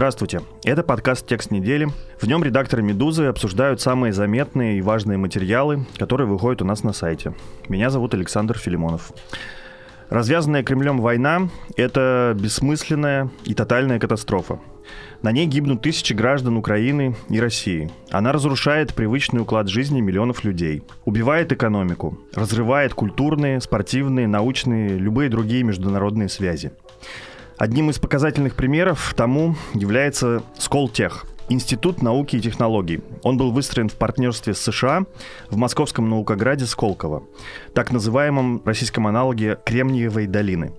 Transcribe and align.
Здравствуйте, 0.00 0.40
это 0.64 0.82
подкаст 0.82 1.26
«Текст 1.26 1.50
недели». 1.50 1.86
В 2.18 2.26
нем 2.26 2.42
редакторы 2.42 2.82
«Медузы» 2.82 3.26
обсуждают 3.26 3.82
самые 3.82 4.14
заметные 4.14 4.78
и 4.78 4.80
важные 4.80 5.18
материалы, 5.18 5.84
которые 5.98 6.26
выходят 6.26 6.62
у 6.62 6.64
нас 6.64 6.82
на 6.82 6.94
сайте. 6.94 7.34
Меня 7.68 7.90
зовут 7.90 8.14
Александр 8.14 8.56
Филимонов. 8.56 9.12
Развязанная 10.08 10.62
Кремлем 10.62 11.02
война– 11.02 11.50
это 11.76 12.34
бессмысленная 12.34 13.28
и 13.44 13.52
тотальная 13.52 13.98
катастрофа. 13.98 14.58
На 15.20 15.32
ней 15.32 15.44
гибнут 15.44 15.82
тысячи 15.82 16.14
граждан 16.14 16.56
Украины 16.56 17.14
и 17.28 17.38
России. 17.38 17.90
Она 18.10 18.32
разрушает 18.32 18.94
привычный 18.94 19.42
уклад 19.42 19.68
жизни 19.68 20.00
миллионов 20.00 20.44
людей, 20.44 20.82
убивает 21.04 21.52
экономику, 21.52 22.18
разрывает 22.34 22.94
культурные, 22.94 23.60
спортивные, 23.60 24.26
научные, 24.26 24.96
любые 24.96 25.28
другие 25.28 25.62
международные 25.62 26.30
связи. 26.30 26.72
Одним 27.60 27.90
из 27.90 27.98
показательных 27.98 28.54
примеров 28.56 29.12
тому 29.14 29.54
является 29.74 30.42
Сколтех, 30.56 31.26
Институт 31.50 32.00
науки 32.00 32.36
и 32.36 32.40
технологий. 32.40 33.02
Он 33.22 33.36
был 33.36 33.52
выстроен 33.52 33.90
в 33.90 33.96
партнерстве 33.96 34.54
с 34.54 34.60
США 34.60 35.02
в 35.50 35.58
московском 35.58 36.08
наукограде 36.08 36.64
Сколково, 36.64 37.22
так 37.74 37.92
называемом 37.92 38.62
российском 38.64 39.06
аналоге 39.06 39.58
Кремниевой 39.66 40.26
долины. 40.26 40.72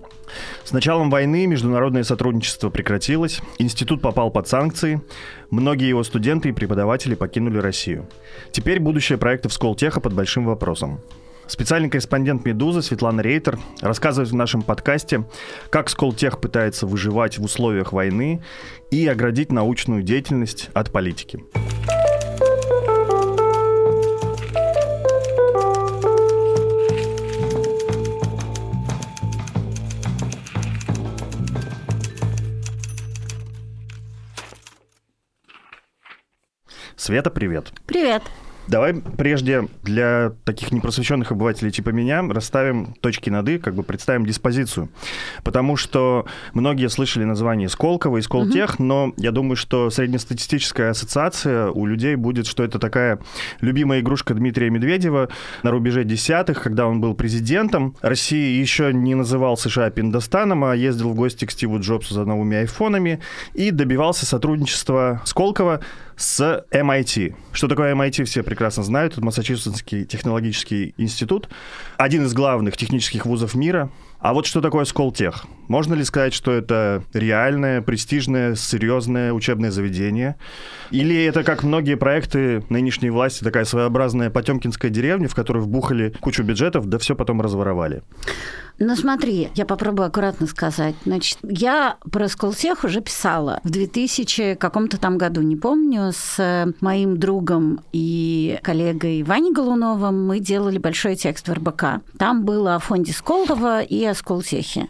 С 0.64 0.72
началом 0.72 1.08
войны 1.08 1.46
международное 1.46 2.02
сотрудничество 2.02 2.68
прекратилось, 2.68 3.40
институт 3.58 4.02
попал 4.02 4.32
под 4.32 4.48
санкции, 4.48 5.00
многие 5.50 5.88
его 5.88 6.02
студенты 6.02 6.48
и 6.48 6.52
преподаватели 6.52 7.14
покинули 7.14 7.58
Россию. 7.58 8.08
Теперь 8.50 8.80
будущее 8.80 9.18
проектов 9.18 9.52
Сколтеха 9.52 10.00
под 10.00 10.14
большим 10.14 10.46
вопросом. 10.46 10.98
Специальный 11.46 11.90
корреспондент 11.90 12.44
«Медузы» 12.44 12.82
Светлана 12.82 13.20
Рейтер 13.20 13.58
рассказывает 13.80 14.30
в 14.30 14.34
нашем 14.34 14.62
подкасте, 14.62 15.24
как 15.70 15.90
Сколтех 15.90 16.40
пытается 16.40 16.86
выживать 16.86 17.38
в 17.38 17.44
условиях 17.44 17.92
войны 17.92 18.42
и 18.90 19.06
оградить 19.06 19.52
научную 19.52 20.02
деятельность 20.02 20.70
от 20.72 20.90
политики. 20.90 21.40
Света, 36.96 37.30
привет. 37.30 37.72
Привет. 37.84 38.22
Давай 38.68 38.94
прежде 38.94 39.68
для 39.82 40.32
таких 40.44 40.72
непросвещенных 40.72 41.32
обывателей 41.32 41.70
типа 41.70 41.90
меня 41.90 42.22
расставим 42.22 42.94
точки 43.00 43.28
над 43.28 43.48
«и», 43.48 43.58
как 43.58 43.74
бы 43.74 43.82
представим 43.82 44.24
диспозицию. 44.24 44.88
Потому 45.42 45.76
что 45.76 46.26
многие 46.54 46.88
слышали 46.88 47.24
название 47.24 47.68
Сколково 47.68 48.18
и 48.18 48.22
Сколтех, 48.22 48.74
угу. 48.74 48.84
но 48.84 49.12
я 49.16 49.32
думаю, 49.32 49.56
что 49.56 49.90
среднестатистическая 49.90 50.90
ассоциация 50.90 51.68
у 51.68 51.86
людей 51.86 52.14
будет, 52.14 52.46
что 52.46 52.62
это 52.62 52.78
такая 52.78 53.18
любимая 53.60 54.00
игрушка 54.00 54.34
Дмитрия 54.34 54.70
Медведева 54.70 55.28
на 55.62 55.70
рубеже 55.70 56.04
десятых, 56.04 56.62
когда 56.62 56.86
он 56.86 57.00
был 57.00 57.14
президентом. 57.14 57.96
России 58.00 58.60
еще 58.60 58.92
не 58.92 59.14
называл 59.14 59.56
США 59.56 59.90
Пиндостаном, 59.90 60.64
а 60.64 60.76
ездил 60.76 61.10
в 61.10 61.14
гости 61.14 61.44
к 61.44 61.50
Стиву 61.50 61.80
Джобсу 61.80 62.14
за 62.14 62.24
новыми 62.24 62.58
айфонами 62.58 63.20
и 63.54 63.70
добивался 63.70 64.24
сотрудничества 64.24 65.20
Сколково 65.24 65.80
с 66.22 66.64
MIT. 66.70 67.34
Что 67.52 67.68
такое 67.68 67.94
MIT, 67.94 68.24
все 68.24 68.42
прекрасно 68.42 68.84
знают. 68.84 69.14
Это 69.14 69.24
Массачусетский 69.24 70.04
технологический 70.04 70.94
институт. 70.96 71.48
Один 71.96 72.24
из 72.26 72.32
главных 72.32 72.76
технических 72.76 73.26
вузов 73.26 73.54
мира. 73.54 73.90
А 74.20 74.32
вот 74.32 74.46
что 74.46 74.60
такое 74.60 74.84
Сколтех? 74.84 75.46
Можно 75.72 75.94
ли 75.94 76.04
сказать, 76.04 76.34
что 76.34 76.52
это 76.52 77.02
реальное, 77.14 77.80
престижное, 77.80 78.56
серьезное 78.56 79.32
учебное 79.32 79.70
заведение? 79.70 80.36
Или 80.90 81.24
это, 81.24 81.44
как 81.44 81.62
многие 81.62 81.96
проекты 81.96 82.62
нынешней 82.68 83.08
власти, 83.08 83.42
такая 83.42 83.64
своеобразная 83.64 84.28
потемкинская 84.28 84.90
деревня, 84.90 85.28
в 85.28 85.34
которую 85.34 85.64
вбухали 85.64 86.14
кучу 86.20 86.42
бюджетов, 86.42 86.84
да 86.90 86.98
все 86.98 87.16
потом 87.16 87.40
разворовали? 87.40 88.02
Ну 88.78 88.96
смотри, 88.96 89.48
я 89.54 89.64
попробую 89.64 90.08
аккуратно 90.08 90.46
сказать. 90.46 90.94
Значит, 91.04 91.38
я 91.42 91.96
про 92.10 92.26
Сколтех 92.28 92.84
уже 92.84 93.00
писала 93.00 93.60
в 93.64 93.70
2000 93.70 94.56
каком-то 94.56 94.98
там 94.98 95.18
году, 95.18 95.40
не 95.40 95.56
помню, 95.56 96.10
с 96.12 96.74
моим 96.80 97.16
другом 97.16 97.80
и 97.92 98.58
коллегой 98.62 99.22
Ваней 99.22 99.52
Голуновым 99.52 100.26
мы 100.26 100.40
делали 100.40 100.78
большой 100.78 101.16
текст 101.16 101.48
в 101.48 101.52
РБК. 101.52 102.02
Там 102.18 102.44
было 102.44 102.74
о 102.74 102.78
фонде 102.78 103.12
Сколково 103.12 103.82
и 103.82 104.04
о 104.04 104.14
Сколтехе. 104.14 104.88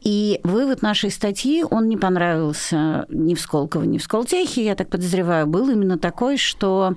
И 0.00 0.23
вывод 0.42 0.82
нашей 0.82 1.10
статьи, 1.10 1.64
он 1.68 1.88
не 1.88 1.96
понравился 1.96 3.06
ни 3.08 3.34
в 3.34 3.40
Сколково, 3.40 3.84
ни 3.84 3.98
в 3.98 4.02
Сколтехе, 4.02 4.64
я 4.64 4.74
так 4.74 4.88
подозреваю, 4.88 5.46
был 5.46 5.68
именно 5.70 5.98
такой, 5.98 6.36
что 6.36 6.94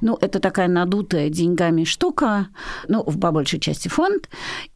ну, 0.00 0.16
это 0.20 0.40
такая 0.40 0.68
надутая 0.68 1.28
деньгами 1.28 1.84
штука, 1.84 2.48
ну, 2.88 3.02
в 3.06 3.16
большей 3.16 3.60
части 3.60 3.88
фонд, 3.88 4.28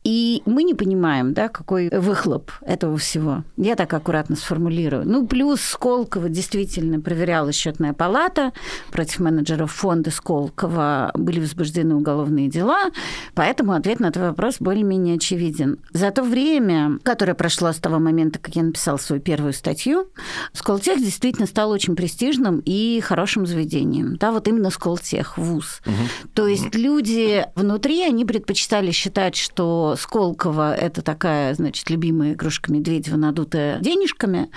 и 0.04 0.42
мы 0.47 0.62
не 0.65 0.75
понимаем, 0.75 1.34
да, 1.34 1.48
какой 1.48 1.88
выхлоп 1.88 2.50
этого 2.62 2.97
всего. 2.97 3.44
Я 3.56 3.75
так 3.76 3.92
аккуратно 3.94 4.36
сформулирую. 4.36 5.06
Ну, 5.06 5.26
плюс 5.26 5.60
Сколково 5.60 6.28
действительно 6.28 7.00
проверяла 7.00 7.53
счетная 7.53 7.92
палата, 7.92 8.53
против 8.91 9.21
менеджеров 9.21 9.72
фонда 9.72 10.10
Сколково 10.10 11.10
были 11.15 11.41
возбуждены 11.41 11.94
уголовные 11.94 12.48
дела, 12.48 12.91
поэтому 13.34 13.72
ответ 13.72 14.00
на 14.00 14.06
этот 14.06 14.22
вопрос 14.22 14.56
более-менее 14.60 15.16
очевиден. 15.16 15.78
За 15.92 16.10
то 16.10 16.22
время, 16.22 16.98
которое 17.03 17.34
прошло 17.34 17.72
с 17.72 17.78
того 17.84 17.99
момента, 17.99 18.39
как 18.39 18.56
я 18.56 18.62
написала 18.62 18.97
свою 18.97 19.21
первую 19.21 19.53
статью, 19.53 20.09
Сколтех 20.55 20.99
действительно 21.00 21.47
стал 21.47 21.71
очень 21.71 21.95
престижным 21.95 22.62
и 22.65 23.00
хорошим 23.00 23.45
заведением. 23.45 24.17
Да, 24.17 24.33
вот 24.33 24.49
именно 24.49 24.71
Сколтех, 24.71 25.37
вуз. 25.37 25.83
Угу. 25.84 26.31
То 26.33 26.47
есть 26.47 26.75
люди 26.75 27.47
внутри, 27.55 28.03
они 28.03 28.25
предпочитали 28.25 28.91
считать, 28.91 29.37
что 29.37 29.97
Сколково– 29.99 30.75
это 30.77 31.03
такая, 31.03 31.55
значит, 31.55 31.91
любимая 31.91 32.33
игрушка 32.33 32.72
Медведева, 32.72 33.17
надутая 33.17 33.81
денежками, 33.81 34.49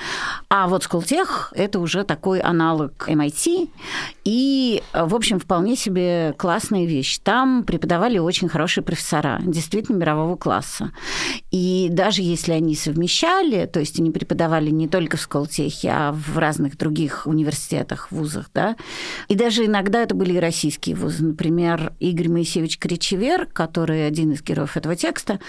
а 0.50 0.70
вот 0.70 0.84
Сколтех– 0.84 1.52
это 1.56 1.80
уже 1.80 2.06
такой 2.06 2.40
аналог 2.40 3.10
MIT, 3.10 3.70
и, 4.24 4.82
в 4.94 5.14
общем, 5.14 5.40
вполне 5.40 5.76
себе 5.76 6.34
классная 6.38 6.86
вещь. 6.86 7.20
Там 7.22 7.64
преподавали 7.64 8.20
очень 8.20 8.48
хорошие 8.48 8.86
профессора, 8.86 9.42
действительно 9.44 9.98
мирового 9.98 10.38
класса. 10.38 10.92
И 11.52 11.90
даже 11.92 12.22
если 12.22 12.54
они 12.54 12.74
совмещали, 12.76 13.17
то 13.22 13.80
есть 13.80 14.00
они 14.00 14.12
преподавали 14.12 14.70
не 14.70 14.88
только 14.88 15.18
в 15.18 15.22
Сколтехе, 15.22 15.90
а 15.90 16.12
в 16.12 16.38
разных 16.38 16.78
других 16.78 17.26
университетах, 17.26 18.12
вузах, 18.12 18.50
да, 18.54 18.76
и 19.28 19.36
даже 19.36 19.66
иногда 19.66 20.02
это 20.02 20.16
были 20.16 20.34
и 20.34 20.40
российские 20.40 20.96
вузы. 20.96 21.26
Например, 21.26 21.94
Игорь 22.00 22.30
Моисеевич 22.30 22.78
Кричевер, 22.78 23.48
который 23.48 24.08
один 24.08 24.32
из 24.32 24.42
героев 24.42 24.78
этого 24.78 24.96
текста. 24.96 25.40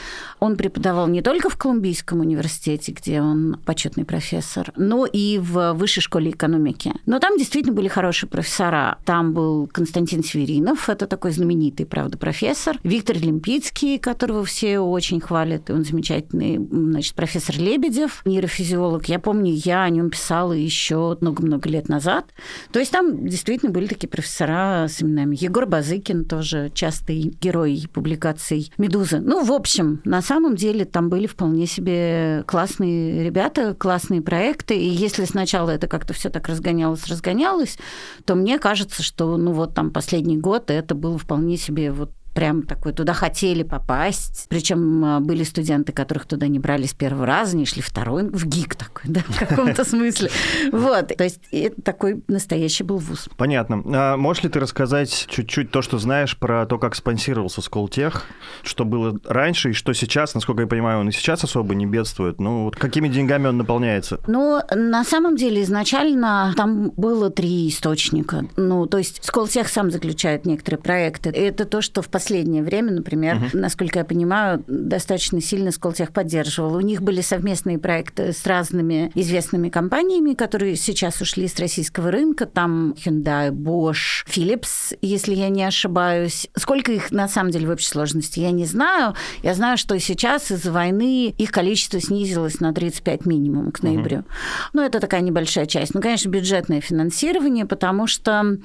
Он 0.41 0.57
преподавал 0.57 1.09
не 1.09 1.23
только 1.23 1.51
в 1.51 1.57
Колумбийском 1.57 2.21
университете, 2.21 2.93
где 2.93 3.21
он 3.21 3.59
почетный 3.65 4.05
профессор, 4.05 4.73
но 4.77 5.07
и 5.07 5.39
в 5.39 5.73
Высшей 5.75 6.03
школе 6.03 6.31
экономики. 6.31 6.93
Но 7.07 7.19
там 7.19 7.37
действительно 7.37 7.75
были 7.75 7.89
хорошие 7.89 8.29
профессора. 8.29 8.99
Там 9.05 9.33
был 9.33 9.67
Константин 9.67 10.23
Северинов, 10.23 10.89
это 10.89 11.07
такой 11.07 11.33
знаменитый, 11.33 11.87
правда, 11.87 12.19
профессор. 12.19 12.79
Виктор 12.83 13.17
Лимпицкий, 13.19 13.99
которого 13.99 14.45
все 14.45 14.79
очень 14.79 15.21
хвалят, 15.21 15.71
и 15.71 15.73
он 15.73 15.85
замечательный, 15.85 16.59
значит, 16.59 17.15
профессор 17.15 17.58
Лебедев, 17.59 18.23
нейрофизиолог. 18.25 19.07
Я 19.07 19.19
помню, 19.19 19.53
я 19.53 19.83
о 19.83 19.91
нем 19.91 20.11
писала 20.11 20.53
еще 20.53 21.17
много-много 21.21 21.69
лет 21.69 21.89
назад. 21.89 22.27
То 22.73 22.79
есть 22.79 22.93
там 22.93 23.27
действительно 23.27 23.73
были 23.73 23.87
такие 23.87 24.09
профессора 24.09 24.87
с 24.89 25.03
именами. 25.03 25.37
Егор 25.39 25.67
Базыкин 25.67 26.25
тоже 26.25 26.71
частый 26.75 27.37
герой 27.41 27.85
публикаций 27.93 28.73
«Медузы». 28.79 29.21
Ну, 29.21 29.45
в 29.45 29.53
общем, 29.53 30.01
на 30.05 30.23
самом 30.23 30.57
деле 30.57 30.85
там 30.85 31.09
были 31.09 31.27
вполне 31.27 31.67
себе 31.67 32.45
классные 32.47 33.25
ребята, 33.25 33.75
классные 33.75 34.23
проекты. 34.23 34.77
И 34.77 34.89
если 34.89 35.25
сначала 35.25 35.71
это 35.71 35.89
как-то 35.89 36.15
все 36.15 36.31
так 36.31 36.49
разгонялось, 36.49 37.07
разгонялось, 37.07 37.79
то 38.25 38.35
мне 38.35 38.59
кажется, 38.59 39.03
что 39.03 39.37
ну 39.37 39.53
вот 39.53 39.75
там 39.75 39.91
последний 39.91 40.37
год 40.37 40.71
это 40.71 40.95
было 40.95 41.19
вполне 41.19 41.57
себе 41.57 41.93
вот 41.93 42.13
прям 42.35 42.63
такой 42.63 42.93
туда 42.93 43.13
хотели 43.13 43.63
попасть. 43.63 44.47
Причем 44.49 45.05
а, 45.05 45.21
были 45.21 45.43
студенты, 45.43 45.93
которых 45.93 46.27
туда 46.27 46.47
не 46.49 46.59
брали 46.59 46.87
с 46.87 46.95
первого 46.95 47.27
раза, 47.27 47.57
не 47.57 47.67
шли 47.67 47.83
второй, 47.83 48.25
в 48.25 48.47
ГИК 48.47 48.77
такой, 48.77 49.11
да, 49.11 49.21
в 49.27 49.39
каком-то 49.39 49.85
смысле. 49.85 50.31
Вот, 50.73 51.09
то 51.09 51.25
есть 51.25 51.41
это 51.51 51.81
такой 51.83 52.23
настоящий 52.29 52.85
был 52.85 52.99
вуз. 52.99 53.29
Понятно. 53.37 53.83
А 53.87 54.17
можешь 54.17 54.43
ли 54.43 54.49
ты 54.49 54.61
рассказать 54.61 55.27
чуть-чуть 55.29 55.71
то, 55.71 55.83
что 55.83 55.99
знаешь 55.99 56.37
про 56.37 56.67
то, 56.67 56.79
как 56.79 56.95
спонсировался 56.95 57.61
Сколтех, 57.63 58.25
что 58.63 58.85
было 58.85 59.19
раньше 59.25 59.71
и 59.71 59.73
что 59.73 59.93
сейчас, 59.93 60.35
насколько 60.35 60.63
я 60.63 60.69
понимаю, 60.69 61.01
он 61.01 61.09
и 61.09 61.13
сейчас 61.13 61.45
особо 61.45 61.75
не 61.75 61.87
бедствует. 61.87 62.41
Ну, 62.41 62.65
вот 62.65 62.77
какими 62.77 63.09
деньгами 63.09 63.49
он 63.49 63.59
наполняется? 63.59 64.21
Ну, 64.27 64.61
на 64.75 65.05
самом 65.05 65.37
деле, 65.37 65.63
изначально 65.63 66.53
там 66.57 66.91
было 66.97 67.31
три 67.31 67.69
источника. 67.69 68.45
Ну, 68.57 68.87
то 68.87 68.99
есть 68.99 69.25
Сколтех 69.25 69.69
сам 69.69 69.91
заключает 69.91 70.47
некоторые 70.47 70.81
проекты. 70.81 71.31
Это 71.31 71.65
то, 71.65 71.83
что 71.83 72.03
в 72.03 72.09
последнее 72.19 72.65
время, 72.65 72.91
например, 72.91 73.37
угу. 73.37 73.45
насколько 73.53 74.01
я 74.01 74.05
понимаю, 74.05 74.65
достаточно 74.67 75.41
сильно 75.41 75.71
Сколтех 75.71 76.13
поддерживал. 76.13 76.75
У 76.75 76.81
них 76.81 77.01
были 77.01 77.21
совместные 77.21 77.79
проекты 77.79 78.33
с 78.33 78.45
разными 78.45 79.13
известными 79.15 79.69
компаниями, 79.69 80.35
которые 80.35 80.75
сейчас 80.75 81.21
ушли 81.21 81.47
с 81.47 81.57
российского 81.61 82.11
рынка. 82.11 82.47
Там 82.47 82.97
Hyundai, 83.05 83.51
Bosch, 83.51 84.27
Philips, 84.27 84.99
если 85.01 85.37
я 85.37 85.49
не 85.49 85.63
ошибаюсь. 85.63 86.49
Сколько 86.57 86.91
их 86.91 87.13
на 87.13 87.29
самом 87.29 87.53
деле 87.53 87.69
в 87.69 87.71
общей 87.71 87.87
сложности, 87.87 88.41
я 88.41 88.51
не 88.51 88.65
знаю. 88.65 89.15
Я 89.45 89.55
знаю, 89.55 89.79
что 89.79 89.97
сейчас 90.01 90.51
из-за 90.51 90.73
войны 90.73 91.29
их 91.39 91.53
количество 91.53 92.01
снизилось 92.01 92.59
на 92.59 92.75
35 92.75 93.27
минимум 93.27 93.71
к 93.71 93.85
ноябрю. 93.85 94.19
Угу. 94.19 94.27
Ну, 94.73 94.83
это 94.83 94.99
такая 94.99 95.21
небольшая 95.21 95.67
часть. 95.67 95.95
Ну, 95.95 96.01
конечно, 96.01 96.29
бюджетное 96.29 96.81
финансирование, 96.81 97.65
потому 97.65 98.09
что 98.09 98.59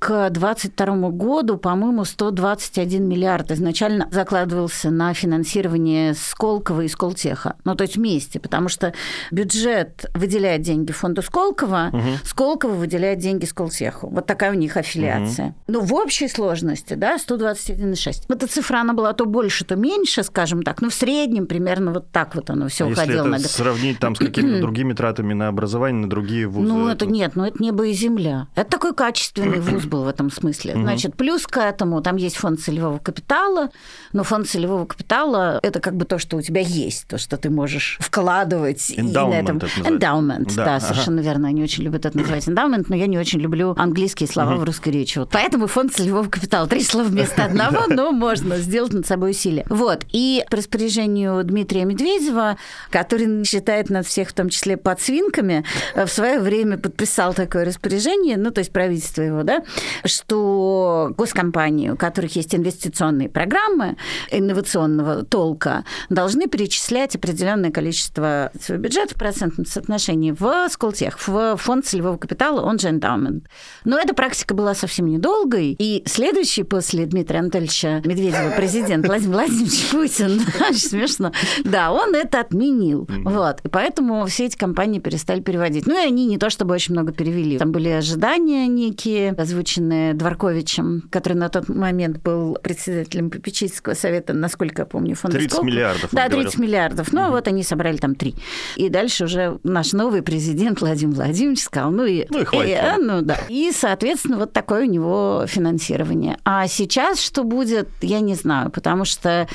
к 0.00 0.30
2022 0.30 1.10
году, 1.10 1.56
по-моему, 1.56 2.04
121 2.04 2.95
миллиард 3.04 3.50
изначально 3.50 4.08
закладывался 4.10 4.90
на 4.90 5.14
финансирование 5.14 6.14
Сколково 6.14 6.82
и 6.82 6.88
Сколтеха. 6.88 7.56
Ну, 7.64 7.74
то 7.74 7.82
есть 7.82 7.96
вместе, 7.96 8.40
потому 8.40 8.68
что 8.68 8.92
бюджет 9.30 10.06
выделяет 10.14 10.62
деньги 10.62 10.92
фонду 10.92 11.22
Сколково, 11.22 11.90
угу. 11.92 12.02
Сколково 12.24 12.72
выделяет 12.72 13.18
деньги 13.18 13.44
Сколтеху. 13.44 14.08
Вот 14.08 14.26
такая 14.26 14.50
у 14.50 14.54
них 14.54 14.76
аффилиация. 14.76 15.46
Угу. 15.46 15.54
Ну, 15.68 15.80
в 15.80 15.94
общей 15.94 16.28
сложности, 16.28 16.94
да, 16.94 17.16
121,6. 17.16 18.24
Эта 18.28 18.46
цифра, 18.46 18.80
она 18.80 18.92
была 18.92 19.12
то 19.12 19.26
больше, 19.26 19.64
то 19.64 19.76
меньше, 19.76 20.22
скажем 20.22 20.62
так, 20.62 20.80
но 20.82 20.90
в 20.90 20.94
среднем 20.94 21.46
примерно 21.46 21.92
вот 21.92 22.10
так 22.10 22.34
вот 22.34 22.50
оно 22.50 22.68
все 22.68 22.84
а 22.84 22.88
уходило. 22.88 23.26
Если 23.26 23.34
это 23.34 23.42
на... 23.42 23.48
сравнить 23.48 23.98
там 23.98 24.14
с 24.14 24.18
какими-то 24.18 24.60
другими 24.60 24.92
тратами 24.92 25.34
на 25.34 25.48
образование, 25.48 26.02
на 26.02 26.10
другие 26.10 26.46
вузы? 26.46 26.68
Ну, 26.68 26.88
это, 26.88 27.04
это 27.04 27.06
нет, 27.06 27.36
ну 27.36 27.44
это 27.44 27.62
небо 27.62 27.86
и 27.86 27.92
земля. 27.92 28.48
Это 28.54 28.70
такой 28.70 28.94
качественный 28.94 29.60
вуз 29.60 29.84
был 29.84 30.04
в 30.04 30.08
этом 30.08 30.30
смысле. 30.30 30.74
Значит, 30.74 31.16
плюс 31.16 31.46
к 31.46 31.58
этому 31.58 32.00
там 32.02 32.16
есть 32.16 32.36
фонд 32.36 32.60
целевого 32.60 32.85
целевого 32.86 32.98
капитала, 32.98 33.70
но 34.12 34.24
фонд 34.24 34.48
целевого 34.48 34.86
капитала– 34.86 35.58
это 35.62 35.80
как 35.80 35.96
бы 35.96 36.04
то, 36.04 36.18
что 36.18 36.36
у 36.36 36.42
тебя 36.42 36.60
есть, 36.60 37.06
то, 37.08 37.18
что 37.18 37.36
ты 37.36 37.50
можешь 37.50 37.98
вкладывать. 38.00 38.90
Endowment 38.90 39.28
и 39.28 39.30
на 39.30 39.34
этом... 39.34 39.56
это 39.58 39.66
Endowment, 39.66 40.54
да, 40.54 40.64
да 40.64 40.80
совершенно 40.80 41.20
ага. 41.20 41.30
верно. 41.30 41.48
Они 41.48 41.62
очень 41.62 41.84
любят 41.84 42.06
это 42.06 42.16
называть 42.16 42.46
endowment, 42.48 42.86
но 42.88 42.96
я 42.96 43.06
не 43.06 43.18
очень 43.18 43.40
люблю 43.40 43.74
английские 43.76 44.28
слова 44.28 44.54
угу. 44.54 44.62
в 44.62 44.64
русской 44.64 44.90
речи. 44.90 45.18
Вот 45.18 45.30
поэтому 45.30 45.66
фонд 45.66 45.94
целевого 45.94 46.28
капитала. 46.28 46.66
Три 46.66 46.82
слова 46.82 47.06
вместо 47.06 47.44
одного, 47.44 47.86
но 47.88 48.12
можно 48.12 48.58
сделать 48.58 48.92
над 48.92 49.06
собой 49.06 49.30
усилие. 49.30 49.66
Вот. 49.68 50.04
И 50.12 50.44
по 50.50 50.56
распоряжению 50.56 51.42
Дмитрия 51.44 51.84
Медведева, 51.84 52.56
который 52.90 53.44
считает 53.44 53.90
нас 53.90 54.06
всех, 54.06 54.28
в 54.28 54.32
том 54.32 54.48
числе 54.48 54.76
подсвинками, 54.76 55.64
в 55.94 56.08
свое 56.08 56.40
время 56.40 56.78
подписал 56.78 57.34
такое 57.34 57.64
распоряжение, 57.64 58.36
ну, 58.36 58.50
то 58.50 58.60
есть 58.60 58.72
правительство 58.72 59.22
его, 59.22 59.42
да, 59.42 59.62
что 60.04 61.12
госкомпании, 61.16 61.90
у 61.90 61.96
которых 61.96 62.36
есть 62.36 62.54
инвестиции 62.54 62.75
инвестиционные 62.76 63.28
программы 63.28 63.96
инновационного 64.30 65.24
толка 65.24 65.84
должны 66.10 66.46
перечислять 66.46 67.16
определенное 67.16 67.70
количество 67.70 68.50
своего 68.60 68.84
бюджета 68.84 69.14
в 69.14 69.18
процентном 69.18 69.66
соотношении 69.66 70.32
в 70.32 70.68
Сколтех, 70.68 71.18
в 71.26 71.56
фонд 71.56 71.86
целевого 71.86 72.16
капитала, 72.16 72.60
он 72.60 72.78
же 72.78 72.88
эндаумент. 72.88 73.46
Но 73.84 73.98
эта 73.98 74.14
практика 74.14 74.54
была 74.54 74.74
совсем 74.74 75.06
недолгой, 75.06 75.74
и 75.78 76.02
следующий 76.06 76.64
после 76.64 77.06
Дмитрия 77.06 77.40
Анатольевича 77.40 78.02
Медведева 78.04 78.52
президент 78.56 79.06
Владимир 79.06 79.34
Владимирович 79.34 79.90
Путин, 79.90 80.40
очень 80.68 80.88
смешно, 80.88 81.32
да, 81.64 81.92
он 81.92 82.14
это 82.14 82.40
отменил. 82.40 83.08
Вот. 83.24 83.60
И 83.64 83.68
поэтому 83.68 84.26
все 84.26 84.46
эти 84.46 84.56
компании 84.56 85.00
перестали 85.00 85.40
переводить. 85.40 85.86
Ну 85.86 85.94
и 85.94 86.06
они 86.06 86.26
не 86.26 86.38
то 86.38 86.50
чтобы 86.50 86.74
очень 86.74 86.94
много 86.94 87.12
перевели. 87.12 87.58
Там 87.58 87.72
были 87.72 87.88
ожидания 87.88 88.66
некие, 88.66 89.30
озвученные 89.30 90.14
Дворковичем, 90.14 91.04
который 91.10 91.34
на 91.34 91.48
тот 91.48 91.68
момент 91.68 92.22
был 92.22 92.58
председателем 92.66 93.30
попечительского 93.30 93.94
совета, 93.94 94.32
насколько 94.32 94.82
я 94.82 94.86
помню, 94.86 95.14
фонда 95.14 95.38
30 95.38 95.52
Сколково. 95.52 95.70
миллиардов. 95.70 96.10
Да, 96.10 96.28
30 96.28 96.32
говорил. 96.32 96.62
миллиардов. 96.62 97.12
Ну, 97.12 97.22
угу. 97.22 97.30
вот 97.30 97.46
они 97.46 97.62
собрали 97.62 97.96
там 97.96 98.16
три. 98.16 98.34
И 98.74 98.88
дальше 98.88 99.24
уже 99.24 99.60
наш 99.62 99.92
новый 99.92 100.22
президент 100.22 100.80
Владимир 100.80 101.14
Владимирович 101.14 101.62
сказал, 101.62 101.92
ну 101.92 102.04
и... 102.04 102.26
Ну 102.28 102.40
и 102.40 102.44
хватит. 102.44 102.70
И, 102.70 102.74
а, 102.74 102.96
ну 102.98 103.22
да. 103.22 103.38
И, 103.48 103.70
соответственно, 103.72 104.38
вот 104.38 104.52
такое 104.52 104.82
у 104.82 104.90
него 104.90 105.44
финансирование. 105.46 106.38
А 106.44 106.66
сейчас 106.66 107.20
что 107.20 107.44
будет, 107.44 107.88
я 108.00 108.18
не 108.18 108.34
знаю, 108.34 108.70
потому 108.70 109.04
что 109.04 109.46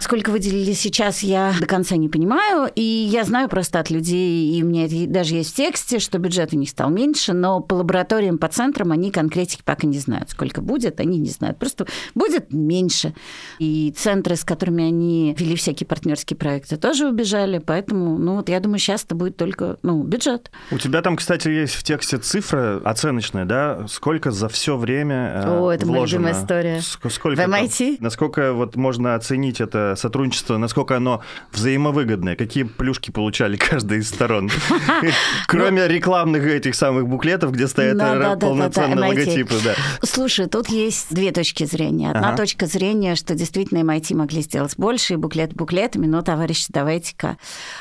Сколько 0.00 0.30
выделили 0.30 0.72
сейчас, 0.72 1.22
я 1.22 1.54
до 1.60 1.66
конца 1.66 1.96
не 1.96 2.08
понимаю. 2.08 2.70
И 2.74 2.82
я 2.82 3.22
знаю 3.24 3.50
просто 3.50 3.78
от 3.80 3.90
людей, 3.90 4.50
и 4.50 4.62
у 4.62 4.66
меня 4.66 4.88
даже 5.06 5.34
есть 5.34 5.52
в 5.52 5.56
тексте, 5.56 5.98
что 5.98 6.18
бюджет 6.18 6.54
у 6.54 6.56
них 6.56 6.70
стал 6.70 6.88
меньше, 6.88 7.34
но 7.34 7.60
по 7.60 7.74
лабораториям, 7.74 8.38
по 8.38 8.48
центрам 8.48 8.92
они 8.92 9.10
конкретики 9.10 9.60
пока 9.62 9.86
не 9.86 9.98
знают. 9.98 10.30
Сколько 10.30 10.62
будет, 10.62 11.00
они 11.00 11.18
не 11.18 11.28
знают. 11.28 11.58
Просто 11.58 11.86
будет 12.14 12.50
меньше. 12.50 13.12
И 13.58 13.94
центры, 13.94 14.36
с 14.36 14.44
которыми 14.44 14.84
они 14.84 15.36
вели 15.38 15.54
всякие 15.54 15.86
партнерские 15.86 16.38
проекты, 16.38 16.78
тоже 16.78 17.06
убежали. 17.06 17.58
Поэтому, 17.58 18.16
ну 18.16 18.36
вот 18.36 18.48
я 18.48 18.58
думаю, 18.60 18.78
сейчас 18.78 19.04
это 19.04 19.14
будет 19.14 19.36
только 19.36 19.78
ну, 19.82 20.02
бюджет. 20.02 20.50
У 20.70 20.78
тебя 20.78 21.02
там, 21.02 21.16
кстати, 21.16 21.48
есть 21.48 21.74
в 21.74 21.82
тексте 21.82 22.16
цифра 22.16 22.80
оценочная, 22.84 23.44
да? 23.44 23.86
Сколько 23.86 24.30
за 24.30 24.48
все 24.48 24.78
время 24.78 25.42
э, 25.44 25.58
О, 25.60 25.70
это 25.70 25.84
вложено? 25.84 26.22
моя 26.22 26.32
любимая 26.32 26.32
история. 26.32 26.80
Сколько 26.80 27.36
в 27.36 27.44
MIT? 27.44 27.96
Там, 27.96 28.04
насколько 28.04 28.54
вот 28.54 28.76
можно 28.76 29.14
оценить 29.14 29.60
это 29.60 29.89
сотрудничество, 29.96 30.56
насколько 30.56 30.96
оно 30.96 31.22
взаимовыгодное, 31.52 32.36
какие 32.36 32.64
плюшки 32.64 33.10
получали 33.10 33.56
каждая 33.70 34.00
из 34.00 34.08
сторон, 34.08 34.50
кроме 35.46 35.88
рекламных 35.88 36.44
этих 36.44 36.74
самых 36.74 37.06
буклетов, 37.08 37.52
где 37.52 37.68
стоят 37.68 37.98
полноценные 38.40 39.08
логотипы. 39.08 39.54
Слушай, 40.02 40.46
тут 40.46 40.68
есть 40.68 41.14
две 41.14 41.32
точки 41.32 41.64
зрения. 41.64 42.10
Одна 42.10 42.36
точка 42.36 42.66
зрения, 42.66 43.14
что 43.14 43.34
действительно 43.34 43.78
MIT 43.78 44.14
могли 44.14 44.42
сделать 44.42 44.74
больше, 44.76 45.14
и 45.14 45.16
буклет 45.16 45.54
буклетами, 45.54 46.06
но, 46.06 46.22
товарищи, 46.22 46.66
давайте-ка. 46.68 47.36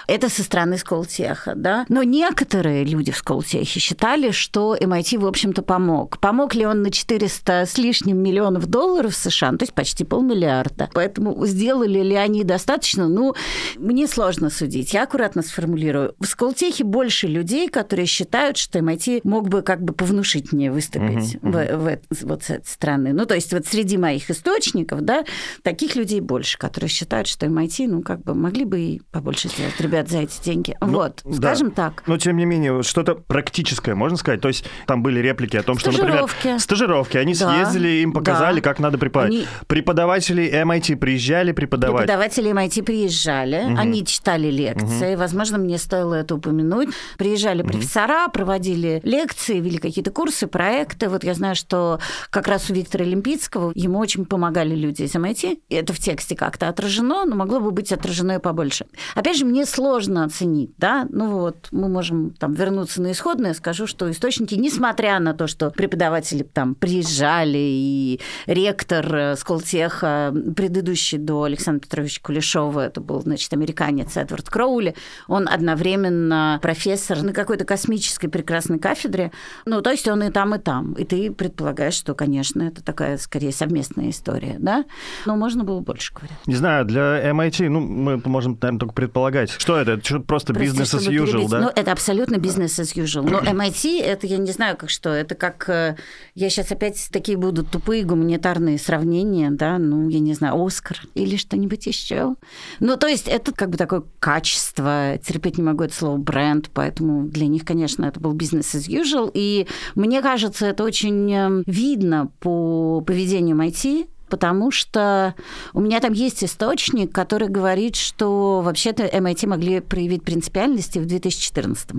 Это 0.08 0.30
со 0.30 0.44
стороны 0.44 0.78
Сколтеха, 0.78 1.54
да? 1.56 1.86
Но 1.90 2.04
некоторые 2.04 2.84
люди 2.84 3.12
в 3.12 3.18
Сколтехе 3.18 3.80
считали, 3.80 4.32
что 4.32 4.76
MIT, 4.76 5.20
в 5.20 5.26
общем-то, 5.26 5.62
помог. 5.62 6.20
Помог 6.20 6.56
ли 6.56 6.66
он 6.66 6.82
на 6.82 6.92
400 6.92 7.66
с 7.66 7.78
лишним 7.78 8.18
миллионов 8.18 8.68
долларов 8.68 9.16
США, 9.16 9.52
ну, 9.52 9.58
то 9.58 9.64
есть 9.64 9.74
почти 9.74 10.04
полмиллиарда. 10.04 10.90
Поэтому 10.94 11.46
сделали 11.46 11.99
ли 12.04 12.16
они 12.16 12.44
достаточно? 12.44 13.08
Ну, 13.08 13.36
мне 13.78 14.08
сложно 14.08 14.50
судить. 14.50 14.94
Я 14.94 15.04
аккуратно 15.04 15.42
сформулирую. 15.42 16.16
В 16.20 16.26
Сколтехе 16.26 16.84
больше 16.84 17.28
людей, 17.28 17.70
которые 17.70 18.06
считают, 18.06 18.58
что 18.58 18.80
MIT 18.80 19.22
мог 19.24 19.50
бы 19.50 19.62
как 19.62 19.82
бы 19.82 19.94
повнушить 19.94 20.52
мне 20.52 20.72
выступить 20.72 21.36
uh-huh, 21.36 21.42
uh-huh. 21.42 22.00
В, 22.10 22.16
в, 22.16 22.24
вот 22.24 22.44
с 22.44 22.50
этой 22.50 22.68
стороны. 22.68 23.14
Ну, 23.14 23.26
то 23.26 23.36
есть 23.36 23.54
вот 23.54 23.66
среди 23.66 23.98
моих 23.98 24.30
источников, 24.30 25.02
да, 25.02 25.26
таких 25.64 25.96
людей 25.96 26.22
больше, 26.22 26.58
которые 26.58 26.90
считают, 26.90 27.28
что 27.28 27.46
MIT, 27.46 27.88
ну, 27.88 28.02
как 28.02 28.22
бы 28.24 28.36
могли 28.36 28.66
бы 28.66 28.80
и 28.80 29.02
побольше 29.12 29.50
сделать, 29.50 29.80
ребят, 29.80 30.10
за 30.10 30.20
эти 30.20 30.42
деньги. 30.44 30.76
Ну, 30.82 30.88
вот, 30.88 31.22
да. 31.24 31.34
скажем 31.34 31.72
так. 31.72 32.04
Но, 32.08 32.18
тем 32.18 32.38
не 32.38 32.46
менее, 32.46 32.84
что-то 32.84 33.16
практическое, 33.16 33.96
можно 33.96 34.18
сказать? 34.18 34.42
То 34.42 34.48
есть 34.48 34.66
там 34.88 35.04
были 35.04 35.20
реплики 35.20 35.58
о 35.58 35.64
том, 35.64 35.78
что, 35.78 35.92
например, 35.92 36.28
стажировки, 36.60 37.18
они 37.18 37.34
да. 37.34 37.54
съездили, 37.54 38.02
им 38.02 38.14
показали, 38.14 38.58
да. 38.58 38.62
как 38.62 38.80
надо 38.80 38.98
преподавать. 38.98 39.34
Они... 39.34 39.48
Преподаватели 39.68 40.52
MIT 40.64 40.98
приезжали 40.98 41.52
преподавать 41.98 42.30
Преподаватели 42.30 42.52
MIT 42.52 42.84
приезжали, 42.84 43.66
угу. 43.66 43.80
они 43.80 44.06
читали 44.06 44.48
лекции, 44.50 45.14
угу. 45.14 45.20
возможно, 45.20 45.58
мне 45.58 45.78
стоило 45.78 46.16
это 46.16 46.36
упомянуть. 46.36 46.90
Приезжали 47.18 47.62
угу. 47.62 47.72
профессора, 47.72 48.28
проводили 48.28 49.02
лекции, 49.04 49.60
вели 49.60 49.78
какие-то 49.78 50.12
курсы, 50.12 50.48
проекты. 50.48 51.10
Вот 51.10 51.24
я 51.24 51.34
знаю, 51.34 51.56
что 51.56 52.00
как 52.30 52.48
раз 52.48 52.70
у 52.70 52.74
Виктора 52.74 53.06
Олимпийского 53.06 53.72
ему 53.76 54.00
очень 54.00 54.26
помогали 54.26 54.76
люди 54.76 55.04
из 55.04 55.16
MIT. 55.16 55.60
Это 55.70 55.94
в 55.94 56.00
тексте 56.00 56.36
как-то 56.36 56.68
отражено, 56.68 57.26
но 57.26 57.36
могло 57.36 57.60
бы 57.60 57.72
быть 57.72 57.92
отражено 57.92 58.34
и 58.34 58.40
побольше. 58.40 58.86
Опять 59.16 59.38
же, 59.38 59.46
мне 59.46 59.66
сложно 59.66 60.26
оценить, 60.26 60.72
да, 60.78 61.08
ну 61.10 61.40
вот 61.40 61.68
мы 61.72 61.90
можем 61.90 62.32
там 62.32 62.54
вернуться 62.54 63.02
на 63.02 63.12
исходное, 63.12 63.54
скажу, 63.54 63.88
что 63.88 64.10
источники, 64.12 64.56
несмотря 64.56 65.20
на 65.20 65.34
то, 65.34 65.48
что 65.48 65.72
преподаватели 65.72 66.44
там 66.44 66.76
приезжали, 66.76 67.58
и 67.58 68.20
ректор 68.46 69.36
Сколтеха, 69.38 70.34
предыдущий 70.56 71.18
до 71.18 71.44
Александра 71.44 71.79
Ивана 71.80 71.82
Петровича 71.82 72.20
Кулешова, 72.22 72.82
это 72.82 73.02
был, 73.02 73.22
значит, 73.22 73.52
американец 73.54 74.18
Эдвард 74.18 74.50
Кроули, 74.50 74.96
он 75.28 75.48
одновременно 75.48 76.60
профессор 76.62 77.22
на 77.24 77.34
какой-то 77.34 77.66
космической 77.66 78.28
прекрасной 78.28 78.80
кафедре, 78.80 79.32
ну, 79.66 79.82
то 79.82 79.92
есть 79.92 80.08
он 80.08 80.24
и 80.24 80.32
там, 80.32 80.56
и 80.56 80.60
там. 80.60 80.94
И 80.94 81.06
ты 81.06 81.32
предполагаешь, 81.32 81.94
что, 81.94 82.14
конечно, 82.14 82.64
это 82.64 82.84
такая, 82.84 83.18
скорее, 83.18 83.52
совместная 83.52 84.10
история, 84.10 84.58
да? 84.60 84.86
Но 85.26 85.36
можно 85.36 85.64
было 85.64 85.80
больше 85.80 86.14
говорить. 86.14 86.38
Не 86.46 86.56
знаю, 86.56 86.86
для 86.86 87.30
MIT, 87.32 87.70
ну, 87.70 87.80
мы 87.80 88.22
можем, 88.26 88.58
наверное, 88.62 88.80
только 88.80 88.94
предполагать. 88.94 89.52
Что 89.52 89.78
это? 89.78 89.94
Это 89.94 90.20
просто 90.20 90.54
бизнес 90.54 90.94
as 90.94 91.08
usual, 91.08 91.50
да? 91.50 91.60
Ну, 91.60 91.72
это 91.74 91.92
абсолютно 91.92 92.38
бизнес 92.38 92.80
as 92.80 92.96
usual. 92.96 93.30
Но 93.30 93.40
MIT, 93.40 94.02
это 94.02 94.28
я 94.28 94.38
не 94.38 94.52
знаю, 94.52 94.78
как 94.78 94.90
что. 94.90 95.10
Это 95.10 95.36
как... 95.36 95.70
Э, 95.70 95.96
я 96.36 96.50
сейчас 96.50 96.72
опять 96.72 97.10
такие 97.12 97.38
будут 97.38 97.70
тупые 97.70 98.04
гуманитарные 98.04 98.78
сравнения, 98.78 99.52
да, 99.52 99.78
ну, 99.78 100.10
я 100.10 100.20
не 100.20 100.34
знаю, 100.34 100.64
Оскар 100.64 101.00
или 101.14 101.36
что-нибудь 101.60 101.86
еще. 101.86 102.36
Ну, 102.80 102.98
то 102.98 103.08
есть 103.08 103.28
это 103.28 103.52
как 103.52 103.70
бы 103.70 103.78
такое 103.78 104.04
качество. 104.20 105.18
Терпеть 105.26 105.58
не 105.58 105.64
могу 105.64 105.84
это 105.84 105.94
слово 105.94 106.18
бренд, 106.18 106.70
поэтому 106.74 107.28
для 107.28 107.48
них, 107.48 107.66
конечно, 107.66 108.06
это 108.06 108.20
был 108.20 108.34
бизнес 108.34 108.74
as 108.76 108.88
usual. 108.88 109.30
И 109.34 109.68
мне 109.96 110.22
кажется, 110.22 110.66
это 110.68 110.84
очень 110.84 111.32
э, 111.34 111.64
видно 111.66 112.32
по 112.40 113.02
поведению 113.02 113.58
MIT, 113.58 114.08
потому 114.30 114.72
что 114.72 115.36
у 115.74 115.82
меня 115.82 116.00
там 116.00 116.14
есть 116.14 116.44
источник, 116.44 117.12
который 117.12 117.50
говорит, 117.50 117.96
что 117.96 118.62
вообще-то 118.62 119.04
MIT 119.04 119.48
могли 119.48 119.80
проявить 119.82 120.24
принципиальности 120.24 121.00
в 121.00 121.06
2014 121.06 121.92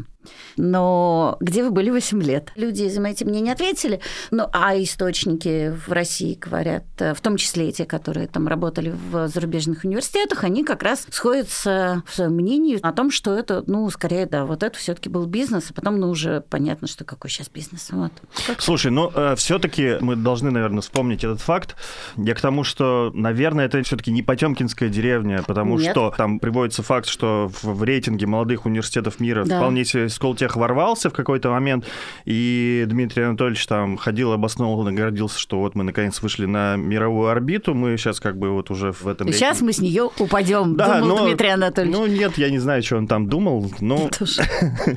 но 0.56 1.36
где 1.40 1.62
вы 1.62 1.70
были 1.70 1.90
8 1.90 2.22
лет? 2.22 2.52
Люди 2.56 2.82
из 2.82 2.98
MIT 2.98 3.24
мне 3.24 3.40
не 3.40 3.50
ответили. 3.50 4.00
Ну, 4.30 4.46
а 4.52 4.76
источники 4.76 5.74
в 5.86 5.92
России 5.92 6.34
говорят, 6.34 6.84
э, 6.98 7.14
в 7.14 7.20
том 7.20 7.36
числе 7.36 7.70
и 7.70 7.72
те, 7.72 7.84
которые 7.84 8.26
там 8.26 8.48
работали 8.48 8.90
в 8.90 9.28
зарубежных 9.28 9.84
университетах, 9.84 10.44
они 10.44 10.64
как 10.64 10.82
раз 10.82 11.06
сходятся 11.10 12.02
в 12.06 12.14
своем 12.14 12.34
мнении 12.34 12.78
о 12.82 12.92
том, 12.92 13.10
что 13.10 13.34
это, 13.34 13.64
ну, 13.66 13.88
скорее, 13.90 14.26
да, 14.26 14.44
вот 14.44 14.62
это 14.62 14.76
все 14.76 14.94
таки 14.94 15.08
был 15.08 15.26
бизнес, 15.26 15.70
а 15.70 15.74
потом, 15.74 15.98
ну, 15.98 16.10
уже 16.10 16.42
понятно, 16.42 16.86
что 16.88 17.04
какой 17.04 17.30
сейчас 17.30 17.48
бизнес. 17.48 17.88
Вот. 17.90 18.12
Слушай, 18.58 18.90
ну, 18.90 19.10
э, 19.14 19.34
все 19.36 19.58
таки 19.58 19.96
мы 20.00 20.16
должны, 20.16 20.50
наверное, 20.50 20.82
вспомнить 20.82 21.24
этот 21.24 21.40
факт. 21.40 21.76
Я 22.16 22.34
к 22.34 22.40
тому, 22.40 22.64
что, 22.64 23.10
наверное, 23.14 23.66
это 23.66 23.82
все 23.82 23.96
таки 23.96 24.10
не 24.10 24.22
Потемкинская 24.22 24.88
деревня, 24.88 25.42
потому 25.46 25.78
Нет. 25.78 25.92
что 25.92 26.12
там 26.16 26.38
приводится 26.38 26.82
факт, 26.82 27.08
что 27.08 27.48
в, 27.48 27.64
в 27.64 27.82
рейтинге 27.82 28.26
молодых 28.26 28.66
университетов 28.66 29.20
мира 29.20 29.44
да. 29.44 29.58
вполне 29.58 29.84
себе 29.84 30.09
Сколтех 30.10 30.56
ворвался 30.56 31.10
в 31.10 31.12
какой-то 31.12 31.50
момент, 31.50 31.86
и 32.24 32.84
Дмитрий 32.86 33.22
Анатольевич 33.22 33.66
там 33.66 33.96
ходил, 33.96 34.32
обоснованно 34.32 34.92
гордился, 34.92 35.38
что 35.38 35.60
вот 35.60 35.74
мы 35.74 35.84
наконец 35.84 36.20
вышли 36.22 36.46
на 36.46 36.76
мировую 36.76 37.28
орбиту, 37.28 37.74
мы 37.74 37.96
сейчас 37.96 38.20
как 38.20 38.38
бы 38.38 38.50
вот 38.50 38.70
уже 38.70 38.92
в 38.92 39.06
этом... 39.06 39.28
И 39.28 39.32
сейчас 39.32 39.60
мы 39.60 39.72
с 39.72 39.78
нее 39.78 40.10
упадем, 40.18 40.76
да, 40.76 41.00
думал 41.00 41.18
но, 41.18 41.26
Дмитрий 41.26 41.48
Анатольевич. 41.48 41.96
Ну 41.96 42.06
нет, 42.06 42.38
я 42.38 42.50
не 42.50 42.58
знаю, 42.58 42.82
что 42.82 42.96
он 42.96 43.06
там 43.06 43.28
думал, 43.28 43.70
но 43.80 44.10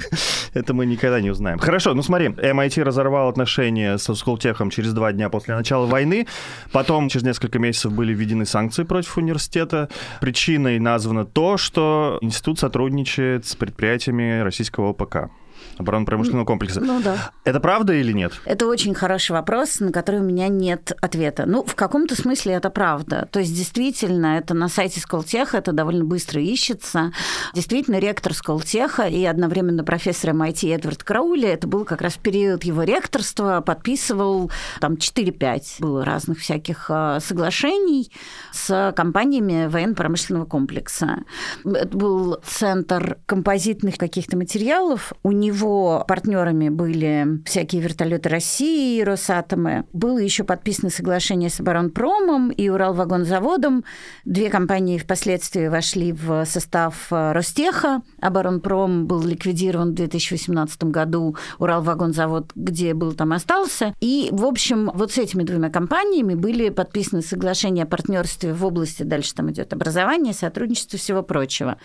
это 0.53 0.73
мы 0.73 0.85
никогда 0.85 1.21
не 1.21 1.29
узнаем. 1.29 1.59
Хорошо, 1.59 1.93
ну 1.93 2.01
смотри, 2.01 2.27
MIT 2.27 2.83
разорвал 2.83 3.29
отношения 3.29 3.97
со 3.97 4.15
Сколтехом 4.15 4.69
через 4.69 4.93
два 4.93 5.11
дня 5.11 5.29
после 5.29 5.55
начала 5.55 5.85
войны, 5.85 6.27
потом 6.71 7.09
через 7.09 7.23
несколько 7.23 7.59
месяцев 7.59 7.93
были 7.93 8.13
введены 8.13 8.45
санкции 8.45 8.83
против 8.83 9.17
университета. 9.17 9.89
Причиной 10.21 10.79
названо 10.79 11.25
то, 11.25 11.57
что 11.57 12.17
институт 12.21 12.59
сотрудничает 12.59 13.45
с 13.45 13.55
предприятиями 13.55 14.41
российского 14.41 14.89
ОПК 14.89 15.02
ВПК 15.03 15.29
оборонно-промышленного 15.77 16.45
комплекса. 16.45 16.81
Ну 16.81 17.01
да. 17.01 17.31
Это 17.43 17.59
правда 17.59 17.93
или 17.93 18.11
нет? 18.11 18.33
Это 18.45 18.67
очень 18.67 18.93
хороший 18.93 19.31
вопрос, 19.31 19.79
на 19.79 19.91
который 19.91 20.21
у 20.21 20.23
меня 20.23 20.47
нет 20.47 20.95
ответа. 21.01 21.45
Ну, 21.45 21.63
в 21.63 21.75
каком-то 21.75 22.15
смысле 22.15 22.53
это 22.53 22.69
правда. 22.69 23.27
То 23.31 23.39
есть, 23.39 23.55
действительно, 23.55 24.37
это 24.37 24.53
на 24.53 24.69
сайте 24.69 24.99
Сколтеха, 24.99 25.57
это 25.57 25.71
довольно 25.71 26.03
быстро 26.03 26.41
ищется. 26.41 27.11
Действительно, 27.53 27.99
ректор 27.99 28.33
Сколтеха 28.33 29.03
и 29.03 29.23
одновременно 29.25 29.83
профессор 29.83 30.31
MIT 30.31 30.73
Эдвард 30.75 31.03
Краули, 31.03 31.47
это 31.47 31.67
был 31.67 31.85
как 31.85 32.01
раз 32.01 32.17
период 32.17 32.63
его 32.63 32.83
ректорства, 32.83 33.61
подписывал 33.61 34.51
там 34.79 34.93
4-5 34.93 35.63
было 35.79 36.05
разных 36.05 36.39
всяких 36.39 36.85
а, 36.89 37.19
соглашений 37.19 38.11
с 38.51 38.93
компаниями 38.95 39.67
военно-промышленного 39.67 40.45
комплекса. 40.45 41.19
Это 41.65 41.97
был 41.97 42.37
центр 42.45 43.17
композитных 43.25 43.97
каких-то 43.97 44.37
материалов. 44.37 45.13
У 45.23 45.31
него 45.31 45.52
его 45.55 46.05
партнерами 46.07 46.69
были 46.69 47.41
всякие 47.45 47.81
вертолеты 47.81 48.29
России 48.29 48.99
и 48.99 49.03
Росатомы. 49.03 49.85
Было 49.93 50.17
еще 50.17 50.43
подписано 50.43 50.89
соглашение 50.89 51.49
с 51.49 51.59
Оборонпромом 51.59 52.49
и 52.49 52.69
Уралвагонзаводом. 52.69 53.83
Две 54.25 54.49
компании 54.49 54.97
впоследствии 54.97 55.67
вошли 55.67 56.11
в 56.11 56.45
состав 56.45 57.07
Ростеха. 57.09 58.01
Оборонпром 58.21 59.07
был 59.07 59.21
ликвидирован 59.23 59.91
в 59.91 59.95
2018 59.95 60.85
году. 60.85 61.35
Уралвагонзавод, 61.59 62.51
где 62.55 62.93
был, 62.93 63.13
там 63.13 63.33
остался. 63.33 63.93
И, 63.99 64.29
в 64.31 64.45
общем, 64.45 64.91
вот 64.93 65.11
с 65.11 65.17
этими 65.17 65.43
двумя 65.43 65.69
компаниями 65.69 66.33
были 66.33 66.69
подписаны 66.69 67.21
соглашения 67.21 67.83
о 67.83 67.87
партнерстве 67.87 68.53
в 68.53 68.65
области, 68.65 69.03
дальше 69.03 69.33
там 69.35 69.51
идет 69.51 69.73
образование, 69.73 70.33
сотрудничество, 70.33 70.99
всего 70.99 71.23
прочего. 71.23 71.77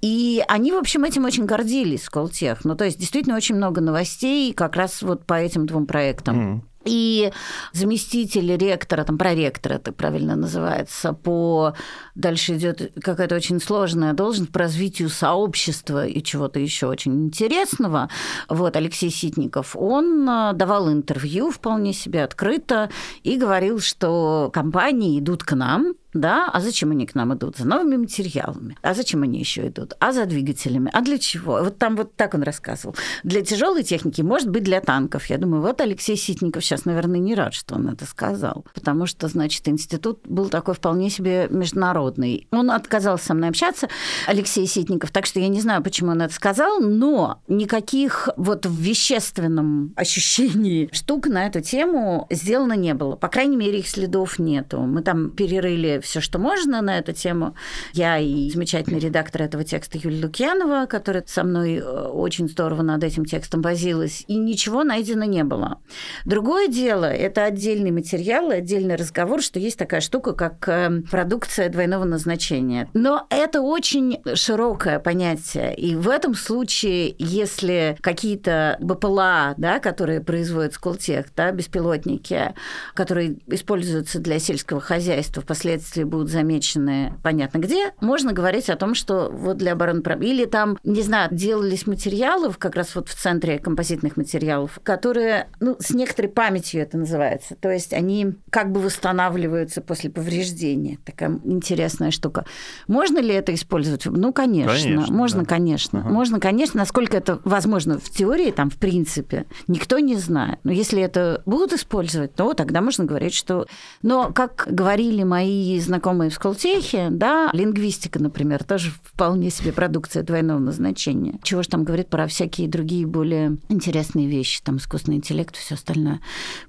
И 0.00 0.42
они, 0.48 0.72
в 0.72 0.76
общем, 0.76 1.04
этим 1.04 1.24
очень 1.24 1.44
гордились, 1.46 2.04
Сколтех. 2.04 2.64
Ну, 2.64 2.74
то 2.74 2.84
есть, 2.84 2.98
действительно 3.08 3.36
очень 3.36 3.54
много 3.54 3.80
новостей 3.80 4.52
как 4.52 4.76
раз 4.76 5.02
вот 5.02 5.24
по 5.24 5.34
этим 5.34 5.66
двум 5.66 5.86
проектам. 5.86 6.36
Mm. 6.36 6.60
И 6.84 7.32
заместитель 7.72 8.56
ректора, 8.56 9.04
там 9.04 9.18
проректор 9.18 9.72
это 9.72 9.92
правильно 9.92 10.36
называется, 10.36 11.12
по 11.12 11.74
дальше 12.14 12.56
идет 12.56 12.92
какая-то 13.02 13.34
очень 13.34 13.60
сложная 13.60 14.12
должность 14.12 14.52
по 14.52 14.60
развитию 14.60 15.08
сообщества 15.08 16.06
и 16.06 16.22
чего-то 16.22 16.60
еще 16.60 16.86
очень 16.86 17.26
интересного. 17.26 18.08
Вот 18.48 18.76
Алексей 18.76 19.10
Ситников, 19.10 19.76
он 19.76 20.28
э, 20.28 20.52
давал 20.54 20.90
интервью 20.90 21.50
вполне 21.50 21.92
себе 21.92 22.24
открыто 22.24 22.90
и 23.22 23.36
говорил, 23.36 23.80
что 23.80 24.50
компании 24.52 25.18
идут 25.18 25.44
к 25.44 25.54
нам, 25.54 25.94
да, 26.14 26.48
а 26.50 26.60
зачем 26.60 26.90
они 26.90 27.06
к 27.06 27.14
нам 27.14 27.34
идут? 27.34 27.58
За 27.58 27.66
новыми 27.66 27.96
материалами. 27.96 28.76
А 28.82 28.94
зачем 28.94 29.22
они 29.22 29.38
еще 29.38 29.68
идут? 29.68 29.92
А 30.00 30.12
за 30.12 30.24
двигателями? 30.24 30.90
А 30.92 31.02
для 31.02 31.18
чего? 31.18 31.62
Вот 31.62 31.78
там 31.78 31.96
вот 31.96 32.16
так 32.16 32.34
он 32.34 32.42
рассказывал. 32.42 32.96
Для 33.24 33.42
тяжелой 33.42 33.82
техники, 33.82 34.22
может 34.22 34.48
быть, 34.48 34.62
для 34.62 34.80
танков. 34.80 35.26
Я 35.26 35.36
думаю, 35.36 35.60
вот 35.60 35.80
Алексей 35.82 36.16
Ситников 36.16 36.64
сейчас, 36.64 36.86
наверное, 36.86 37.20
не 37.20 37.34
рад, 37.34 37.52
что 37.52 37.74
он 37.74 37.88
это 37.88 38.06
сказал. 38.06 38.64
Потому 38.72 39.06
что, 39.06 39.28
значит, 39.28 39.68
институт 39.68 40.20
был 40.24 40.48
такой 40.48 40.74
вполне 40.74 41.10
себе 41.10 41.46
международный. 41.50 42.48
Он 42.50 42.70
отказался 42.70 43.26
со 43.26 43.34
мной 43.34 43.50
общаться, 43.50 43.88
Алексей 44.26 44.66
Ситников, 44.66 45.10
так 45.10 45.26
что 45.26 45.40
я 45.40 45.48
не 45.48 45.60
знаю, 45.60 45.82
почему 45.82 46.12
он 46.12 46.22
это 46.22 46.32
сказал, 46.32 46.80
но 46.80 47.42
никаких 47.48 48.30
вот 48.36 48.64
в 48.64 48.80
вещественном 48.80 49.92
ощущении 49.96 50.88
штук 50.92 51.26
на 51.26 51.46
эту 51.46 51.60
тему 51.60 52.26
сделано 52.30 52.74
не 52.74 52.94
было. 52.94 53.16
По 53.16 53.28
крайней 53.28 53.56
мере, 53.56 53.80
их 53.80 53.88
следов 53.88 54.38
нету. 54.38 54.80
Мы 54.80 55.02
там 55.02 55.30
перерыли 55.30 55.97
все, 56.00 56.20
что 56.20 56.38
можно 56.38 56.80
на 56.82 56.98
эту 56.98 57.12
тему. 57.12 57.54
Я 57.92 58.18
и 58.18 58.50
замечательный 58.50 58.98
редактор 58.98 59.42
этого 59.42 59.64
текста 59.64 59.98
Юлия 59.98 60.24
Лукьянова, 60.24 60.86
которая 60.86 61.24
со 61.26 61.44
мной 61.44 61.76
э, 61.76 61.82
очень 61.82 62.48
здорово 62.48 62.82
над 62.82 63.04
этим 63.04 63.24
текстом 63.24 63.62
возилась, 63.62 64.24
и 64.26 64.36
ничего 64.36 64.84
найдено 64.84 65.24
не 65.24 65.44
было. 65.44 65.80
Другое 66.24 66.68
дело, 66.68 67.06
это 67.06 67.44
отдельный 67.44 67.90
материал, 67.90 68.50
отдельный 68.50 68.96
разговор, 68.96 69.42
что 69.42 69.58
есть 69.58 69.78
такая 69.78 70.00
штука, 70.00 70.32
как 70.32 70.68
э, 70.68 71.02
продукция 71.10 71.68
двойного 71.68 72.04
назначения. 72.04 72.88
Но 72.94 73.26
это 73.30 73.60
очень 73.60 74.20
широкое 74.34 74.98
понятие, 74.98 75.74
и 75.74 75.96
в 75.96 76.08
этом 76.08 76.34
случае, 76.34 77.14
если 77.18 77.96
какие-то 78.00 78.76
БПЛА, 78.80 79.54
да, 79.56 79.78
которые 79.78 80.20
производят 80.20 80.74
Сколтех, 80.74 81.26
да, 81.36 81.50
беспилотники, 81.50 82.54
которые 82.94 83.38
используются 83.46 84.18
для 84.18 84.38
сельского 84.38 84.80
хозяйства, 84.80 85.42
впоследствии 85.42 85.87
впоследствии 85.88 86.04
будут 86.04 86.28
замечены 86.28 87.14
понятно 87.22 87.58
где, 87.58 87.92
можно 88.00 88.32
говорить 88.32 88.68
о 88.70 88.76
том, 88.76 88.94
что 88.94 89.30
вот 89.32 89.56
для 89.56 89.72
обороны 89.72 90.02
или 90.20 90.44
там, 90.44 90.78
не 90.84 91.02
знаю, 91.02 91.28
делались 91.32 91.86
материалы 91.86 92.52
как 92.52 92.76
раз 92.76 92.94
вот 92.94 93.08
в 93.08 93.14
центре 93.14 93.58
композитных 93.58 94.16
материалов, 94.16 94.78
которые, 94.82 95.48
ну, 95.60 95.76
с 95.80 95.90
некоторой 95.90 96.30
памятью 96.30 96.82
это 96.82 96.98
называется, 96.98 97.56
то 97.56 97.70
есть 97.70 97.92
они 97.92 98.34
как 98.50 98.70
бы 98.70 98.80
восстанавливаются 98.80 99.80
после 99.80 100.10
повреждения. 100.10 100.98
Такая 101.04 101.40
интересная 101.44 102.10
штука. 102.10 102.44
Можно 102.86 103.18
ли 103.18 103.34
это 103.34 103.54
использовать? 103.54 104.06
Ну, 104.06 104.32
конечно. 104.32 104.72
конечно 104.72 105.14
можно, 105.14 105.40
да. 105.40 105.46
конечно. 105.46 106.00
Ага. 106.00 106.08
Можно, 106.10 106.40
конечно. 106.40 106.78
Насколько 106.78 107.16
это 107.16 107.40
возможно 107.44 107.98
в 107.98 108.10
теории, 108.10 108.50
там, 108.50 108.70
в 108.70 108.76
принципе, 108.76 109.46
никто 109.66 109.98
не 109.98 110.16
знает. 110.16 110.58
Но 110.64 110.72
если 110.72 111.02
это 111.02 111.42
будут 111.46 111.72
использовать, 111.72 112.34
то 112.34 112.54
тогда 112.54 112.80
можно 112.80 113.04
говорить, 113.04 113.34
что... 113.34 113.66
Но, 114.02 114.32
как 114.32 114.66
говорили 114.70 115.22
мои 115.22 115.77
мои 115.78 115.80
знакомые 115.80 116.30
в 116.30 116.34
Сколтехе, 116.34 117.08
да, 117.10 117.50
лингвистика, 117.52 118.20
например, 118.20 118.64
тоже 118.64 118.90
вполне 119.02 119.50
себе 119.50 119.72
продукция 119.72 120.22
двойного 120.22 120.58
назначения. 120.58 121.38
Чего 121.42 121.62
же 121.62 121.68
там 121.68 121.84
говорит 121.84 122.08
про 122.08 122.26
всякие 122.26 122.68
другие 122.68 123.06
более 123.06 123.58
интересные 123.68 124.26
вещи, 124.26 124.60
там 124.62 124.76
искусственный 124.78 125.18
интеллект 125.18 125.54
и 125.56 125.58
все 125.58 125.74
остальное. 125.74 126.20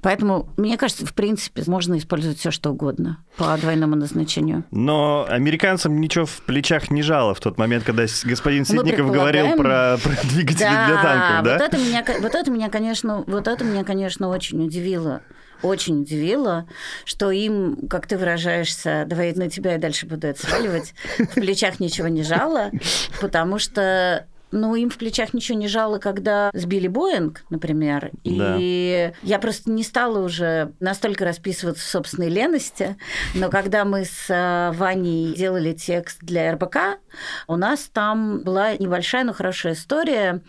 Поэтому, 0.02 0.50
мне 0.58 0.78
кажется, 0.78 1.06
в 1.06 1.14
принципе, 1.14 1.64
можно 1.68 1.98
использовать 1.98 2.38
все 2.38 2.52
что 2.52 2.72
угодно 2.72 3.18
по 3.38 3.58
двойному 3.58 3.96
назначению. 3.96 4.64
Но 4.72 5.26
американцам 5.28 6.00
ничего 6.00 6.26
в 6.26 6.42
плечах 6.42 6.92
не 6.92 7.02
жало 7.02 7.34
в 7.34 7.40
тот 7.40 7.58
момент, 7.58 7.84
когда 7.84 8.06
господин 8.24 8.66
Ситников 8.66 9.12
говорил 9.12 9.56
про, 9.56 9.98
про 9.98 10.28
двигатели 10.28 10.64
да, 10.64 10.88
для 10.88 11.02
танков, 11.02 11.46
да? 11.46 11.54
Вот 11.54 11.62
это, 11.62 11.78
меня, 11.78 12.06
вот 12.22 12.36
это 12.36 12.52
меня, 12.52 12.70
конечно, 12.70 13.24
вот 13.28 13.48
это 13.48 13.64
меня, 13.64 13.84
конечно, 13.84 14.30
очень 14.30 14.64
удивило 14.64 15.22
очень 15.62 16.02
удивило, 16.02 16.68
что 17.06 17.32
им, 17.32 17.88
как 17.90 18.08
ты 18.08 18.18
выражаешься, 18.18 19.06
давай 19.08 19.34
на 19.34 19.50
тебя 19.50 19.76
и 19.76 19.80
дальше 19.80 20.06
буду 20.06 20.28
это 20.28 20.42
сваливать, 20.42 20.94
в 21.18 21.36
плечах 21.36 21.80
ничего 21.80 22.08
не 22.08 22.24
жало, 22.24 22.72
потому 23.22 23.60
что 23.60 24.26
ну, 24.52 24.76
им 24.76 24.90
в 24.90 24.98
плечах 24.98 25.34
ничего 25.34 25.58
не 25.58 25.68
жало, 25.68 26.00
когда 26.00 26.50
сбили 26.54 26.88
Боинг, 26.88 27.44
например. 27.50 28.12
Да. 28.24 28.56
И 28.60 29.14
я 29.22 29.40
просто 29.40 29.72
не 29.72 29.84
стала 29.84 30.24
уже 30.24 30.74
настолько 30.80 31.26
расписываться 31.26 31.84
в 31.84 31.90
собственной 31.90 32.30
лености, 32.30 32.98
но 33.36 33.50
когда 33.50 33.86
мы 33.86 34.06
с 34.06 34.26
э, 34.30 34.72
Ваней 34.76 35.36
делали 35.36 35.74
текст 35.74 36.20
для 36.22 36.54
РБК, 36.54 37.00
у 37.48 37.56
нас 37.56 37.90
там 37.94 38.42
была 38.44 38.76
небольшая, 38.76 39.24
но 39.24 39.34
хорошая 39.34 39.74
история. 39.74 40.42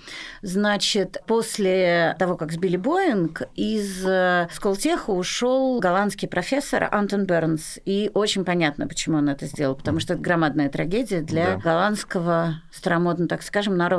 Значит, 0.43 1.23
после 1.27 2.17
того, 2.19 2.37
как 2.37 2.53
сбили 2.53 2.77
Боинг, 2.77 3.43
из 3.55 4.05
э, 4.07 4.49
Сколтеха 4.53 5.11
ушел 5.11 5.79
голландский 5.81 6.29
профессор 6.29 6.89
Антон 6.91 7.27
Бернс. 7.27 7.79
И 7.85 8.11
очень 8.15 8.45
понятно, 8.45 8.87
почему 8.87 9.19
он 9.19 9.29
это 9.29 9.47
сделал, 9.47 9.75
потому 9.75 10.01
что 10.01 10.15
это 10.15 10.23
громадная 10.23 10.69
трагедия 10.71 11.21
для 11.21 11.57
да. 11.57 11.57
голландского, 11.57 12.63
старомодно 12.73 13.29
так 13.29 13.43
скажем, 13.43 13.77
народа. 13.77 13.90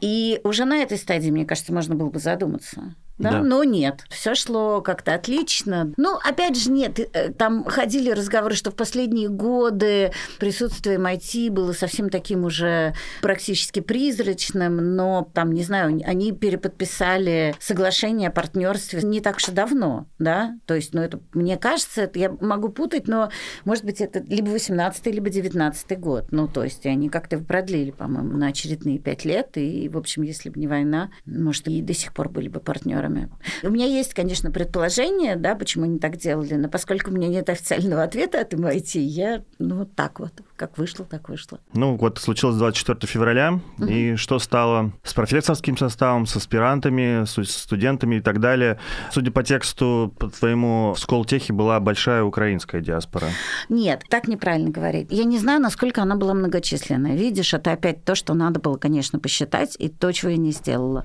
И 0.00 0.40
уже 0.44 0.64
на 0.64 0.78
этой 0.78 0.98
стадии, 0.98 1.30
мне 1.30 1.44
кажется, 1.44 1.72
можно 1.72 1.94
было 1.94 2.10
бы 2.10 2.18
задуматься 2.18 2.94
да? 3.18 3.32
да. 3.32 3.42
Но 3.42 3.64
нет, 3.64 4.04
все 4.10 4.34
шло 4.34 4.80
как-то 4.80 5.14
отлично. 5.14 5.92
Ну, 5.96 6.18
опять 6.24 6.56
же, 6.56 6.70
нет, 6.70 6.98
э, 6.98 7.32
там 7.32 7.64
ходили 7.64 8.10
разговоры, 8.10 8.54
что 8.54 8.70
в 8.70 8.74
последние 8.74 9.28
годы 9.28 10.12
присутствие 10.38 10.98
MIT 10.98 11.50
было 11.50 11.72
совсем 11.72 12.10
таким 12.10 12.44
уже 12.44 12.94
практически 13.20 13.80
призрачным, 13.80 14.96
но 14.96 15.28
там, 15.34 15.52
не 15.52 15.62
знаю, 15.62 16.00
они 16.04 16.32
переподписали 16.32 17.54
соглашение 17.58 18.28
о 18.28 18.32
партнерстве 18.32 19.00
не 19.02 19.20
так 19.20 19.36
уж 19.36 19.48
и 19.48 19.52
давно, 19.52 20.06
да? 20.18 20.56
То 20.66 20.74
есть, 20.74 20.94
ну, 20.94 21.02
это, 21.02 21.20
мне 21.32 21.56
кажется, 21.56 22.02
это 22.02 22.18
я 22.18 22.30
могу 22.40 22.68
путать, 22.68 23.08
но, 23.08 23.30
может 23.64 23.84
быть, 23.84 24.00
это 24.00 24.20
либо 24.20 24.50
18 24.50 25.06
либо 25.06 25.30
19 25.30 25.98
год. 25.98 26.26
Ну, 26.30 26.46
то 26.46 26.62
есть, 26.62 26.86
они 26.86 27.08
как-то 27.08 27.38
продлили, 27.38 27.90
по-моему, 27.90 28.36
на 28.36 28.48
очередные 28.48 28.98
пять 28.98 29.24
лет, 29.24 29.56
и, 29.56 29.88
в 29.88 29.96
общем, 29.96 30.22
если 30.22 30.50
бы 30.50 30.60
не 30.60 30.66
война, 30.66 31.10
может, 31.26 31.66
и 31.68 31.82
до 31.82 31.94
сих 31.94 32.12
пор 32.12 32.28
были 32.28 32.48
бы 32.48 32.60
партнеры 32.60 33.07
партнерами. 33.08 33.28
У 33.62 33.70
меня 33.70 33.86
есть, 33.86 34.14
конечно, 34.14 34.50
предположение, 34.50 35.36
да, 35.36 35.54
почему 35.54 35.84
они 35.84 35.98
так 35.98 36.16
делали, 36.16 36.54
но 36.54 36.68
поскольку 36.68 37.10
у 37.10 37.14
меня 37.14 37.28
нет 37.28 37.48
официального 37.48 38.02
ответа 38.02 38.40
от 38.40 38.52
MIT, 38.52 38.98
я, 38.98 39.42
ну, 39.58 39.78
вот 39.78 39.94
так 39.94 40.20
вот, 40.20 40.32
как 40.56 40.78
вышло, 40.78 41.04
так 41.04 41.28
вышло. 41.28 41.60
Ну, 41.74 41.96
вот 41.96 42.18
случилось 42.18 42.56
24 42.56 43.10
февраля, 43.10 43.60
угу. 43.78 43.86
и 43.86 44.16
что 44.16 44.38
стало 44.38 44.92
с 45.02 45.14
профессорским 45.14 45.76
составом, 45.76 46.26
с 46.26 46.36
аспирантами, 46.36 47.24
с 47.24 47.42
студентами 47.44 48.16
и 48.16 48.20
так 48.20 48.40
далее? 48.40 48.78
Судя 49.12 49.30
по 49.30 49.42
тексту, 49.42 50.14
по 50.18 50.28
твоему, 50.28 50.94
в 50.94 51.00
Сколтехе 51.00 51.52
была 51.52 51.80
большая 51.80 52.22
украинская 52.22 52.80
диаспора. 52.80 53.28
Нет, 53.68 54.02
так 54.08 54.28
неправильно 54.28 54.70
говорить. 54.70 55.08
Я 55.10 55.24
не 55.24 55.38
знаю, 55.38 55.60
насколько 55.60 56.02
она 56.02 56.16
была 56.16 56.34
многочисленная. 56.34 57.16
Видишь, 57.16 57.54
это 57.54 57.72
опять 57.72 58.04
то, 58.04 58.14
что 58.14 58.34
надо 58.34 58.60
было, 58.60 58.76
конечно, 58.76 59.18
посчитать, 59.18 59.76
и 59.78 59.88
то, 59.88 60.12
чего 60.12 60.30
я 60.30 60.36
не 60.36 60.52
сделала. 60.52 61.04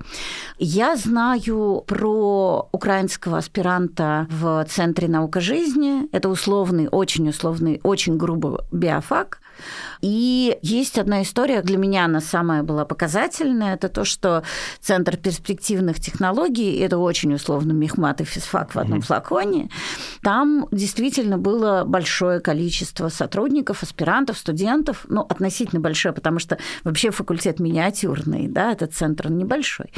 Я 0.58 0.96
знаю 0.96 1.84
про 1.94 2.68
украинского 2.72 3.38
аспиранта 3.38 4.26
в 4.28 4.66
Центре 4.68 5.06
наука 5.06 5.40
жизни. 5.40 6.08
Это 6.10 6.28
условный, 6.28 6.88
очень 6.88 7.28
условный, 7.28 7.80
очень 7.84 8.16
грубый 8.16 8.58
биофак. 8.72 9.40
И 10.00 10.58
есть 10.62 10.98
одна 10.98 11.22
история, 11.22 11.62
для 11.62 11.78
меня 11.78 12.04
она 12.04 12.20
самая 12.20 12.62
была 12.62 12.84
показательная, 12.84 13.74
это 13.74 13.88
то, 13.88 14.04
что 14.04 14.42
Центр 14.80 15.16
перспективных 15.16 16.00
технологий, 16.00 16.78
это 16.78 16.98
очень 16.98 17.32
условно 17.34 17.72
мехмат 17.72 18.20
и 18.20 18.24
физфак 18.24 18.74
в 18.74 18.78
одном 18.78 19.00
флаконе, 19.00 19.70
там 20.22 20.66
действительно 20.70 21.38
было 21.38 21.84
большое 21.84 22.40
количество 22.40 23.08
сотрудников, 23.08 23.82
аспирантов, 23.82 24.38
студентов, 24.38 25.06
ну, 25.08 25.22
относительно 25.22 25.80
большое, 25.80 26.14
потому 26.14 26.38
что 26.38 26.58
вообще 26.82 27.10
факультет 27.10 27.60
миниатюрный, 27.60 28.48
да, 28.48 28.72
этот 28.72 28.94
центр 28.94 29.30
небольшой. 29.30 29.92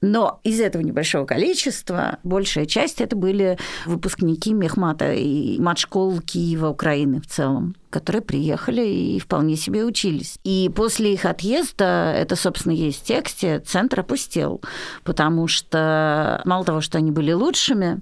Но 0.00 0.40
из 0.44 0.60
этого 0.60 0.82
небольшого 0.82 1.26
количества 1.26 2.18
большая 2.22 2.66
часть 2.66 3.00
это 3.00 3.16
были 3.16 3.58
выпускники 3.86 4.52
мехмата 4.52 5.12
и 5.12 5.58
матшкол 5.58 6.20
Киева, 6.20 6.68
Украины 6.68 7.20
в 7.20 7.26
целом 7.26 7.74
которые 7.92 8.22
приехали 8.22 8.86
и 8.86 9.18
вполне 9.18 9.56
себе 9.56 9.84
учились. 9.84 10.38
И 10.44 10.70
после 10.74 11.14
их 11.14 11.24
отъезда, 11.24 12.12
это, 12.16 12.36
собственно, 12.36 12.72
есть 12.72 13.02
в 13.02 13.04
тексте, 13.04 13.60
центр 13.60 14.00
опустел, 14.00 14.60
потому 15.04 15.48
что 15.48 16.40
мало 16.44 16.64
того, 16.64 16.80
что 16.80 16.98
они 16.98 17.10
были 17.10 17.32
лучшими, 17.32 18.00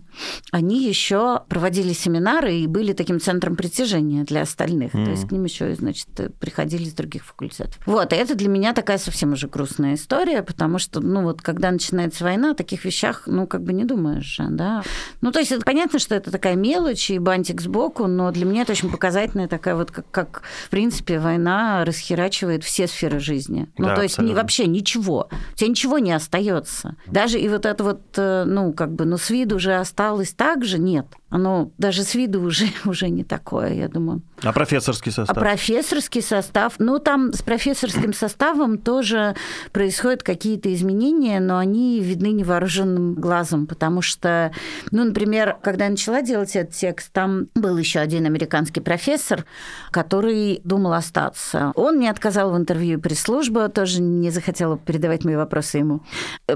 они 0.52 0.86
еще 0.86 1.42
проводили 1.48 1.92
семинары 1.92 2.54
и 2.54 2.66
были 2.66 2.92
таким 2.92 3.20
центром 3.20 3.56
притяжения 3.56 4.24
для 4.24 4.42
остальных. 4.42 4.94
Mm. 4.94 5.04
То 5.04 5.10
есть 5.10 5.28
к 5.28 5.32
ним 5.32 5.44
еще, 5.44 5.74
значит, 5.74 6.08
приходили 6.38 6.84
из 6.84 6.94
других 6.94 7.24
факультетов. 7.24 7.78
Вот, 7.86 8.12
и 8.12 8.16
это 8.16 8.34
для 8.34 8.48
меня 8.48 8.72
такая 8.72 8.98
совсем 8.98 9.32
уже 9.32 9.48
грустная 9.48 9.94
история, 9.94 10.42
потому 10.42 10.78
что, 10.78 11.00
ну 11.00 11.22
вот, 11.22 11.42
когда 11.42 11.70
начинается 11.70 12.24
война, 12.24 12.52
о 12.52 12.54
таких 12.54 12.84
вещах, 12.84 13.24
ну, 13.26 13.46
как 13.46 13.62
бы 13.62 13.72
не 13.72 13.84
думаешь 13.84 14.40
да. 14.50 14.82
Ну, 15.20 15.32
то 15.32 15.38
есть 15.38 15.52
это 15.52 15.64
понятно, 15.64 15.98
что 15.98 16.14
это 16.14 16.30
такая 16.30 16.54
мелочь 16.54 17.10
и 17.10 17.18
бантик 17.18 17.60
сбоку, 17.60 18.06
но 18.06 18.30
для 18.30 18.44
меня 18.44 18.62
это 18.62 18.72
очень 18.72 18.90
показательная 18.90 19.48
такая 19.48 19.74
вот 19.80 19.90
как, 19.90 20.10
как 20.10 20.42
в 20.66 20.70
принципе, 20.70 21.18
война 21.18 21.84
расхерачивает 21.84 22.64
все 22.64 22.86
сферы 22.86 23.20
жизни. 23.20 23.68
Ну, 23.76 23.88
да, 23.88 23.96
то 23.96 24.02
есть 24.02 24.18
не, 24.18 24.34
вообще 24.34 24.66
ничего. 24.66 25.28
У 25.52 25.56
тебя 25.56 25.68
ничего 25.68 25.98
не 25.98 26.12
остается. 26.12 26.96
Даже 27.06 27.38
и 27.38 27.48
вот 27.48 27.66
это 27.66 27.82
вот, 27.82 28.02
э, 28.16 28.44
ну, 28.46 28.72
как 28.72 28.92
бы, 28.92 29.04
ну, 29.04 29.18
с 29.18 29.30
виду 29.30 29.56
уже 29.56 29.74
осталось 29.74 30.32
так 30.32 30.64
же, 30.64 30.78
нет 30.78 31.06
оно 31.30 31.70
даже 31.78 32.02
с 32.02 32.14
виду 32.14 32.42
уже, 32.42 32.66
уже 32.84 33.08
не 33.08 33.24
такое, 33.24 33.72
я 33.72 33.88
думаю. 33.88 34.22
А 34.42 34.52
профессорский 34.52 35.12
состав? 35.12 35.36
А 35.36 35.40
профессорский 35.40 36.22
состав, 36.22 36.74
ну 36.78 36.98
там 36.98 37.32
с 37.32 37.42
профессорским 37.42 38.12
составом 38.12 38.78
тоже 38.78 39.36
происходят 39.72 40.22
какие-то 40.22 40.72
изменения, 40.74 41.40
но 41.40 41.58
они 41.58 42.00
видны 42.00 42.32
невооруженным 42.32 43.14
глазом, 43.14 43.66
потому 43.66 44.02
что, 44.02 44.52
ну, 44.90 45.04
например, 45.04 45.56
когда 45.62 45.84
я 45.84 45.90
начала 45.90 46.22
делать 46.22 46.56
этот 46.56 46.74
текст, 46.74 47.12
там 47.12 47.46
был 47.54 47.76
еще 47.76 48.00
один 48.00 48.26
американский 48.26 48.80
профессор, 48.80 49.44
который 49.90 50.60
думал 50.64 50.94
остаться. 50.94 51.72
Он 51.76 51.96
мне 51.96 52.10
отказал 52.10 52.52
в 52.52 52.56
интервью 52.56 53.00
пресс-служба, 53.00 53.68
тоже 53.68 54.00
не 54.00 54.30
захотела 54.30 54.76
передавать 54.78 55.24
мои 55.24 55.36
вопросы 55.36 55.78
ему. 55.78 56.02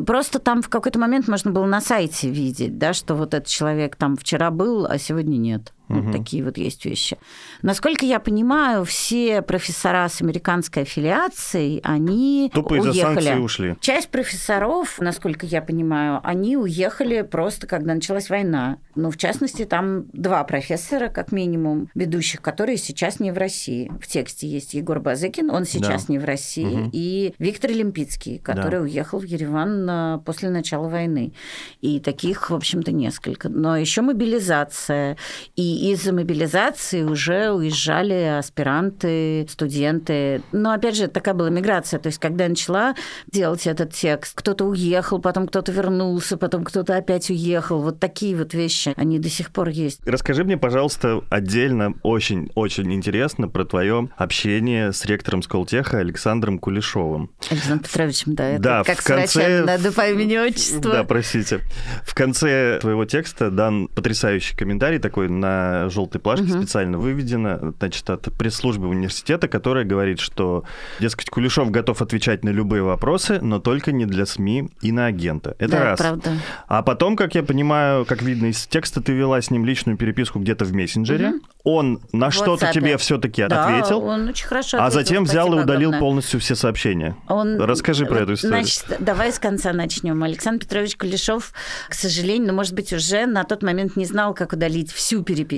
Просто 0.07 0.39
там 0.39 0.63
в 0.63 0.69
какой-то 0.69 0.99
момент 0.99 1.29
можно 1.29 1.51
было 1.51 1.67
на 1.67 1.81
сайте 1.81 2.31
видеть, 2.31 2.79
да, 2.79 2.93
что 2.93 3.15
вот 3.15 3.35
этот 3.35 3.49
человек 3.49 3.97
там 3.97 4.17
вчера 4.17 4.51
был 4.51 4.64
был, 4.65 4.87
а 4.87 4.97
сегодня 4.97 5.37
нет. 5.37 5.75
Угу. 5.89 6.01
Вот 6.01 6.13
такие 6.13 6.43
вот 6.43 6.57
есть 6.57 6.85
вещи. 6.85 7.19
Насколько 7.63 8.07
я 8.07 8.19
понимаю, 8.19 8.85
все 8.85 9.43
профессора 9.43 10.09
с 10.09 10.23
американской 10.23 10.83
аффилиацией, 10.83 11.81
они 11.85 12.51
Тупо 12.55 12.75
уехали. 12.75 13.39
ушли. 13.39 13.77
Часть 13.81 14.09
профессоров, 14.09 14.99
насколько 14.99 15.45
я 15.45 15.61
понимаю, 15.61 16.21
они 16.25 16.57
уехали 16.57 17.23
просто, 17.23 17.67
когда 17.67 17.95
началась 17.95 18.31
война. 18.31 18.79
Ну, 18.95 19.11
в 19.11 19.17
частности, 19.17 19.65
там 19.65 20.07
два 20.13 20.43
профессора, 20.45 21.09
как 21.09 21.33
минимум, 21.33 21.91
ведущих, 21.95 22.41
которые 22.41 22.79
сейчас 22.79 23.21
не 23.21 23.31
в 23.31 23.37
России. 23.37 23.91
В 24.01 24.07
тексте 24.07 24.49
есть 24.49 24.75
Егор 24.75 25.01
Базыкин, 25.01 25.51
он 25.51 25.65
сейчас 25.67 26.07
да. 26.07 26.13
не 26.13 26.19
в 26.19 26.25
России, 26.25 26.65
угу. 26.65 26.91
и 26.93 27.35
Виктор 27.39 27.71
Олимпицкий, 27.71 28.39
который 28.39 28.79
да. 28.79 28.85
уехал 28.85 29.19
в 29.19 29.25
Ереван 29.25 30.21
после 30.21 30.49
начала 30.49 30.89
войны. 30.89 31.35
И 31.83 32.01
таких, 32.01 32.51
в 32.51 32.55
общем-то, 32.55 32.93
несколько. 32.93 33.49
Но 33.49 33.77
еще 33.77 34.01
мобилизация 34.01 35.17
и 35.57 35.74
из-за 35.75 36.13
мобилизации 36.13 37.03
уже 37.03 37.51
уезжали 37.51 38.39
аспиранты, 38.39 39.47
студенты. 39.49 40.43
Но, 40.53 40.73
опять 40.73 40.97
же, 40.97 41.09
такая 41.09 41.35
была 41.35 41.51
миграция. 41.51 42.01
То 42.01 42.09
есть, 42.09 42.19
когда 42.19 42.45
я 42.45 42.51
начала 42.51 42.95
делать 43.31 43.67
этот 43.67 43.93
текст, 43.93 44.35
кто-то 44.35 44.65
уехал, 44.65 45.21
потом 45.21 45.47
кто-то 45.47 45.73
вернулся, 45.73 46.37
потом 46.37 46.65
кто-то 46.65 46.97
опять 46.97 47.31
уехал. 47.31 47.81
Вот 47.81 48.01
такие 48.01 48.37
вот 48.37 48.55
вещи, 48.55 48.93
они 48.97 49.19
до 49.19 49.29
сих 49.29 49.51
пор 49.51 49.69
есть. 49.69 50.01
Расскажи 50.07 50.45
мне, 50.45 50.57
пожалуйста, 50.57 51.23
отдельно, 51.31 51.95
очень-очень 52.03 52.93
интересно 52.93 53.49
про 53.49 53.65
твое 53.65 54.09
общение 54.17 54.93
с 54.93 55.05
ректором 55.05 55.43
Сколтеха 55.43 55.99
Александром 55.99 56.59
Кулешовым. 56.59 57.31
Александром 57.51 57.81
Петровичем, 57.81 58.35
да. 58.35 58.49
Это 58.51 58.63
да, 58.63 58.85
как 58.85 59.01
в 59.01 59.05
конце... 59.05 59.65
надо 59.65 59.93
по 59.93 60.09
имени 60.09 60.37
отчеству. 60.37 60.81
Да, 60.81 61.05
простите. 61.05 61.61
В 62.05 62.15
конце 62.15 62.79
твоего 62.81 63.05
текста 63.05 63.51
дан 63.51 63.89
потрясающий 63.89 64.57
комментарий 64.57 64.99
такой 64.99 65.29
на 65.29 65.64
на 65.65 65.89
желтой 65.89 66.21
плашке 66.21 66.47
угу. 66.47 66.63
специально 66.63 66.99
выведено, 66.99 67.75
значит, 67.79 68.09
от 68.11 68.33
пресс-службы 68.37 68.89
университета, 68.89 69.49
которая 69.49 69.85
говорит, 69.85 70.21
что, 70.21 70.65
дескать, 71.01 71.31
Кулешов 71.31 71.71
готов 71.71 72.03
отвечать 72.03 72.45
на 72.45 72.51
любые 72.51 72.83
вопросы, 72.83 73.41
но 73.41 73.59
только 73.59 73.93
не 73.93 74.07
для 74.07 74.27
СМИ 74.27 74.71
и 74.81 74.93
на 74.93 75.07
агента. 75.07 75.57
Это 75.59 75.73
да, 75.73 75.85
раз. 75.85 75.99
правда. 75.99 76.33
А 76.69 76.83
потом, 76.83 77.17
как 77.17 77.35
я 77.35 77.43
понимаю, 77.43 78.05
как 78.05 78.23
видно 78.23 78.47
из 78.47 78.67
текста, 78.67 79.01
ты 79.01 79.13
вела 79.13 79.41
с 79.41 79.51
ним 79.51 79.65
личную 79.65 79.97
переписку 79.97 80.39
где-то 80.39 80.65
в 80.65 80.73
мессенджере. 80.73 81.29
Угу. 81.29 81.41
Он 81.65 82.01
на 82.13 82.31
что-то 82.31 82.71
тебе 82.73 82.99
все-таки 82.99 83.47
да, 83.49 83.67
ответил. 83.67 84.05
он 84.05 84.29
очень 84.29 84.47
хорошо 84.47 84.79
А 84.79 84.87
ответил, 84.87 85.01
затем 85.01 85.25
взял 85.25 85.47
и 85.55 85.63
удалил 85.63 85.91
огромное. 85.91 86.01
полностью 86.01 86.41
все 86.41 86.55
сообщения. 86.55 87.17
Он... 87.29 87.61
Расскажи 87.61 88.05
про 88.05 88.21
эту 88.21 88.35
историю. 88.35 88.65
Значит, 88.65 88.85
давай 89.01 89.33
с 89.33 89.39
конца 89.39 89.73
начнем. 89.73 90.23
Александр 90.23 90.61
Петрович 90.61 90.97
Кулешов, 90.97 91.53
к 91.89 91.95
сожалению, 91.95 92.49
ну, 92.49 92.53
может 92.55 92.75
быть, 92.75 92.93
уже 92.93 93.27
на 93.27 93.45
тот 93.45 93.63
момент 93.63 93.97
не 93.97 94.05
знал, 94.05 94.35
как 94.35 94.53
удалить 94.53 94.93
всю 94.93 95.23
переписку. 95.23 95.54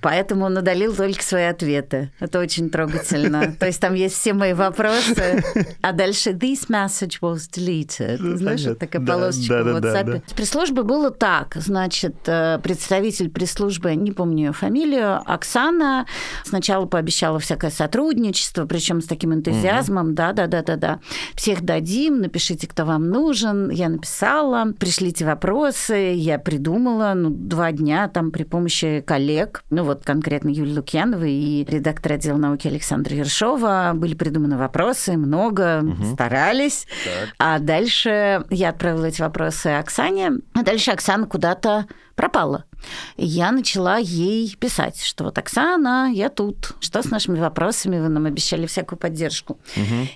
Поэтому 0.00 0.46
он 0.46 0.56
удалил 0.56 0.94
только 0.94 1.22
свои 1.22 1.44
ответы. 1.44 2.10
Это 2.20 2.40
очень 2.40 2.70
трогательно. 2.70 3.54
То 3.58 3.66
есть 3.66 3.80
там 3.80 3.94
есть 3.94 4.16
все 4.16 4.32
мои 4.32 4.52
вопросы. 4.52 5.42
А 5.80 5.92
дальше 5.92 6.30
this 6.30 6.68
message 6.68 7.18
was 7.20 7.48
deleted. 7.50 8.36
Знаешь, 8.36 8.64
вот 8.64 8.78
такая 8.78 9.02
Да, 9.02 9.14
полосочка 9.14 9.64
да, 9.64 9.72
в 9.72 9.80
да, 9.80 9.80
да, 9.80 10.02
WhatsApp. 10.02 10.22
С 10.26 10.32
пресс-службы 10.32 10.82
было 10.82 11.10
так. 11.10 11.54
Значит, 11.56 12.16
э, 12.26 12.58
представитель 12.62 13.30
пресс-службы, 13.30 13.94
не 13.94 14.12
помню 14.12 14.46
ее 14.46 14.52
фамилию, 14.52 15.20
Оксана, 15.26 16.06
сначала 16.44 16.86
пообещала 16.86 17.38
всякое 17.38 17.70
сотрудничество, 17.70 18.66
причем 18.66 19.00
с 19.00 19.06
таким 19.06 19.34
энтузиазмом. 19.34 20.14
Да, 20.14 20.32
да, 20.32 20.46
да, 20.46 20.62
да, 20.62 20.76
да. 20.76 21.00
Всех 21.34 21.62
дадим, 21.62 22.20
напишите, 22.20 22.66
кто 22.66 22.84
вам 22.84 23.08
нужен. 23.08 23.70
Я 23.70 23.88
написала, 23.88 24.72
пришлите 24.78 25.24
вопросы, 25.24 26.14
я 26.14 26.38
придумала, 26.38 27.12
ну, 27.14 27.30
два 27.30 27.72
дня 27.72 28.08
там 28.08 28.30
при 28.30 28.44
помощи 28.44 28.81
коллег, 29.06 29.64
ну, 29.70 29.84
вот 29.84 30.04
конкретно 30.04 30.48
Юлии 30.48 30.74
Лукьяновой 30.74 31.32
и 31.32 31.64
редактора 31.64 32.14
отдела 32.14 32.36
науки 32.36 32.68
Александра 32.68 33.16
Ершова 33.16 33.92
были 33.94 34.14
придуманы 34.14 34.56
вопросы, 34.56 35.16
много, 35.16 35.84
старались. 36.12 36.86
А 37.38 37.58
дальше 37.58 38.44
я 38.50 38.70
отправила 38.70 39.06
эти 39.06 39.20
вопросы 39.20 39.68
Оксане, 39.68 40.32
а 40.54 40.62
дальше 40.62 40.90
Оксана 40.90 41.26
куда-то 41.26 41.86
пропала. 42.14 42.64
Я 43.16 43.52
начала 43.52 43.98
ей 43.98 44.54
писать, 44.58 45.00
что 45.00 45.24
вот 45.24 45.38
Оксана, 45.38 46.10
я 46.12 46.28
тут. 46.28 46.72
Что 46.80 47.02
с 47.02 47.10
нашими 47.10 47.38
вопросами? 47.38 48.00
Вы 48.00 48.08
нам 48.08 48.26
обещали 48.26 48.66
всякую 48.66 48.98
поддержку. 48.98 49.58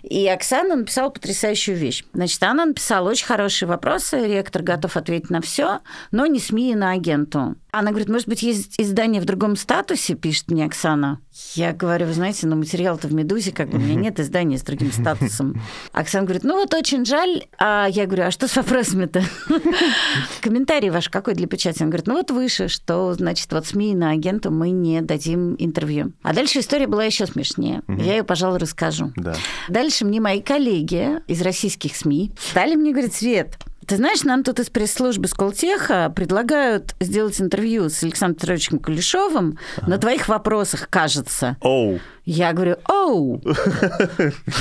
И 0.02 0.26
Оксана 0.28 0.76
написала 0.76 1.10
потрясающую 1.10 1.76
вещь. 1.76 2.04
Значит, 2.12 2.42
она 2.42 2.66
написала 2.66 3.10
очень 3.10 3.26
хорошие 3.26 3.68
вопросы, 3.68 4.26
ректор 4.26 4.62
готов 4.62 4.96
ответить 4.96 5.30
на 5.30 5.40
все, 5.40 5.80
но 6.10 6.26
не 6.26 6.40
СМИ 6.40 6.72
и 6.72 6.74
на 6.74 6.92
агенту. 6.92 7.56
Она 7.70 7.90
говорит, 7.90 8.08
может 8.08 8.26
быть, 8.26 8.42
есть 8.42 8.80
издание 8.80 9.20
в 9.20 9.26
другом 9.26 9.54
статусе, 9.54 10.14
пишет 10.14 10.50
мне 10.50 10.64
Оксана. 10.64 11.20
Я 11.54 11.74
говорю, 11.74 12.06
вы 12.06 12.14
знаете, 12.14 12.46
ну 12.46 12.56
материал-то 12.56 13.08
в 13.08 13.12
«Медузе», 13.12 13.52
как 13.52 13.68
бы 13.68 13.76
у 13.76 13.80
меня 13.80 13.94
нет 13.94 14.18
издания 14.18 14.56
с 14.56 14.62
другим 14.62 14.90
статусом. 14.90 15.60
Оксана 15.92 16.24
говорит, 16.24 16.44
ну 16.44 16.54
вот 16.54 16.72
очень 16.72 17.04
жаль. 17.04 17.44
А 17.58 17.86
я 17.90 18.06
говорю, 18.06 18.24
а 18.24 18.30
что 18.30 18.48
с 18.48 18.56
вопросами-то? 18.56 19.22
Комментарий 20.40 20.88
ваш 20.88 21.10
какой 21.10 21.34
для 21.34 21.46
печати? 21.46 21.82
Он 21.86 21.90
говорит, 21.90 22.08
ну 22.08 22.14
вот 22.14 22.32
выше, 22.32 22.66
что, 22.66 23.14
значит, 23.14 23.52
вот 23.52 23.64
СМИ 23.64 23.94
на 23.94 24.10
агенту 24.10 24.50
мы 24.50 24.70
не 24.70 25.02
дадим 25.02 25.54
интервью. 25.56 26.12
А 26.22 26.34
дальше 26.34 26.58
история 26.58 26.88
была 26.88 27.04
еще 27.04 27.26
смешнее. 27.26 27.82
Я 27.86 28.16
ее, 28.16 28.24
пожалуй, 28.24 28.58
расскажу. 28.58 29.12
Да. 29.14 29.36
Дальше 29.68 30.04
мне 30.04 30.20
мои 30.20 30.42
коллеги 30.42 31.20
из 31.28 31.42
российских 31.42 31.94
СМИ 31.94 32.32
стали 32.50 32.74
мне 32.74 32.90
говорить, 32.90 33.14
Свет, 33.14 33.56
ты 33.86 33.98
знаешь, 33.98 34.24
нам 34.24 34.42
тут 34.42 34.58
из 34.58 34.68
пресс-службы 34.68 35.28
Сколтеха 35.28 36.12
предлагают 36.14 36.96
сделать 36.98 37.40
интервью 37.40 37.88
с 37.88 38.02
Александром 38.02 38.34
Петровичем 38.34 38.78
Кулешовым 38.80 39.58
на 39.86 39.98
твоих 39.98 40.26
вопросах, 40.26 40.88
кажется. 40.90 41.56
Оу, 41.60 42.00
Я 42.26 42.52
говорю, 42.52 42.76
оу. 42.88 43.40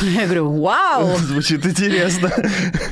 Я 0.04 0.25
говорю, 0.25 0.62
вау. 0.62 1.17
звучит 1.17 1.65
интересно. 1.65 2.32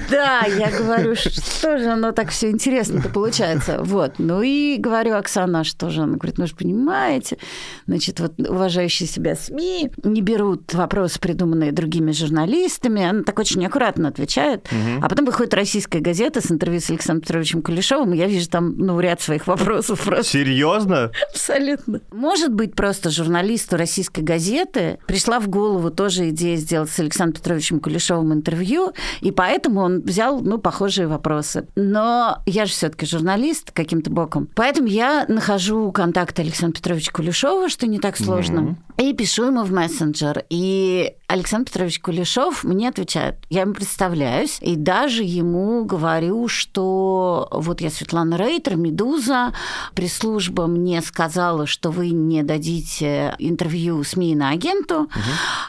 Да, 0.10 0.42
я 0.46 0.72
говорю, 0.72 1.16
что 1.16 1.78
же 1.78 1.86
оно 1.90 2.12
так 2.12 2.30
все 2.30 2.50
интересно-то 2.50 3.10
получается. 3.10 3.80
Вот. 3.84 4.16
Ну 4.18 4.42
и 4.42 4.78
говорю, 4.78 5.16
Оксана, 5.16 5.60
а 5.60 5.64
что 5.64 5.90
же? 5.90 6.02
Она 6.02 6.18
говорит, 6.18 6.40
ну 6.40 6.48
же 6.48 6.56
понимаете, 6.56 7.38
значит, 7.86 8.20
вот 8.20 8.34
уважающие 8.40 9.08
себя 9.08 9.36
СМИ 9.36 9.92
не 10.04 10.22
берут 10.22 10.74
вопросы, 10.74 11.20
придуманные 11.20 11.72
другими 11.72 12.12
журналистами. 12.12 13.04
Она 13.04 13.24
так 13.24 13.38
очень 13.38 13.64
аккуратно 13.66 14.08
отвечает. 14.08 14.68
А 15.02 15.08
потом 15.08 15.26
выходит 15.26 15.54
российская 15.54 16.00
газета 16.00 16.42
с 16.42 16.52
интервью 16.52 16.80
с 16.80 16.90
Александром 16.90 17.22
Петровичем 17.22 17.62
Кулешовым, 17.62 18.14
и 18.14 18.18
я 18.18 18.26
вижу 18.28 18.50
там, 18.50 18.76
ну, 18.78 19.00
ряд 19.00 19.22
своих 19.22 19.46
вопросов 19.46 20.04
просто 20.04 20.24
Серьезно? 20.24 21.12
Абсолютно. 21.30 22.02
Может 22.12 22.54
быть, 22.54 22.76
просто 22.76 23.12
журналисту 23.12 23.78
российской 23.78 24.22
газеты 24.64 25.00
пришла 25.06 25.40
в 25.40 25.48
голову 25.48 25.90
тоже 25.90 26.30
идея 26.30 26.58
сделать 26.58 26.90
с 26.90 27.00
Александром 27.00 27.34
Петровичем 27.34 27.80
Кулешовым 27.80 28.34
интервью, 28.34 28.94
и 29.22 29.32
поэтому 29.32 29.82
он 29.82 30.02
взял, 30.02 30.40
ну, 30.42 30.58
похожие 30.58 31.08
вопросы. 31.08 31.68
Но 31.76 32.40
я 32.46 32.66
же 32.66 32.72
все 32.72 32.90
таки 32.90 33.06
журналист 33.06 33.72
каким-то 33.72 34.10
боком. 34.10 34.48
Поэтому 34.56 34.88
я 34.88 35.26
нахожу 35.28 35.92
контакт 35.92 36.40
Александра 36.40 36.78
Петровича 36.78 37.12
Кулешова, 37.12 37.70
что 37.70 37.88
не 37.88 38.00
так 38.00 38.18
сложно, 38.18 38.78
и 38.98 39.14
пишу 39.14 39.46
ему 39.46 39.64
в 39.64 39.72
мессенджер. 39.72 40.46
И 40.50 41.14
Александр 41.28 41.72
Петрович 41.72 42.00
Кулешов 42.00 42.64
мне 42.64 42.90
отвечает. 42.90 43.38
Я 43.50 43.62
ему 43.62 43.74
представляюсь, 43.74 44.60
и 44.62 44.76
даже 44.76 45.24
ему 45.24 45.84
говорю, 45.84 46.48
что 46.48 47.48
вот 47.52 47.82
я 47.82 47.90
Светлана 47.90 48.38
Рейтер, 48.38 48.76
«Медуза», 48.76 49.54
пресс-служба 49.96 50.68
мне 50.68 51.02
сказала, 51.02 51.66
что 51.66 51.90
вы 51.90 52.10
не 52.10 52.44
дадите 52.44 53.36
интервью 53.40 54.04
СМИ 54.04 54.36
на 54.36 54.50
агенту. 54.50 55.10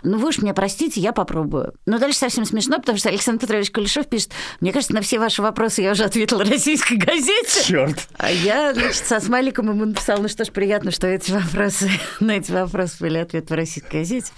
Ну, 0.02 0.18
вы 0.18 0.28
уж 0.28 0.38
меня 0.38 0.52
простите, 0.52 1.00
я 1.00 1.12
попробую. 1.12 1.74
Но 1.86 1.98
дальше 1.98 2.18
совсем 2.18 2.44
смешно, 2.44 2.78
потому 2.78 2.98
что 2.98 3.08
Александр 3.08 3.40
Петрович 3.40 3.70
Кулешов 3.70 4.06
пишет, 4.06 4.32
мне 4.60 4.72
кажется, 4.72 4.94
на 4.94 5.00
все 5.00 5.18
ваши 5.18 5.40
вопросы 5.40 5.80
я 5.82 5.92
уже 5.92 6.04
ответила 6.04 6.44
российской 6.44 6.98
газете. 6.98 7.64
Черт. 7.64 8.08
А 8.18 8.30
я, 8.30 8.74
значит, 8.74 9.06
со 9.06 9.18
смайликом 9.18 9.70
ему 9.70 9.86
написала, 9.86 10.20
ну 10.20 10.28
что 10.28 10.44
ж, 10.44 10.50
приятно, 10.50 10.90
что 10.90 11.06
эти 11.06 11.32
вопросы, 11.32 11.90
на 12.20 12.32
эти 12.32 12.52
вопросы 12.52 12.96
были 13.00 13.13
ответы 13.22 13.54
в 13.54 13.56
российской 13.56 13.98
газете. 13.98 14.32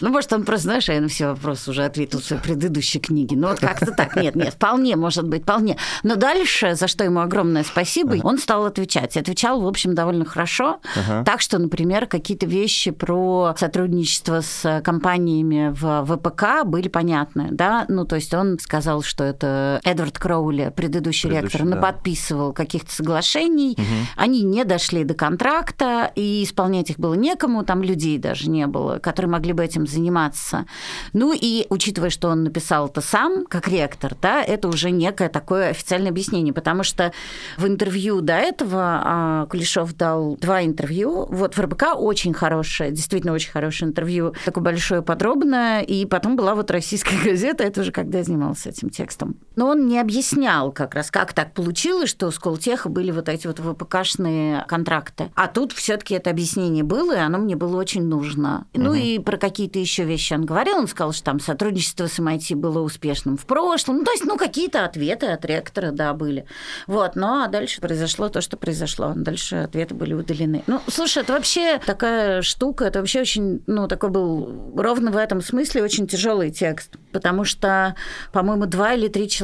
Ну, 0.00 0.10
может, 0.10 0.32
он 0.32 0.44
просто, 0.44 0.64
знаешь, 0.64 0.88
я 0.88 1.00
на 1.00 1.08
все 1.08 1.28
вопросы 1.28 1.70
уже 1.70 1.84
ответил 1.84 2.20
в 2.20 2.24
своей 2.24 2.42
предыдущей 2.42 2.98
книге. 3.00 3.36
Ну, 3.36 3.48
вот 3.48 3.60
как-то 3.60 3.92
так. 3.92 4.16
Нет, 4.16 4.34
нет, 4.34 4.54
вполне, 4.54 4.96
может 4.96 5.28
быть, 5.28 5.42
вполне. 5.42 5.76
Но 6.02 6.16
дальше, 6.16 6.74
за 6.74 6.88
что 6.88 7.04
ему 7.04 7.20
огромное 7.20 7.64
спасибо, 7.64 8.16
он 8.22 8.38
стал 8.38 8.66
отвечать. 8.66 9.16
И 9.16 9.20
отвечал, 9.20 9.60
в 9.60 9.66
общем, 9.66 9.94
довольно 9.94 10.24
хорошо. 10.24 10.80
Так 11.24 11.40
что, 11.40 11.58
например, 11.58 12.06
какие-то 12.06 12.46
вещи 12.46 12.90
про 12.90 13.54
сотрудничество 13.58 14.40
с 14.40 14.82
компаниями 14.84 15.70
в 15.72 16.04
ВПК 16.04 16.64
были 16.64 16.88
понятны, 16.88 17.48
да? 17.50 17.84
Ну, 17.88 18.04
то 18.04 18.16
есть 18.16 18.32
он 18.34 18.58
сказал, 18.58 19.02
что 19.02 19.24
это 19.24 19.80
Эдвард 19.84 20.18
Кроули, 20.18 20.72
предыдущий, 20.74 21.28
Предыдущий, 21.28 21.30
ректор, 21.30 21.62
да. 21.62 21.76
наподписывал 21.76 22.52
каких-то 22.52 22.92
соглашений. 22.92 23.76
Они 24.16 24.42
не 24.42 24.64
дошли 24.64 25.04
до 25.04 25.14
контракта, 25.14 26.10
и 26.14 26.42
исполнять 26.44 26.90
их 26.90 26.98
было 26.98 27.14
некому, 27.14 27.64
там 27.64 27.82
людей 27.82 28.13
даже 28.18 28.50
не 28.50 28.66
было, 28.66 28.98
которые 28.98 29.30
могли 29.30 29.52
бы 29.52 29.64
этим 29.64 29.86
заниматься. 29.86 30.66
Ну 31.12 31.32
и 31.32 31.66
учитывая, 31.70 32.10
что 32.10 32.28
он 32.28 32.44
написал 32.44 32.88
это 32.88 33.00
сам, 33.00 33.46
как 33.46 33.68
ректор, 33.68 34.14
да, 34.20 34.42
это 34.42 34.68
уже 34.68 34.90
некое 34.90 35.28
такое 35.28 35.70
официальное 35.70 36.10
объяснение, 36.10 36.52
потому 36.52 36.82
что 36.82 37.12
в 37.56 37.66
интервью 37.66 38.20
до 38.20 38.34
этого 38.34 39.02
а, 39.04 39.46
Кулешов 39.46 39.96
дал 39.96 40.36
два 40.36 40.62
интервью. 40.64 41.26
Вот 41.30 41.56
в 41.56 41.60
РБК 41.60 41.96
очень 41.96 42.34
хорошее, 42.34 42.90
действительно 42.90 43.32
очень 43.32 43.50
хорошее 43.50 43.90
интервью, 43.90 44.34
такое 44.44 44.62
большое, 44.64 45.02
подробное, 45.02 45.80
и 45.82 46.06
потом 46.06 46.36
была 46.36 46.54
вот 46.54 46.70
российская 46.70 47.16
газета, 47.24 47.64
это 47.64 47.80
уже 47.80 47.92
когда 47.92 48.18
я 48.18 48.24
занималась 48.24 48.66
этим 48.66 48.90
текстом. 48.90 49.36
Но 49.56 49.68
он 49.68 49.86
не 49.86 49.98
объяснял 49.98 50.72
как 50.72 50.94
раз, 50.94 51.10
как 51.10 51.32
так 51.32 51.52
получилось, 51.52 52.10
что 52.10 52.26
у 52.26 52.30
Сколтеха 52.30 52.88
были 52.88 53.10
вот 53.10 53.28
эти 53.28 53.46
вот 53.46 53.60
ВПКшные 53.60 54.64
контракты. 54.68 55.30
А 55.34 55.46
тут 55.46 55.72
все 55.72 55.96
таки 55.96 56.14
это 56.14 56.30
объяснение 56.30 56.82
было, 56.82 57.14
и 57.14 57.20
оно 57.20 57.38
мне 57.38 57.56
было 57.56 57.76
очень 57.76 58.02
нужно. 58.02 58.66
Ну 58.74 58.94
и 58.94 59.18
про 59.18 59.36
какие-то 59.36 59.78
еще 59.78 60.04
вещи 60.04 60.34
он 60.34 60.44
говорил, 60.44 60.76
он 60.76 60.88
сказал, 60.88 61.12
что 61.12 61.24
там 61.24 61.40
сотрудничество 61.40 62.06
с 62.06 62.18
MIT 62.18 62.56
было 62.56 62.80
успешным 62.80 63.36
в 63.36 63.46
прошлом. 63.46 63.98
Ну, 63.98 64.04
то 64.04 64.10
есть, 64.10 64.24
ну, 64.24 64.36
какие-то 64.36 64.84
ответы 64.84 65.26
от 65.26 65.44
ректора, 65.44 65.90
да, 65.92 66.12
были. 66.14 66.46
Вот, 66.86 67.14
ну, 67.14 67.44
а 67.44 67.48
дальше 67.48 67.80
произошло 67.80 68.28
то, 68.28 68.40
что 68.40 68.56
произошло. 68.56 69.12
Дальше 69.14 69.56
ответы 69.56 69.94
были 69.94 70.14
удалены. 70.14 70.64
Ну, 70.66 70.80
слушай, 70.88 71.22
это 71.22 71.32
вообще 71.32 71.80
такая 71.84 72.42
штука, 72.42 72.86
это 72.86 72.98
вообще 72.98 73.20
очень, 73.20 73.62
ну, 73.66 73.88
такой 73.88 74.10
был 74.10 74.74
ровно 74.76 75.10
в 75.10 75.16
этом 75.16 75.40
смысле 75.40 75.82
очень 75.82 76.06
тяжелый 76.06 76.50
текст, 76.50 76.96
потому 77.12 77.44
что, 77.44 77.94
по-моему, 78.32 78.66
два 78.66 78.94
или 78.94 79.08
три 79.08 79.28
человека 79.28 79.43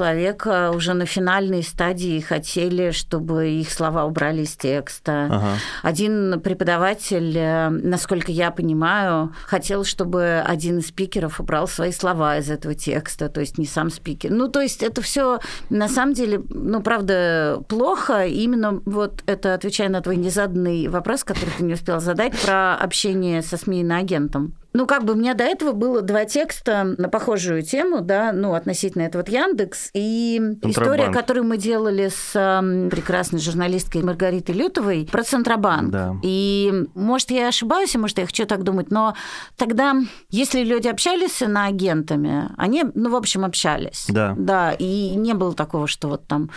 уже 0.74 0.94
на 0.94 1.06
финальной 1.06 1.62
стадии 1.62 2.20
хотели, 2.20 2.90
чтобы 2.90 3.48
их 3.48 3.70
слова 3.70 4.04
убрали 4.04 4.42
из 4.42 4.56
текста. 4.56 5.28
Ага. 5.30 5.52
Один 5.82 6.40
преподаватель, 6.40 7.36
э, 7.36 7.68
насколько 7.68 8.32
я 8.32 8.50
понимаю, 8.50 9.34
хотел, 9.46 9.84
чтобы 9.84 10.42
один 10.46 10.78
из 10.78 10.88
спикеров 10.88 11.40
убрал 11.40 11.68
свои 11.68 11.92
слова 11.92 12.38
из 12.38 12.50
этого 12.50 12.74
текста, 12.74 13.28
то 13.28 13.40
есть 13.40 13.58
не 13.58 13.66
сам 13.66 13.90
спикер. 13.90 14.30
Ну, 14.30 14.48
то 14.48 14.60
есть 14.60 14.82
это 14.82 15.02
все 15.02 15.40
на 15.68 15.88
самом 15.88 16.14
деле, 16.14 16.42
ну, 16.48 16.82
правда, 16.82 17.62
плохо. 17.68 18.26
Именно 18.26 18.80
вот 18.84 19.22
это, 19.26 19.54
отвечая 19.54 19.88
на 19.88 20.00
твой 20.00 20.16
незаданный 20.16 20.88
вопрос, 20.88 21.24
который 21.24 21.50
ты 21.56 21.64
не 21.64 21.74
успел 21.74 22.00
задать, 22.00 22.38
про 22.40 22.76
общение 22.76 23.42
со 23.42 23.56
СМИ 23.56 23.82
и 23.82 23.90
агентом. 23.90 24.54
Ну, 24.72 24.86
как 24.86 25.04
бы 25.04 25.14
у 25.14 25.16
меня 25.16 25.34
до 25.34 25.44
этого 25.44 25.72
было 25.72 26.00
два 26.00 26.24
текста 26.24 26.94
на 26.96 27.08
похожую 27.08 27.62
тему, 27.62 28.00
да, 28.00 28.32
ну, 28.32 28.54
относительно 28.54 29.02
этого 29.02 29.22
вот 29.22 29.28
Яндекс, 29.28 29.90
и 29.94 30.40
история, 30.62 31.10
которую 31.10 31.44
мы 31.44 31.56
делали 31.56 32.08
с 32.08 32.32
э, 32.34 32.88
прекрасной 32.88 33.40
журналисткой 33.40 34.02
Маргаритой 34.02 34.54
Лютовой 34.54 35.08
про 35.10 35.22
Центробанк. 35.22 35.90
Да. 35.90 36.16
И, 36.22 36.72
может, 36.94 37.30
я 37.30 37.48
ошибаюсь, 37.48 37.94
может, 37.96 38.18
я 38.18 38.26
хочу 38.26 38.46
так 38.46 38.62
думать, 38.62 38.90
но 38.90 39.14
тогда, 39.56 39.96
если 40.30 40.62
люди 40.62 40.88
общались 40.88 41.32
с 41.32 41.42
иноагентами, 41.42 42.50
они, 42.56 42.84
ну, 42.94 43.10
в 43.10 43.16
общем, 43.16 43.44
общались. 43.44 44.06
Да. 44.08 44.34
Да, 44.38 44.72
и 44.72 45.14
не 45.16 45.34
было 45.34 45.52
такого, 45.54 45.86
что 45.86 46.08
вот 46.08 46.26
там 46.26 46.50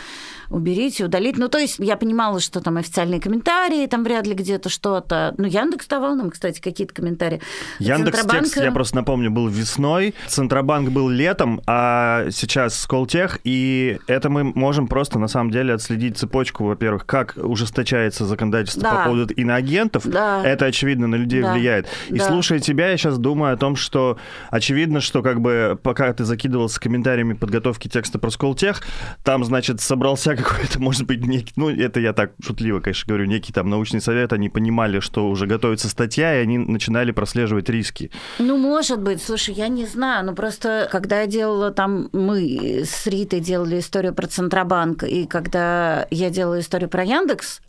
уберите, 0.50 1.06
удалить. 1.06 1.38
Ну, 1.38 1.50
то 1.50 1.58
есть 1.58 1.80
я 1.80 1.98
понимала, 1.98 2.40
что 2.40 2.62
там 2.62 2.78
официальные 2.78 3.20
комментарии, 3.20 3.88
там 3.88 4.04
вряд 4.04 4.28
ли 4.28 4.34
где-то 4.34 4.70
что-то. 4.70 5.34
Ну, 5.38 5.46
Яндекс 5.46 5.88
давал 5.88 6.16
нам, 6.16 6.30
кстати, 6.30 6.62
какие-то 6.62 6.94
комментарии. 6.94 7.42
Яндекс 7.80 8.03
Центробанк... 8.12 8.44
текст, 8.44 8.58
я 8.58 8.72
просто 8.72 8.96
напомню, 8.96 9.32
был 9.32 9.48
весной, 9.48 10.14
Центробанк 10.28 10.90
был 10.90 11.10
летом, 11.10 11.62
а 11.68 12.28
сейчас 12.32 12.80
Сколтех, 12.80 13.40
и 13.44 14.00
это 14.08 14.30
мы 14.30 14.44
можем 14.44 14.88
просто 14.88 15.20
на 15.20 15.28
самом 15.28 15.52
деле 15.52 15.74
отследить 15.74 16.18
цепочку, 16.18 16.66
во-первых, 16.66 17.06
как 17.06 17.34
ужесточается 17.38 18.26
законодательство 18.26 18.84
да. 18.84 18.92
по 18.96 19.04
поводу 19.06 19.34
иноагентов. 19.34 20.08
Да. 20.08 20.44
Это, 20.44 20.66
очевидно, 20.66 21.08
на 21.08 21.16
людей 21.16 21.42
да. 21.42 21.54
влияет. 21.54 21.88
И 22.10 22.18
да. 22.18 22.28
слушая 22.28 22.60
тебя, 22.60 22.90
я 22.90 22.98
сейчас 22.98 23.18
думаю 23.18 23.54
о 23.54 23.58
том, 23.58 23.76
что 23.76 24.18
очевидно, 24.50 25.02
что 25.02 25.22
как 25.22 25.42
бы 25.42 25.80
пока 25.82 26.12
ты 26.14 26.26
закидывался 26.26 26.80
комментариями 26.80 27.34
подготовки 27.34 27.88
текста 27.88 28.20
про 28.20 28.30
Сколтех, 28.30 28.82
там, 29.24 29.44
значит, 29.44 29.82
собрался 29.82 30.36
какой-то, 30.36 30.82
может 30.82 31.06
быть, 31.06 31.26
некий, 31.26 31.54
ну, 31.56 31.70
это 31.70 32.00
я 32.00 32.14
так 32.14 32.32
шутливо, 32.44 32.80
конечно, 32.80 33.08
говорю, 33.08 33.26
некий 33.26 33.54
там 33.54 33.70
научный 33.70 34.02
совет, 34.02 34.34
они 34.34 34.50
понимали, 34.50 35.00
что 35.00 35.30
уже 35.30 35.46
готовится 35.46 35.90
статья, 35.90 36.40
и 36.40 36.42
они 36.42 36.58
начинали 36.58 37.12
прослеживать 37.12 37.70
риски. 37.70 37.93
Ну, 38.40 38.58
может 38.58 39.00
быть, 39.02 39.22
слушай, 39.22 39.54
я 39.54 39.68
не 39.68 39.86
знаю, 39.86 40.26
ну, 40.26 40.36
просто 40.36 40.88
когда 40.92 41.22
я 41.22 41.28
делала 41.28 41.72
там, 41.72 42.10
мы 42.12 42.84
с 42.86 43.08
Ритой 43.08 43.40
делали 43.40 43.80
историю 43.80 44.14
про 44.14 44.28
Центробанк, 44.28 45.04
и 45.04 45.26
когда 45.26 46.08
я 46.12 46.30
делала 46.30 46.60
историю 46.60 46.90
про 46.90 47.04
Яндекс, 47.04 47.62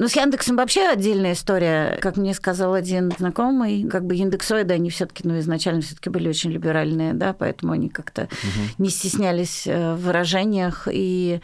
ну, 0.00 0.08
с 0.08 0.16
Яндексом 0.16 0.56
вообще 0.56 0.88
отдельная 0.88 1.34
история. 1.34 1.98
Как 2.00 2.16
мне 2.16 2.32
сказал 2.32 2.72
один 2.72 3.12
знакомый, 3.18 3.84
как 3.84 4.06
бы 4.06 4.16
индексоиды, 4.16 4.72
они 4.72 4.88
все 4.88 5.04
таки 5.04 5.28
ну, 5.28 5.38
изначально 5.40 5.82
все 5.82 5.94
таки 5.94 6.08
были 6.08 6.26
очень 6.26 6.50
либеральные, 6.50 7.12
да, 7.12 7.34
поэтому 7.34 7.72
они 7.72 7.90
как-то 7.90 8.22
угу. 8.22 8.74
не 8.78 8.88
стеснялись 8.88 9.66
э, 9.66 9.94
в 9.94 10.06
выражениях 10.06 10.88
и 10.90 11.42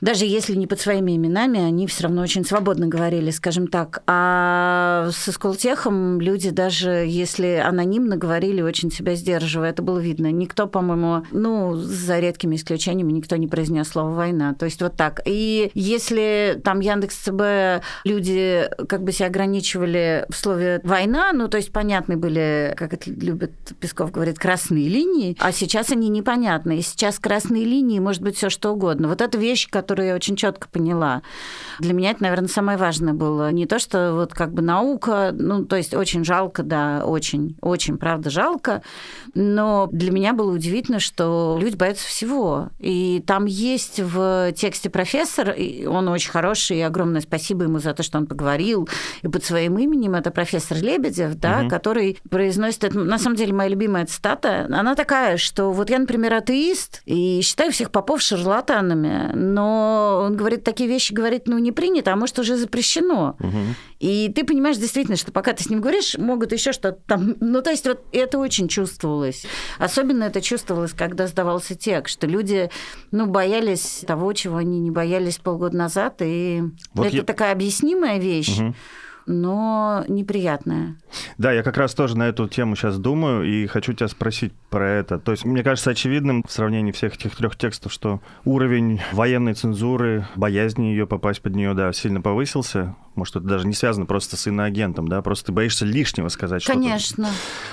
даже 0.00 0.24
если 0.24 0.54
не 0.54 0.66
под 0.66 0.80
своими 0.80 1.16
именами, 1.16 1.60
они 1.60 1.86
все 1.86 2.04
равно 2.04 2.22
очень 2.22 2.44
свободно 2.44 2.86
говорили, 2.86 3.30
скажем 3.30 3.66
так. 3.66 4.02
А 4.06 5.08
со 5.12 5.32
Сколтехом 5.32 6.20
люди 6.20 6.50
даже, 6.50 7.04
если 7.06 7.62
анонимно 7.64 8.16
говорили, 8.16 8.62
очень 8.62 8.90
себя 8.90 9.14
сдерживая, 9.14 9.70
это 9.70 9.82
было 9.82 9.98
видно. 9.98 10.30
Никто, 10.30 10.66
по-моему, 10.66 11.24
ну, 11.32 11.76
за 11.76 12.18
редкими 12.18 12.56
исключениями, 12.56 13.12
никто 13.12 13.36
не 13.36 13.48
произнес 13.48 13.88
слово 13.88 14.10
«война». 14.10 14.54
То 14.54 14.66
есть 14.66 14.80
вот 14.82 14.94
так. 14.96 15.20
И 15.24 15.70
если 15.74 16.60
там 16.64 16.80
Яндекс 16.80 17.16
ЦБ 17.16 17.84
люди 18.04 18.68
как 18.88 19.02
бы 19.02 19.12
себя 19.12 19.26
ограничивали 19.26 20.26
в 20.28 20.36
слове 20.36 20.80
«война», 20.84 21.32
ну, 21.32 21.48
то 21.48 21.56
есть 21.56 21.72
понятны 21.72 22.16
были, 22.16 22.74
как 22.76 22.94
это 22.94 23.10
любит 23.10 23.52
Песков 23.80 24.10
говорит, 24.10 24.38
красные 24.38 24.88
линии, 24.88 25.36
а 25.40 25.52
сейчас 25.52 25.90
они 25.90 26.08
непонятны. 26.08 26.78
И 26.78 26.82
сейчас 26.82 27.18
красные 27.18 27.64
линии 27.64 27.98
может 27.98 28.22
быть 28.22 28.36
все 28.36 28.50
что 28.50 28.72
угодно. 28.72 29.08
Вот 29.08 29.20
эта 29.20 29.38
вещь, 29.38 29.68
которая 29.68 29.87
которую 29.88 30.08
я 30.08 30.14
очень 30.14 30.36
четко 30.36 30.68
поняла. 30.68 31.22
Для 31.78 31.94
меня 31.94 32.10
это, 32.10 32.22
наверное, 32.22 32.48
самое 32.48 32.76
важное 32.76 33.14
было. 33.14 33.50
Не 33.50 33.64
то, 33.64 33.78
что 33.78 34.12
вот 34.12 34.34
как 34.34 34.52
бы 34.52 34.60
наука, 34.60 35.30
ну, 35.32 35.64
то 35.64 35.76
есть 35.76 35.94
очень 35.94 36.26
жалко, 36.26 36.62
да, 36.62 37.04
очень, 37.06 37.56
очень, 37.62 37.96
правда, 37.96 38.28
жалко, 38.28 38.82
но 39.32 39.88
для 39.90 40.10
меня 40.10 40.34
было 40.34 40.52
удивительно, 40.52 41.00
что 41.00 41.56
люди 41.58 41.74
боятся 41.74 42.06
всего. 42.06 42.68
И 42.78 43.24
там 43.26 43.46
есть 43.46 43.98
в 43.98 44.52
тексте 44.52 44.90
профессор, 44.90 45.52
и 45.52 45.86
он 45.86 46.06
очень 46.08 46.32
хороший, 46.32 46.76
и 46.76 46.82
огромное 46.82 47.22
спасибо 47.22 47.64
ему 47.64 47.78
за 47.78 47.94
то, 47.94 48.02
что 48.02 48.18
он 48.18 48.26
поговорил, 48.26 48.90
и 49.22 49.28
под 49.28 49.42
своим 49.42 49.78
именем 49.78 50.16
это 50.16 50.30
профессор 50.30 50.76
Лебедев, 50.76 51.34
да, 51.36 51.60
угу. 51.60 51.70
который 51.70 52.18
произносит, 52.28 52.84
это, 52.84 52.98
на 52.98 53.18
самом 53.18 53.36
деле, 53.36 53.54
моя 53.54 53.70
любимая 53.70 54.04
цитата, 54.04 54.66
она 54.70 54.94
такая, 54.94 55.38
что 55.38 55.70
вот 55.70 55.88
я, 55.88 55.98
например, 55.98 56.34
атеист, 56.34 57.00
и 57.06 57.40
считаю 57.42 57.72
всех 57.72 57.90
попов 57.90 58.20
шарлатанами, 58.20 59.32
но 59.34 59.77
он 60.24 60.36
говорит, 60.36 60.64
такие 60.64 60.88
вещи 60.88 61.12
говорит, 61.12 61.46
ну, 61.46 61.58
не 61.58 61.72
принято, 61.72 62.12
а 62.12 62.16
может, 62.16 62.38
уже 62.38 62.56
запрещено. 62.56 63.36
Угу. 63.40 63.58
И 64.00 64.32
ты 64.34 64.44
понимаешь 64.44 64.76
действительно, 64.76 65.16
что 65.16 65.32
пока 65.32 65.52
ты 65.52 65.62
с 65.64 65.70
ним 65.70 65.80
говоришь, 65.80 66.16
могут 66.18 66.52
еще 66.52 66.72
что-то 66.72 66.98
там... 67.06 67.36
Ну, 67.40 67.62
то 67.62 67.70
есть 67.70 67.86
вот 67.86 68.04
это 68.12 68.38
очень 68.38 68.68
чувствовалось. 68.68 69.46
Особенно 69.78 70.24
это 70.24 70.40
чувствовалось, 70.40 70.92
когда 70.92 71.26
сдавался 71.26 71.74
текст, 71.74 72.14
что 72.14 72.26
люди, 72.26 72.70
ну, 73.10 73.26
боялись 73.26 74.04
того, 74.06 74.32
чего 74.32 74.56
они 74.56 74.80
не 74.80 74.90
боялись 74.90 75.38
полгода 75.38 75.76
назад, 75.76 76.16
и 76.20 76.62
вот 76.94 77.06
это 77.06 77.16
я... 77.16 77.22
такая 77.22 77.52
объяснимая 77.52 78.18
вещь. 78.18 78.58
Угу 78.58 78.74
но 79.28 80.04
неприятная. 80.08 80.96
Да, 81.36 81.52
я 81.52 81.62
как 81.62 81.76
раз 81.76 81.94
тоже 81.94 82.16
на 82.16 82.28
эту 82.28 82.48
тему 82.48 82.74
сейчас 82.74 82.98
думаю 82.98 83.44
и 83.44 83.66
хочу 83.66 83.92
тебя 83.92 84.08
спросить 84.08 84.52
про 84.70 84.88
это. 84.88 85.18
То 85.18 85.32
есть, 85.32 85.44
мне 85.44 85.62
кажется 85.62 85.90
очевидным 85.90 86.42
в 86.46 86.50
сравнении 86.50 86.92
всех 86.92 87.14
этих 87.14 87.36
трех 87.36 87.56
текстов, 87.56 87.92
что 87.92 88.20
уровень 88.44 89.00
военной 89.12 89.54
цензуры, 89.54 90.26
боязни 90.34 90.86
ее 90.86 91.06
попасть 91.06 91.42
под 91.42 91.54
нее, 91.54 91.74
да, 91.74 91.92
сильно 91.92 92.20
повысился. 92.20 92.96
Может, 93.14 93.36
это 93.36 93.46
даже 93.46 93.66
не 93.66 93.74
связано 93.74 94.06
просто 94.06 94.36
с 94.36 94.46
иноагентом, 94.46 95.08
да, 95.08 95.20
просто 95.22 95.46
ты 95.46 95.52
боишься 95.52 95.84
лишнего 95.84 96.28
сказать 96.28 96.62
что-то. 96.62 96.78
Конечно. 96.78 97.28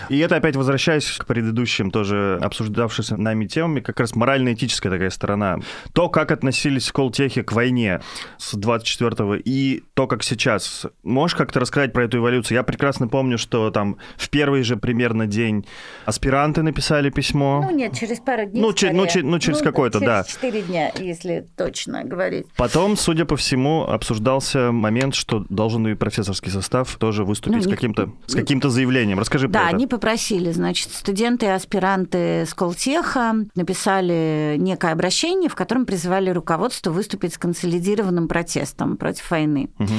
И 0.09 0.17
это 0.17 0.37
опять 0.37 0.55
возвращаясь 0.55 1.17
к 1.19 1.25
предыдущим 1.27 1.91
тоже 1.91 2.39
обсуждавшимся 2.41 3.15
нами 3.15 3.45
темами, 3.45 3.79
как 3.79 3.99
раз 3.99 4.15
морально-этическая 4.15 4.91
такая 4.91 5.11
сторона. 5.11 5.59
То, 5.93 6.09
как 6.09 6.31
относились 6.31 6.87
в 6.87 6.93
Колтехе 6.93 7.43
к 7.43 7.51
войне 7.51 8.01
с 8.39 8.55
24-го 8.55 9.35
и 9.35 9.83
то, 9.93 10.07
как 10.07 10.23
сейчас. 10.23 10.87
Можешь 11.03 11.37
как-то 11.45 11.59
рассказать 11.59 11.93
про 11.93 12.05
эту 12.05 12.17
эволюцию? 12.17 12.57
Я 12.57 12.63
прекрасно 12.63 13.07
помню, 13.07 13.37
что 13.37 13.69
там 13.69 13.97
в 14.17 14.29
первый 14.29 14.63
же 14.63 14.77
примерно 14.77 15.27
день 15.27 15.65
аспиранты 16.05 16.63
написали 16.63 17.09
письмо. 17.09 17.61
Ну 17.63 17.75
нет, 17.75 17.93
через 17.93 18.19
пару 18.19 18.45
дней 18.45 18.61
Ну, 18.61 18.73
че, 18.73 18.91
ну, 18.91 19.05
че, 19.05 19.21
ну 19.21 19.37
через 19.37 19.59
ну, 19.59 19.65
какой-то, 19.65 19.99
да. 19.99 20.23
Через 20.23 20.35
4 20.35 20.61
дня, 20.63 20.91
если 20.99 21.45
точно 21.55 22.03
говорить. 22.03 22.47
Потом, 22.57 22.97
судя 22.97 23.25
по 23.25 23.35
всему, 23.35 23.83
обсуждался 23.83 24.71
момент, 24.71 25.13
что 25.13 25.35
что 25.39 25.45
должен 25.49 25.87
и 25.87 25.95
профессорский 25.95 26.51
состав 26.51 26.95
тоже 26.97 27.23
выступить 27.23 27.57
ну, 27.57 27.63
с 27.63 27.67
каким-то 27.67 28.11
с 28.27 28.35
каким-то 28.35 28.69
заявлением. 28.69 29.19
Расскажи 29.19 29.47
да, 29.47 29.51
про 29.51 29.59
это. 29.59 29.71
Да, 29.71 29.75
они 29.75 29.87
попросили, 29.87 30.51
значит, 30.51 30.91
студенты 30.91 31.47
и 31.47 31.49
аспиранты 31.49 32.45
Сколтеха 32.45 33.35
написали 33.55 34.55
некое 34.57 34.91
обращение, 34.91 35.49
в 35.49 35.55
котором 35.55 35.85
призывали 35.85 36.29
руководство 36.29 36.91
выступить 36.91 37.33
с 37.33 37.37
консолидированным 37.37 38.27
протестом 38.27 38.97
против 38.97 39.29
войны. 39.31 39.69
Угу. 39.79 39.93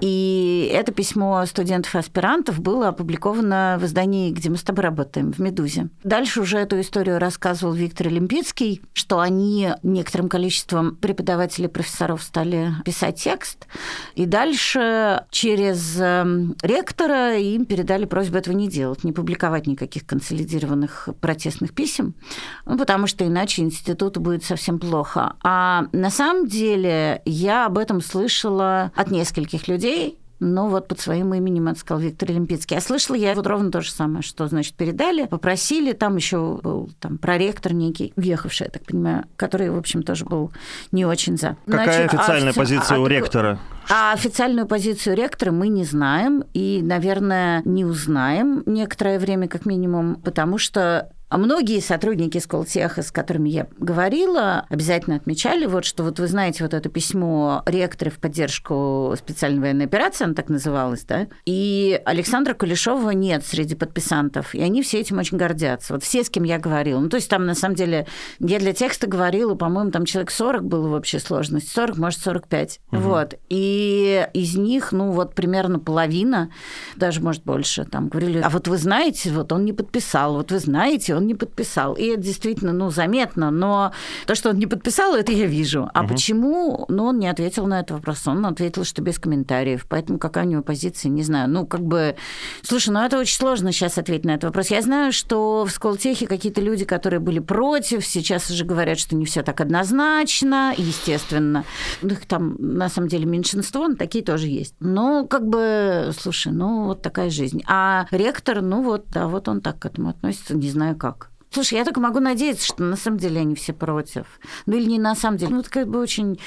И 0.00 0.70
это 0.72 0.87
письмо 0.92 1.44
студентов 1.46 1.94
и 1.94 1.98
аспирантов 1.98 2.60
было 2.60 2.88
опубликовано 2.88 3.78
в 3.80 3.84
издании, 3.84 4.32
где 4.32 4.50
мы 4.50 4.56
с 4.56 4.62
тобой 4.62 4.84
работаем, 4.84 5.32
в 5.32 5.38
«Медузе». 5.38 5.88
Дальше 6.04 6.40
уже 6.40 6.58
эту 6.58 6.80
историю 6.80 7.18
рассказывал 7.18 7.72
Виктор 7.72 8.08
Олимпийский, 8.08 8.82
что 8.92 9.20
они 9.20 9.70
некоторым 9.82 10.28
количеством 10.28 10.96
преподавателей 10.96 11.68
профессоров 11.68 12.22
стали 12.22 12.72
писать 12.84 13.22
текст, 13.22 13.66
и 14.14 14.26
дальше 14.26 14.48
дальше 14.48 15.24
через 15.30 15.98
эм, 16.00 16.56
ректора 16.62 17.36
им 17.36 17.64
передали 17.64 18.04
просьбу 18.04 18.38
этого 18.38 18.54
не 18.54 18.68
делать, 18.68 19.04
не 19.04 19.12
публиковать 19.12 19.66
никаких 19.66 20.06
консолидированных 20.06 21.08
протестных 21.20 21.74
писем, 21.74 22.14
ну, 22.64 22.78
потому 22.78 23.06
что 23.06 23.26
иначе 23.26 23.62
институту 23.62 24.20
будет 24.20 24.44
совсем 24.44 24.78
плохо. 24.78 25.34
А 25.42 25.86
на 25.92 26.10
самом 26.10 26.46
деле 26.46 27.22
я 27.24 27.66
об 27.66 27.78
этом 27.78 28.00
слышала 28.00 28.90
от 28.94 29.10
нескольких 29.10 29.68
людей, 29.68 30.18
но 30.40 30.68
вот 30.68 30.88
под 30.88 31.00
своим 31.00 31.34
именем 31.34 31.68
это 31.68 31.78
сказал 31.78 32.00
Виктор 32.00 32.30
Олимпийский. 32.30 32.74
Я 32.74 32.80
слышала 32.80 33.16
я 33.16 33.34
вот 33.34 33.46
ровно 33.46 33.70
то 33.70 33.80
же 33.80 33.90
самое, 33.90 34.22
что, 34.22 34.46
значит, 34.46 34.74
передали, 34.74 35.26
попросили, 35.26 35.92
там 35.92 36.16
еще 36.16 36.58
был 36.62 36.90
там 37.00 37.18
проректор 37.18 37.72
некий, 37.72 38.12
уехавший, 38.16 38.66
я 38.66 38.70
так 38.70 38.84
понимаю, 38.84 39.24
который, 39.36 39.70
в 39.70 39.76
общем, 39.76 40.02
тоже 40.02 40.24
был 40.24 40.52
не 40.92 41.04
очень 41.04 41.36
за. 41.36 41.56
Какая 41.66 42.08
значит, 42.08 42.14
официальная 42.14 42.52
а, 42.52 42.54
позиция 42.54 42.96
а, 42.96 43.00
у 43.00 43.06
ректора? 43.06 43.58
А 43.90 44.12
официальную 44.12 44.66
позицию 44.66 45.16
ректора 45.16 45.50
мы 45.50 45.68
не 45.68 45.84
знаем 45.84 46.44
и, 46.52 46.80
наверное, 46.82 47.62
не 47.64 47.84
узнаем 47.84 48.62
некоторое 48.66 49.18
время, 49.18 49.48
как 49.48 49.66
минимум, 49.66 50.16
потому 50.16 50.58
что 50.58 51.10
А 51.10 51.12
многие 51.36 51.80
сотрудники 51.80 52.38
Сколтеха, 52.38 53.02
с 53.02 53.10
которыми 53.10 53.50
я 53.50 53.66
говорила, 53.76 54.64
обязательно 54.70 55.16
отмечали, 55.16 55.66
вот, 55.66 55.84
что 55.84 56.02
вот 56.04 56.18
вы 56.18 56.26
знаете 56.26 56.62
вот 56.64 56.72
это 56.72 56.88
письмо 56.88 57.62
ректора 57.66 58.08
в 58.08 58.18
поддержку 58.18 59.14
специальной 59.18 59.60
военной 59.60 59.84
операции, 59.84 60.24
она 60.24 60.34
так 60.34 60.48
называлась, 60.48 61.04
да, 61.04 61.26
и 61.44 62.00
Александра 62.06 62.54
Кулешова 62.54 63.10
нет 63.10 63.44
среди 63.44 63.74
подписантов, 63.74 64.54
и 64.54 64.62
они 64.62 64.82
все 64.82 65.00
этим 65.00 65.18
очень 65.18 65.36
гордятся. 65.36 65.92
Вот 65.92 66.02
все, 66.02 66.24
с 66.24 66.30
кем 66.30 66.44
я 66.44 66.58
говорила. 66.58 66.98
Ну, 67.00 67.08
то 67.08 67.16
есть 67.16 67.28
там, 67.28 67.44
на 67.44 67.54
самом 67.54 67.74
деле, 67.74 68.06
я 68.38 68.58
для 68.58 68.72
текста 68.72 69.06
говорила, 69.06 69.54
по-моему, 69.54 69.90
там 69.90 70.06
человек 70.06 70.30
40 70.30 70.64
было 70.64 70.88
в 70.88 70.92
общей 70.92 71.18
сложности, 71.18 71.70
40, 71.70 71.98
может, 71.98 72.20
45. 72.20 72.80
Угу. 72.90 73.00
Вот. 73.00 73.34
И 73.48 74.26
из 74.32 74.56
них, 74.56 74.92
ну, 74.92 75.10
вот 75.10 75.34
примерно 75.34 75.78
половина, 75.78 76.50
даже, 76.96 77.20
может, 77.20 77.44
больше, 77.44 77.84
там 77.84 78.08
говорили, 78.08 78.40
а 78.40 78.48
вот 78.48 78.68
вы 78.68 78.78
знаете, 78.78 79.30
вот 79.30 79.52
он 79.52 79.64
не 79.64 79.72
подписал, 79.72 80.34
вот 80.34 80.50
вы 80.52 80.58
знаете, 80.58 81.17
он 81.18 81.26
не 81.26 81.34
подписал. 81.34 81.94
И 81.94 82.06
это 82.06 82.22
действительно, 82.22 82.72
ну, 82.72 82.90
заметно, 82.90 83.50
но 83.50 83.92
то, 84.26 84.34
что 84.34 84.50
он 84.50 84.56
не 84.56 84.66
подписал, 84.66 85.14
это 85.14 85.32
я 85.32 85.46
вижу. 85.46 85.88
А 85.92 86.00
угу. 86.00 86.08
почему? 86.14 86.84
Ну, 86.88 87.04
он 87.04 87.18
не 87.18 87.28
ответил 87.28 87.66
на 87.66 87.80
этот 87.80 87.92
вопрос. 87.92 88.26
Он 88.26 88.44
ответил, 88.46 88.84
что 88.84 89.02
без 89.02 89.18
комментариев. 89.18 89.86
Поэтому 89.88 90.18
какая 90.18 90.44
у 90.44 90.48
него 90.48 90.62
позиция, 90.62 91.10
не 91.10 91.22
знаю. 91.22 91.48
Ну, 91.48 91.66
как 91.66 91.82
бы... 91.82 92.16
Слушай, 92.62 92.90
ну, 92.90 93.00
это 93.00 93.18
очень 93.18 93.36
сложно 93.36 93.72
сейчас 93.72 93.98
ответить 93.98 94.24
на 94.24 94.32
этот 94.32 94.44
вопрос. 94.44 94.68
Я 94.68 94.82
знаю, 94.82 95.12
что 95.12 95.64
в 95.64 95.70
Сколтехе 95.70 96.26
какие-то 96.26 96.60
люди, 96.60 96.84
которые 96.84 97.20
были 97.20 97.38
против, 97.38 98.06
сейчас 98.06 98.50
уже 98.50 98.64
говорят, 98.64 98.98
что 98.98 99.16
не 99.16 99.24
все 99.24 99.42
так 99.42 99.60
однозначно, 99.60 100.72
естественно. 100.76 101.64
Их 102.02 102.26
там, 102.26 102.56
на 102.58 102.88
самом 102.88 103.08
деле, 103.08 103.26
меньшинство, 103.26 103.88
но 103.88 103.96
такие 103.96 104.24
тоже 104.24 104.46
есть. 104.46 104.74
Ну, 104.80 105.26
как 105.26 105.46
бы, 105.46 106.12
слушай, 106.18 106.52
ну, 106.52 106.84
вот 106.84 107.02
такая 107.02 107.30
жизнь. 107.30 107.62
А 107.66 108.06
ректор, 108.10 108.62
ну, 108.62 108.82
вот, 108.82 109.06
да, 109.12 109.26
вот 109.26 109.48
он 109.48 109.60
так 109.60 109.78
к 109.78 109.86
этому 109.86 110.10
относится, 110.10 110.54
не 110.54 110.70
знаю 110.70 110.96
как. 110.96 111.07
Слушай, 111.50 111.78
я 111.78 111.84
только 111.84 112.00
могу 112.00 112.20
надеяться, 112.20 112.66
что 112.66 112.82
на 112.82 112.96
самом 112.96 113.18
деле 113.18 113.40
они 113.40 113.54
все 113.54 113.72
против. 113.72 114.26
Ну 114.66 114.76
или 114.76 114.86
не 114.86 114.98
на 114.98 115.14
самом 115.14 115.38
деле. 115.38 115.54
Ну, 115.54 115.60
это 115.60 115.70
как 115.70 115.88
бы 115.88 115.98
очень 116.00 116.38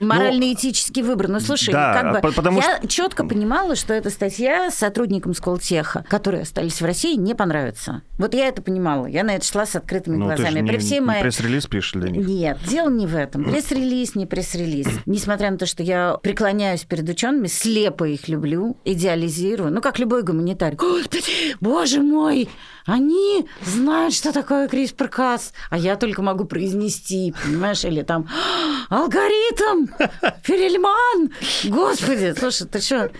Морально-этический 0.00 1.02
выбор. 1.02 1.28
Ну, 1.28 1.40
слушай, 1.40 1.72
да, 1.72 1.92
как 2.00 2.22
бы 2.22 2.32
потому 2.32 2.60
я 2.60 2.78
что... 2.78 2.88
четко 2.88 3.24
понимала, 3.24 3.76
что 3.76 3.94
эта 3.94 4.10
статья 4.10 4.70
сотрудникам 4.70 5.34
Сколтеха, 5.34 6.04
которые 6.08 6.42
остались 6.42 6.80
в 6.80 6.84
России, 6.84 7.16
не 7.16 7.34
понравится. 7.34 8.02
Вот 8.18 8.34
я 8.34 8.48
это 8.48 8.62
понимала. 8.62 9.06
Я 9.06 9.24
на 9.24 9.34
это 9.34 9.44
шла 9.44 9.66
с 9.66 9.76
открытыми 9.76 10.16
ну, 10.16 10.26
глазами. 10.26 10.60
Ты 10.60 10.66
При 10.66 10.78
всей 10.78 11.00
моей... 11.00 11.22
пресс-релиз 11.22 11.66
пишешь 11.66 11.92
для 11.92 12.10
них? 12.10 12.26
Нет, 12.26 12.58
дело 12.66 12.88
не 12.90 13.06
в 13.06 13.14
этом. 13.14 13.44
Пресс-релиз, 13.44 14.14
не 14.14 14.26
пресс-релиз. 14.26 14.88
Несмотря 15.06 15.50
на 15.50 15.58
то, 15.58 15.66
что 15.66 15.82
я 15.82 16.16
преклоняюсь 16.22 16.84
перед 16.84 17.08
учеными, 17.08 17.46
слепо 17.46 18.04
их 18.04 18.28
люблю, 18.28 18.78
идеализирую. 18.84 19.72
Ну, 19.72 19.80
как 19.80 19.98
любой 19.98 20.22
гуманитарий. 20.22 20.76
Господи, 20.76 21.56
боже 21.60 22.00
мой, 22.00 22.48
они 22.86 23.46
знают, 23.64 24.14
что 24.14 24.32
такое 24.32 24.68
CRISPR-Cas, 24.68 25.52
а 25.70 25.78
я 25.78 25.96
только 25.96 26.22
могу 26.22 26.44
произнести, 26.44 27.34
понимаешь, 27.44 27.84
или 27.84 28.02
там 28.02 28.28
алгоритм, 28.88 29.85
Перельман, 30.44 31.30
господи, 31.64 32.34
слушай, 32.38 32.66
ты 32.66 32.80
что, 32.80 33.10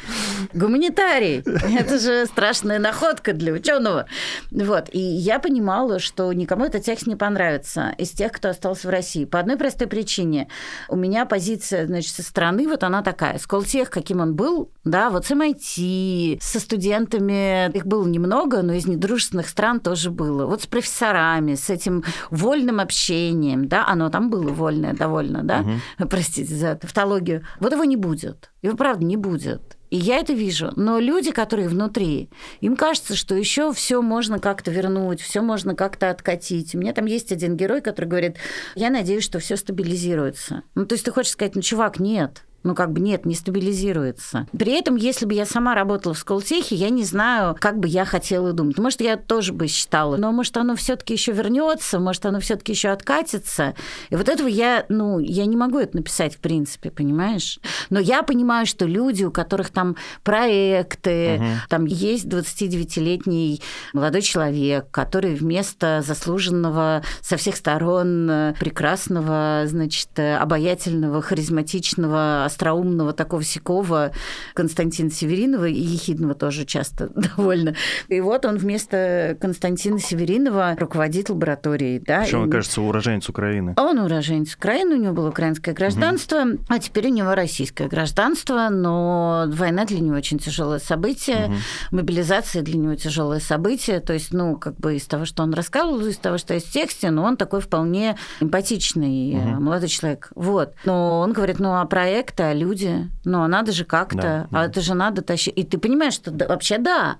гуманитарий, 0.53 1.43
это 1.79 1.99
же 1.99 2.27
страшная 2.27 2.79
находка 2.79 3.33
для 3.33 3.53
ученого. 3.53 4.07
Вот, 4.51 4.89
и 4.93 4.99
я 4.99 5.39
понимала, 5.39 5.99
что 5.99 6.33
никому 6.33 6.65
этот 6.65 6.85
текст 6.85 7.07
не 7.07 7.17
понравится 7.17 7.95
из 7.99 8.11
тех, 8.11 8.33
кто 8.33 8.51
остался 8.51 8.89
в 8.89 8.91
России. 8.91 9.25
По 9.25 9.41
одной 9.41 9.57
простой 9.57 9.87
причине. 9.87 10.49
У 10.89 10.97
меня 10.97 11.27
позиция, 11.27 11.87
значит, 11.87 12.15
со 12.15 12.23
стороны, 12.23 12.67
вот 12.69 12.83
она 12.83 13.03
такая. 13.03 13.39
Сколтех, 13.39 13.91
каким 13.91 14.21
он 14.21 14.35
был, 14.35 14.71
да, 14.85 15.11
вот 15.11 15.27
с 15.27 15.31
MIT, 15.31 16.39
со 16.41 16.61
студентами, 16.61 17.71
их 17.77 17.87
было 17.87 18.07
немного, 18.07 18.63
но 18.63 18.73
из 18.73 18.87
недружественных 18.87 19.49
стран 19.49 19.81
тоже 19.81 20.11
было. 20.11 20.47
Вот 20.47 20.63
с 20.63 20.67
профессорами, 20.67 21.55
с 21.55 21.71
этим 21.71 22.05
вольным 22.31 22.81
общением, 22.81 23.69
да, 23.69 23.87
оно 23.87 24.11
там 24.11 24.31
было 24.31 24.51
вольное 24.51 24.95
довольно, 24.95 25.43
да, 25.43 25.61
угу. 25.61 26.09
простите 26.09 26.55
за 26.57 26.75
тавтологию. 26.75 27.45
Вот 27.61 27.73
его 27.73 27.85
не 27.85 27.97
будет. 27.97 28.51
Его, 28.63 28.77
правда, 28.77 29.05
не 29.05 29.17
будет. 29.17 29.77
И 29.91 29.97
я 29.97 30.19
это 30.19 30.33
вижу. 30.33 30.73
Но 30.77 30.99
люди, 30.99 31.31
которые 31.31 31.69
внутри, 31.69 32.29
им 32.61 32.77
кажется, 32.77 33.15
что 33.15 33.35
еще 33.35 33.73
все 33.73 34.03
можно 34.03 34.39
как-то 34.39 34.71
вернуть, 34.71 35.21
все 35.21 35.43
можно 35.43 35.75
как-то 35.75 36.11
откатить. 36.11 36.75
У 36.75 36.79
меня 36.79 36.93
там 36.93 37.07
есть 37.07 37.31
один 37.33 37.57
герой, 37.57 37.81
который 37.81 38.07
говорит, 38.07 38.37
я 38.75 38.91
надеюсь, 38.91 39.25
что 39.25 39.39
все 39.39 39.57
стабилизируется. 39.57 40.63
Ну, 40.75 40.87
то 40.87 40.95
есть 40.95 41.05
ты 41.05 41.13
хочешь 41.13 41.33
сказать, 41.33 41.55
ну, 41.55 41.63
чувак, 41.63 42.01
нет, 42.01 42.43
ну, 42.67 42.75
как 42.75 42.93
бы 42.93 43.01
нет, 43.01 43.25
не 43.25 43.35
стабилизируется. 43.35 44.49
При 44.57 44.73
этом, 44.73 44.97
если 44.97 45.25
бы 45.25 45.35
я 45.35 45.47
сама 45.47 45.75
работала 45.75 46.15
в 46.15 46.19
Сколтехе, 46.19 46.75
я 46.75 46.91
не 46.91 47.05
знаю, 47.05 47.57
как 47.61 47.79
бы 47.79 47.87
я 47.87 48.05
хотела 48.05 48.53
думать. 48.53 48.77
Может, 48.79 49.01
я 49.01 49.17
тоже 49.17 49.53
бы 49.53 49.69
считала, 49.69 50.17
но 50.17 50.33
может, 50.33 50.57
оно 50.57 50.75
все-таки 50.75 51.15
еще 51.15 51.31
вернется, 51.31 52.01
может, 52.01 52.27
оно 52.27 52.41
все-таки 52.41 52.73
еще 52.73 52.89
откатится. 52.89 53.75
И 54.11 54.17
вот 54.17 54.29
этого 54.29 54.49
я, 54.49 54.85
ну, 54.89 55.21
я 55.21 55.47
не 55.47 55.57
могу 55.57 55.79
это 55.79 55.97
написать, 55.97 56.35
в 56.35 56.39
принципе, 56.39 56.91
понимаешь? 56.91 57.61
Но 57.89 58.01
я 58.01 58.25
понимаю, 58.25 58.67
что 58.67 58.85
люди, 58.85 59.23
у 59.23 59.31
которых 59.31 59.71
там 59.71 59.97
проекты, 60.25 61.37
угу. 61.37 61.47
там 61.69 61.85
есть 61.85 62.27
29-летний 62.27 63.63
молодой 63.93 64.23
человек, 64.23 64.91
который 64.91 65.37
вместо 65.37 66.03
заслуженного 66.05 67.03
со 67.21 67.37
всех 67.37 67.55
сторон 67.55 68.55
прекрасного, 68.59 69.63
значит, 69.67 70.19
обаятельного, 70.19 71.23
харизматичного, 71.23 72.45
остроумного 72.57 73.13
такого 73.13 73.45
сякого 73.45 74.13
Константина 74.55 75.11
Северинова 75.11 75.67
и 75.67 75.79
Ехидного 75.79 76.35
тоже 76.35 76.65
часто 76.65 77.09
довольно. 77.15 77.75
И 78.09 78.21
вот 78.21 78.47
он 78.47 78.57
вместо 78.57 79.37
Константина 79.41 79.99
Северинова 79.99 80.77
руководит 80.79 81.29
лабораторией. 81.29 82.01
Да? 82.01 82.23
Причем, 82.23 82.49
и... 82.49 82.51
кажется, 82.51 82.81
уроженец 82.81 83.29
Украины. 83.29 83.75
Он 83.77 83.99
уроженец 83.99 84.55
Украины, 84.55 84.95
у 84.95 84.99
него 84.99 85.13
было 85.13 85.29
украинское 85.29 85.75
гражданство, 85.75 86.43
угу. 86.43 86.59
а 86.69 86.79
теперь 86.79 87.09
у 87.09 87.13
него 87.13 87.35
российское 87.35 87.89
гражданство, 87.89 88.69
но 88.71 89.45
война 89.49 89.85
для 89.85 90.01
него 90.01 90.17
очень 90.17 90.39
тяжелое 90.39 90.79
событие, 90.79 91.47
угу. 91.47 91.55
мобилизация 91.91 92.63
для 92.63 92.79
него 92.79 92.95
тяжелое 92.95 93.41
событие. 93.41 94.01
То 94.01 94.15
есть, 94.15 94.33
ну, 94.33 94.57
как 94.57 94.77
бы 94.77 94.97
из 94.97 95.05
того, 95.05 95.27
что 95.27 95.43
он 95.43 95.53
рассказывал, 95.53 96.07
из 96.07 96.17
того, 96.17 96.39
что 96.39 96.55
есть 96.55 96.69
в 96.69 96.73
тексте, 96.73 97.11
но 97.11 97.25
он 97.25 97.37
такой 97.37 97.61
вполне 97.61 98.17
эмпатичный 98.41 99.37
угу. 99.37 99.61
молодой 99.63 99.89
человек. 99.89 100.31
Вот. 100.35 100.75
Но 100.85 101.21
он 101.21 101.33
говорит, 101.33 101.59
ну, 101.59 101.75
а 101.75 101.85
проекты, 101.85 102.45
а 102.45 102.46
люди, 102.53 103.11
ну, 103.25 103.43
а 103.43 103.49
надо 103.49 103.73
же 103.73 103.85
как-то, 103.85 104.17
да, 104.17 104.47
а 104.51 104.63
да. 104.63 104.65
это 104.67 104.81
же 104.81 104.95
надо 104.95 105.23
тащить. 105.23 105.55
И 105.57 105.65
ты 105.65 105.79
понимаешь, 105.79 106.15
что 106.15 106.31
да, 106.31 106.47
вообще 106.47 106.79
да, 106.79 107.17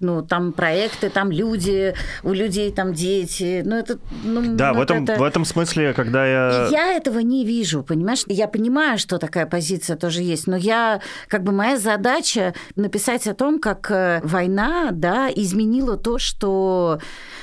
ну, 0.00 0.22
там 0.22 0.52
проекты, 0.52 1.10
там 1.10 1.30
люди, 1.30 1.94
у 2.22 2.32
людей 2.32 2.72
там 2.72 2.92
дети, 2.92 3.62
ну, 3.64 3.76
это... 3.76 3.98
Ну, 4.24 4.56
да, 4.56 4.72
ну, 4.72 4.78
в, 4.78 4.82
этом, 4.82 5.04
это... 5.04 5.16
в 5.16 5.22
этом 5.22 5.44
смысле, 5.44 5.92
когда 5.92 6.26
я... 6.26 6.68
Я 6.70 6.92
этого 6.92 7.20
не 7.20 7.44
вижу, 7.44 7.82
понимаешь? 7.82 8.24
Я 8.26 8.48
понимаю, 8.48 8.98
что 8.98 9.18
такая 9.18 9.46
позиция 9.46 9.96
тоже 9.96 10.22
есть, 10.22 10.46
но 10.46 10.56
я, 10.56 11.00
как 11.28 11.42
бы, 11.42 11.52
моя 11.52 11.78
задача 11.78 12.54
написать 12.74 13.26
о 13.26 13.34
том, 13.34 13.58
как 13.58 13.90
э, 13.90 14.20
война, 14.22 14.90
да, 14.92 15.28
изменила 15.34 15.96
то, 15.96 16.18
что... 16.18 17.00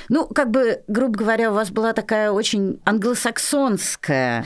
Ну, 0.08 0.26
как 0.26 0.50
бы, 0.50 0.82
грубо 0.86 1.18
говоря, 1.18 1.50
у 1.50 1.54
вас 1.54 1.70
была 1.70 1.92
такая 1.92 2.30
очень 2.30 2.80
англосаксонская 2.84 4.44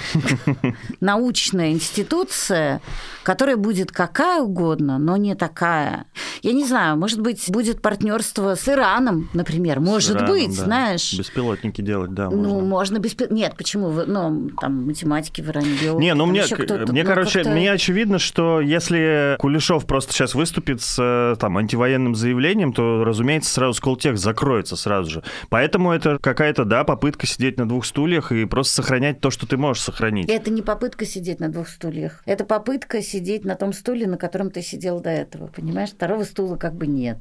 научная 1.00 1.72
институция, 1.72 2.80
которая 3.22 3.56
будет 3.56 3.90
какая 3.92 4.40
угодно, 4.40 4.98
но 4.98 5.16
не 5.16 5.34
такая. 5.34 6.06
Я 6.42 6.52
не 6.52 6.64
знаю, 6.64 6.96
может 6.96 7.20
быть, 7.20 7.50
будет 7.50 7.82
партнерство 7.98 8.54
с 8.54 8.68
Ираном, 8.68 9.28
например. 9.34 9.80
Может 9.80 10.16
Ираном, 10.16 10.30
быть, 10.30 10.56
да. 10.56 10.64
знаешь. 10.64 11.18
Беспилотники 11.18 11.80
делать, 11.80 12.14
да. 12.14 12.30
Можно. 12.30 12.48
Ну, 12.48 12.60
можно 12.60 12.98
беспилотники. 12.98 13.40
Нет, 13.40 13.54
почему? 13.56 13.90
Ну, 13.90 14.50
там 14.60 14.86
математики 14.86 15.40
в 15.40 15.48
Иране 15.50 15.76
делают. 15.80 16.00
Не, 16.00 16.14
ну 16.14 16.26
мне, 16.26 16.44
мне 16.88 17.02
ну, 17.02 17.08
короче, 17.08 17.42
мне 17.42 17.72
очевидно, 17.72 18.18
что 18.18 18.60
если 18.60 19.36
Кулешов 19.38 19.86
просто 19.86 20.12
сейчас 20.12 20.34
выступит 20.34 20.80
с 20.80 21.36
там 21.40 21.58
антивоенным 21.58 22.14
заявлением, 22.14 22.72
то, 22.72 23.02
разумеется, 23.04 23.50
сразу 23.50 23.74
Сколтех 23.74 24.16
закроется 24.18 24.76
сразу 24.76 25.10
же. 25.10 25.22
Поэтому 25.48 25.92
это 25.92 26.18
какая-то, 26.20 26.64
да, 26.64 26.84
попытка 26.84 27.26
сидеть 27.26 27.58
на 27.58 27.68
двух 27.68 27.84
стульях 27.84 28.30
и 28.30 28.44
просто 28.44 28.74
сохранять 28.74 29.20
то, 29.20 29.30
что 29.30 29.46
ты 29.46 29.56
можешь 29.56 29.82
сохранить. 29.82 30.28
Это 30.28 30.50
не 30.50 30.62
попытка 30.62 31.04
сидеть 31.04 31.40
на 31.40 31.48
двух 31.48 31.68
стульях. 31.68 32.22
Это 32.26 32.44
попытка 32.44 33.02
сидеть 33.02 33.44
на 33.44 33.56
том 33.56 33.72
стуле, 33.72 34.06
на 34.06 34.16
котором 34.16 34.50
ты 34.50 34.62
сидел 34.62 35.00
до 35.00 35.10
этого, 35.10 35.48
понимаешь? 35.48 35.90
Второго 35.90 36.22
стула 36.22 36.56
как 36.56 36.74
бы 36.74 36.86
нет. 36.86 37.18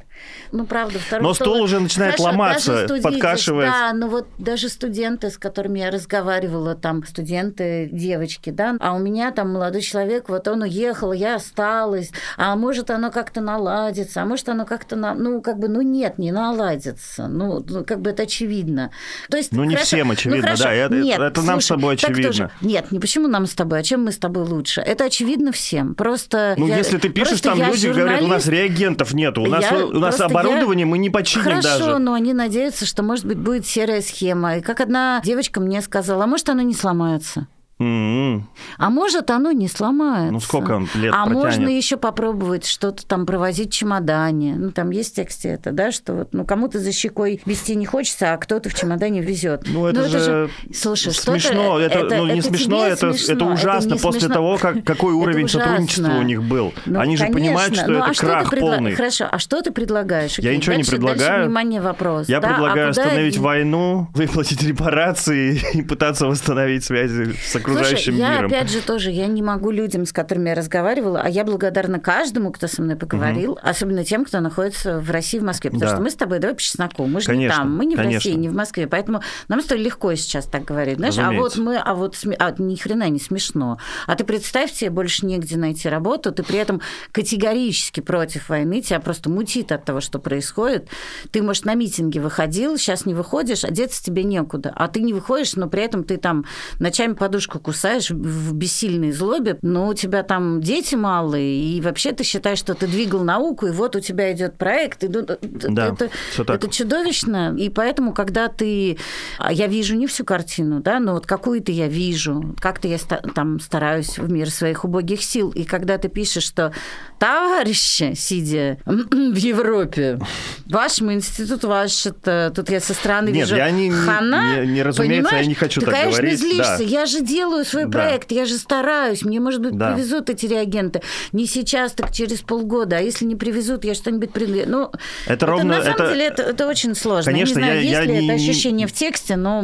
Ну, 0.51 0.66
правда, 0.67 0.99
второй 0.99 1.23
Но 1.23 1.33
стул, 1.33 1.53
стул 1.53 1.63
уже 1.63 1.79
начинает 1.79 2.13
Хорошо, 2.13 2.29
ломаться, 2.29 2.87
подкашивается. 3.01 3.79
Да, 3.79 3.93
но 3.93 4.07
вот 4.07 4.27
даже 4.37 4.69
студенты, 4.69 5.29
с 5.29 5.37
которыми 5.37 5.79
я 5.79 5.91
разговаривала, 5.91 6.75
там 6.75 7.05
студенты, 7.05 7.89
девочки, 7.91 8.49
да, 8.49 8.75
а 8.79 8.93
у 8.93 8.99
меня 8.99 9.31
там 9.31 9.53
молодой 9.53 9.81
человек, 9.81 10.29
вот 10.29 10.47
он 10.47 10.61
уехал, 10.63 11.13
я 11.13 11.35
осталась, 11.35 12.11
а 12.37 12.55
может 12.55 12.91
оно 12.91 13.11
как-то 13.11 13.41
наладится, 13.41 14.21
а 14.21 14.25
может 14.25 14.49
оно 14.49 14.65
как-то, 14.65 14.95
на... 14.95 15.13
ну, 15.13 15.41
как 15.41 15.59
бы, 15.59 15.67
ну, 15.67 15.81
нет, 15.81 16.17
не 16.17 16.31
наладится, 16.31 17.27
ну, 17.27 17.63
ну 17.67 17.83
как 17.83 18.01
бы 18.01 18.11
это 18.11 18.23
очевидно. 18.23 18.91
То 19.29 19.37
есть, 19.37 19.51
ну, 19.51 19.63
не 19.63 19.75
хорошо, 19.75 19.95
всем 19.95 20.11
очевидно, 20.11 20.41
ну, 20.41 20.43
хорошо, 20.43 20.63
да, 20.63 20.73
это, 20.73 20.95
нет, 20.95 21.19
это 21.19 21.41
нам 21.41 21.61
слушай, 21.61 21.63
с 21.63 21.67
тобой 21.67 21.93
очевидно. 21.95 22.23
Тоже, 22.23 22.51
нет, 22.61 22.91
не 22.91 22.99
почему 22.99 23.27
нам 23.27 23.45
с 23.45 23.53
тобой, 23.53 23.79
а 23.79 23.83
чем 23.83 24.05
мы 24.05 24.11
с 24.11 24.17
тобой 24.17 24.43
лучше? 24.43 24.81
Это 24.81 25.05
очевидно 25.05 25.51
всем, 25.51 25.95
просто... 25.95 26.55
Ну, 26.57 26.67
я, 26.67 26.77
если 26.77 26.97
ты 26.97 27.09
пишешь, 27.09 27.41
там 27.41 27.57
люди 27.57 27.87
журналист, 27.87 27.97
говорят, 27.97 28.21
у 28.21 28.27
нас 28.27 28.47
реагентов 28.47 29.13
нет, 29.13 29.37
у 29.37 29.45
нас, 29.45 29.65
у 29.71 29.99
нас 29.99 30.19
оборудование 30.19 30.56
оборудование 30.57 30.85
мы 30.85 30.97
не 30.97 31.09
починим 31.09 31.43
Хорошо, 31.43 31.79
даже. 31.79 31.97
но 31.99 32.13
они 32.13 32.33
надеются, 32.33 32.85
что, 32.85 33.03
может 33.03 33.25
быть, 33.25 33.37
будет 33.37 33.65
серая 33.65 34.01
схема. 34.01 34.57
И 34.57 34.61
как 34.61 34.81
одна 34.81 35.21
девочка 35.23 35.59
мне 35.59 35.81
сказала, 35.81 36.23
а 36.23 36.27
может, 36.27 36.49
оно 36.49 36.61
не 36.61 36.73
сломается. 36.73 37.47
М-м. 37.79 38.47
А 38.77 38.89
может, 38.89 39.29
оно 39.29 39.51
не 39.51 39.67
сломается. 39.67 40.31
Ну, 40.33 40.39
сколько 40.39 40.71
он 40.71 40.87
лет 40.95 41.13
А 41.15 41.25
протянет? 41.25 41.43
можно 41.43 41.67
еще 41.69 41.97
попробовать 41.97 42.65
что-то 42.65 43.05
там 43.05 43.25
провозить 43.25 43.69
в 43.73 43.77
чемодане. 43.77 44.55
Ну, 44.57 44.71
там 44.71 44.89
есть 44.89 45.13
в 45.13 45.15
тексте 45.15 45.49
это, 45.49 45.71
да, 45.71 45.91
что 45.91 46.13
вот, 46.13 46.29
ну, 46.33 46.43
кому-то 46.45 46.79
за 46.79 46.91
щекой 46.91 47.41
вести 47.45 47.75
не 47.75 47.85
хочется, 47.85 48.33
а 48.33 48.37
кто-то 48.37 48.69
в 48.69 48.73
чемодане 48.73 49.21
везет. 49.21 49.63
Ну, 49.67 49.85
это, 49.85 50.07
же, 50.09 50.49
Слушай, 50.73 51.11
что-то- 51.13 51.39
смешно. 51.39 51.79
Это, 51.79 52.03
ну, 52.15 52.25
не 52.25 52.39
это 52.39 52.47
смешно, 52.47 52.85
это, 52.87 53.13
смешно, 53.13 53.33
это 53.33 53.45
ужасно 53.45 53.93
не 53.93 53.99
после 53.99 54.21
смешно. 54.21 54.33
того, 54.35 54.57
как, 54.57 54.83
какой 54.83 55.13
Это 55.13 55.17
уровень 55.23 55.47
сотрудничества 55.47 56.13
у 56.17 56.23
них 56.23 56.41
был. 56.43 56.73
Ну, 56.85 56.99
Они 56.99 57.15
же 57.15 57.23
конечно. 57.25 57.39
понимают, 57.45 57.75
что 57.75 57.87
Ну, 57.91 57.97
это 57.99 58.05
а 58.05 58.13
что 58.13 58.25
крах 58.25 58.51
предла- 58.53 58.59
полный. 58.75 58.95
Хорошо, 58.95 59.25
а 59.31 59.37
что 59.39 59.61
ты 59.61 59.71
предлагаешь? 59.71 60.39
Я 60.39 60.55
ничего 60.55 60.73
не 60.73 60.79
дальше- 60.83 60.91
предлагаю. 60.91 61.17
Дальше, 61.19 61.43
внимание, 61.45 61.81
вопрос. 61.81 62.27
Я 62.27 62.39
да? 62.39 62.47
предлагаю 62.49 62.87
а 62.87 62.89
остановить 62.89 63.37
войну, 63.37 64.07
выплатить 64.15 64.63
репарации 64.63 65.59
и 65.73 65.81
пытаться 65.83 66.25
восстановить 66.27 66.83
связи 66.83 67.33
с 67.33 67.55
окружающим 67.71 68.13
Слушай, 68.13 68.19
я 68.19 68.35
миром. 68.35 68.45
опять 68.47 68.69
же 68.71 68.81
тоже, 68.81 69.11
я 69.11 69.27
не 69.27 69.41
могу 69.41 69.71
людям, 69.71 70.05
с 70.05 70.13
которыми 70.13 70.49
я 70.49 70.55
разговаривала, 70.55 71.21
а 71.23 71.29
я 71.29 71.43
благодарна 71.43 71.99
каждому, 71.99 72.51
кто 72.51 72.67
со 72.67 72.81
мной 72.81 72.95
поговорил, 72.95 73.57
особенно 73.61 74.03
тем, 74.03 74.25
кто 74.25 74.39
находится 74.39 74.99
в 74.99 75.09
России, 75.11 75.39
в 75.39 75.43
Москве, 75.43 75.69
потому 75.71 75.89
Да. 75.89 75.95
что 75.95 76.03
мы 76.03 76.09
с 76.09 76.15
тобой, 76.15 76.39
давай 76.39 76.55
по 76.55 76.61
чесноку, 76.61 77.05
мы 77.05 77.21
же 77.21 77.35
не 77.35 77.47
там, 77.49 77.75
мы 77.75 77.85
не 77.85 77.95
в 77.95 77.97
конечно. 77.97 78.17
России, 78.17 78.33
не 78.33 78.49
в 78.49 78.53
Москве, 78.55 78.87
поэтому 78.87 79.21
нам 79.47 79.61
с 79.61 79.65
тобой 79.65 79.83
легко 79.83 80.13
сейчас 80.15 80.45
так 80.45 80.63
говорить, 80.65 80.97
знаешь, 80.97 81.17
а 81.17 81.31
вот 81.31 81.51
Разумеется. 81.53 81.61
мы, 81.61 81.77
а 81.77 81.93
вот 81.95 82.15
сме- 82.15 82.35
а, 82.39 82.53
ни 82.57 82.75
хрена 82.75 83.09
не 83.09 83.19
смешно. 83.19 83.77
А 84.05 84.15
ты 84.15 84.23
представь 84.23 84.71
себе, 84.71 84.89
больше 84.89 85.25
негде 85.25 85.57
найти 85.57 85.89
работу, 85.89 86.31
ты 86.31 86.43
при 86.43 86.57
этом 86.59 86.81
категорически 87.11 87.99
против 87.99 88.49
войны, 88.49 88.81
тебя 88.81 88.99
просто 88.99 89.29
мутит 89.29 89.71
от 89.71 89.83
того, 89.85 89.99
что 90.01 90.19
происходит. 90.19 90.87
Ты, 91.31 91.41
может, 91.41 91.65
на 91.65 91.73
митинги 91.75 92.19
выходил, 92.19 92.77
сейчас 92.77 93.05
не 93.05 93.13
выходишь, 93.13 93.63
одеться 93.65 94.03
тебе 94.03 94.23
некуда, 94.23 94.71
а 94.75 94.87
ты 94.87 95.01
не 95.01 95.13
выходишь, 95.13 95.55
но 95.55 95.67
при 95.67 95.83
этом 95.83 96.03
ты 96.03 96.17
там 96.17 96.45
ночами 96.79 97.13
подушку 97.13 97.56
кусаешь 97.59 98.09
в 98.09 98.53
бессильной 98.53 99.11
злобе, 99.11 99.57
но 99.61 99.89
у 99.89 99.93
тебя 99.93 100.23
там 100.23 100.61
дети 100.61 100.95
малые, 100.95 101.59
и 101.77 101.81
вообще 101.81 102.11
ты 102.11 102.23
считаешь, 102.23 102.59
что 102.59 102.73
ты 102.73 102.87
двигал 102.87 103.23
науку, 103.23 103.67
и 103.67 103.71
вот 103.71 103.95
у 103.95 103.99
тебя 103.99 104.31
идет 104.33 104.57
проект, 104.57 105.03
и 105.03 105.07
это, 105.07 105.37
Да, 105.41 105.87
это, 105.87 106.09
это 106.37 106.69
чудовищно, 106.69 107.55
и 107.57 107.69
поэтому, 107.69 108.13
когда 108.13 108.47
ты... 108.47 108.97
а 109.37 109.51
Я 109.51 109.67
вижу 109.67 109.95
не 109.95 110.07
всю 110.07 110.23
картину, 110.25 110.79
да, 110.81 110.99
но 110.99 111.13
вот 111.13 111.25
какую-то 111.25 111.71
я 111.71 111.87
вижу, 111.87 112.55
как-то 112.59 112.87
я 112.87 112.97
там 113.35 113.59
стараюсь 113.59 114.17
в 114.17 114.31
мир 114.31 114.49
своих 114.49 114.83
убогих 114.85 115.23
сил, 115.23 115.49
и 115.51 115.63
когда 115.63 115.97
ты 115.97 116.07
пишешь, 116.09 116.43
что 116.43 116.71
товарищи, 117.19 118.13
сидя 118.15 118.77
в 118.85 119.35
Европе, 119.35 120.19
вашему 120.65 121.13
институту, 121.13 121.67
ваш 121.67 122.05
это... 122.05 122.51
Тут 122.55 122.69
я 122.69 122.79
со 122.79 122.93
стороны 122.93 123.27
Нет, 123.29 123.45
вижу 123.45 123.55
я 123.55 123.71
не- 123.71 123.91
хана, 123.91 124.61
не- 124.61 124.73
не 124.73 124.83
разумеется, 124.83 125.17
я 125.17 125.23
понимаешь? 125.29 125.47
не 125.47 125.53
хочу 125.55 125.79
ты, 125.81 125.85
так 125.87 125.95
конечно, 125.95 126.21
говорить, 126.21 126.39
злишься, 126.39 126.77
да. 126.77 126.83
я 126.83 127.05
же 127.05 127.21
делаю 127.21 127.46
свой 127.63 127.85
Да. 127.85 127.91
проект, 127.99 128.31
я 128.31 128.45
же 128.45 128.55
стараюсь, 128.57 129.23
мне, 129.23 129.39
может 129.39 129.61
быть, 129.61 129.75
Да. 129.77 129.93
привезут 129.93 130.29
эти 130.29 130.45
реагенты. 130.45 131.01
Не 131.31 131.45
сейчас, 131.47 131.91
так 131.93 132.11
через 132.11 132.41
полгода. 132.41 132.97
А 132.97 132.99
если 132.99 133.25
не 133.25 133.35
привезут, 133.35 133.83
я 133.85 133.93
что-нибудь 133.95 134.31
приду. 134.31 134.61
Ну, 134.65 134.91
Это 135.27 135.45
ровно- 135.45 135.75
на 135.77 135.81
самом 135.83 135.95
это- 135.95 136.09
деле 136.09 136.25
это, 136.27 136.43
это 136.43 136.67
очень 136.67 136.95
сложно. 136.95 137.31
Конечно, 137.31 137.59
не 137.59 137.65
знаю, 137.65 137.75
я- 137.75 137.81
есть 137.81 137.91
я 137.93 138.01
ли 138.03 138.11
не- 138.19 138.25
это 138.25 138.33
ощущение 138.35 138.87
в 138.87 138.93
тексте, 138.93 139.35
но 139.35 139.59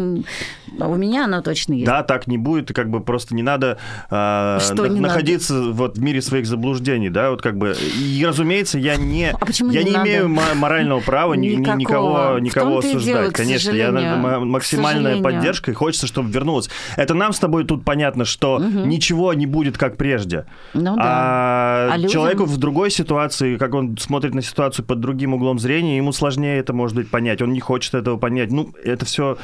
у 0.79 0.95
меня 0.95 1.25
оно 1.25 1.41
точно 1.41 1.73
есть. 1.73 1.85
Да, 1.85 2.03
так 2.03 2.27
не 2.27 2.37
будет, 2.37 2.73
как 2.73 2.89
бы 2.89 2.99
просто 3.01 3.35
не 3.35 3.43
надо 3.43 3.77
а, 4.09 4.59
Что 4.59 4.83
на- 4.83 4.87
не 4.87 4.99
находиться 4.99 5.53
вот 5.71 5.97
в 5.97 6.01
мире 6.01 6.21
своих 6.21 6.45
заблуждений, 6.45 7.09
да, 7.09 7.31
вот 7.31 7.41
как 7.41 7.57
бы. 7.57 7.75
И, 7.99 8.23
разумеется, 8.25 8.77
я 8.79 8.95
не, 8.95 9.31
А 9.31 9.37
я 9.71 9.83
не 9.83 9.89
не, 9.89 9.91
надо? 9.91 10.09
имею 10.09 10.29
мо- 10.29 10.53
морального 10.55 10.99
права 10.99 11.33
ни- 11.33 11.47
никого, 11.55 12.39
никого 12.39 12.77
осуждать. 12.79 13.03
дело, 13.03 13.29
Конечно, 13.31 13.71
я 13.71 13.91
максимальная 13.91 15.21
поддержка, 15.21 15.71
и 15.71 15.73
хочется, 15.73 16.07
чтобы 16.07 16.29
вернулось. 16.31 16.69
Это 16.97 17.13
нам 17.13 17.33
с 17.33 17.39
тобой 17.39 17.65
тут 17.77 17.85
понятно, 17.85 18.25
что 18.25 18.59
ничего 18.59 19.33
не 19.33 19.45
будет 19.45 19.77
как 19.77 19.97
прежде. 19.97 20.45
Ну 20.73 20.95
да. 20.95 21.01
А, 21.03 21.89
А 21.93 21.97
людям- 21.97 22.11
человеку 22.11 22.45
в 22.45 22.57
другой 22.57 22.91
ситуации, 22.91 23.57
как 23.57 23.73
он 23.73 23.97
смотрит 23.97 24.33
на 24.33 24.41
ситуацию 24.41 24.85
под 24.85 24.99
другим 24.99 25.33
углом 25.33 25.59
зрения, 25.59 25.97
ему 25.97 26.11
сложнее 26.11 26.57
это, 26.59 26.73
может 26.73 26.95
быть, 26.95 27.09
понять. 27.09 27.41
Он 27.41 27.51
не 27.53 27.59
хочет 27.59 27.93
этого 27.93 28.17
понять. 28.17 28.51
Ну, 28.51 28.73
это 28.83 29.05
все 29.05 29.37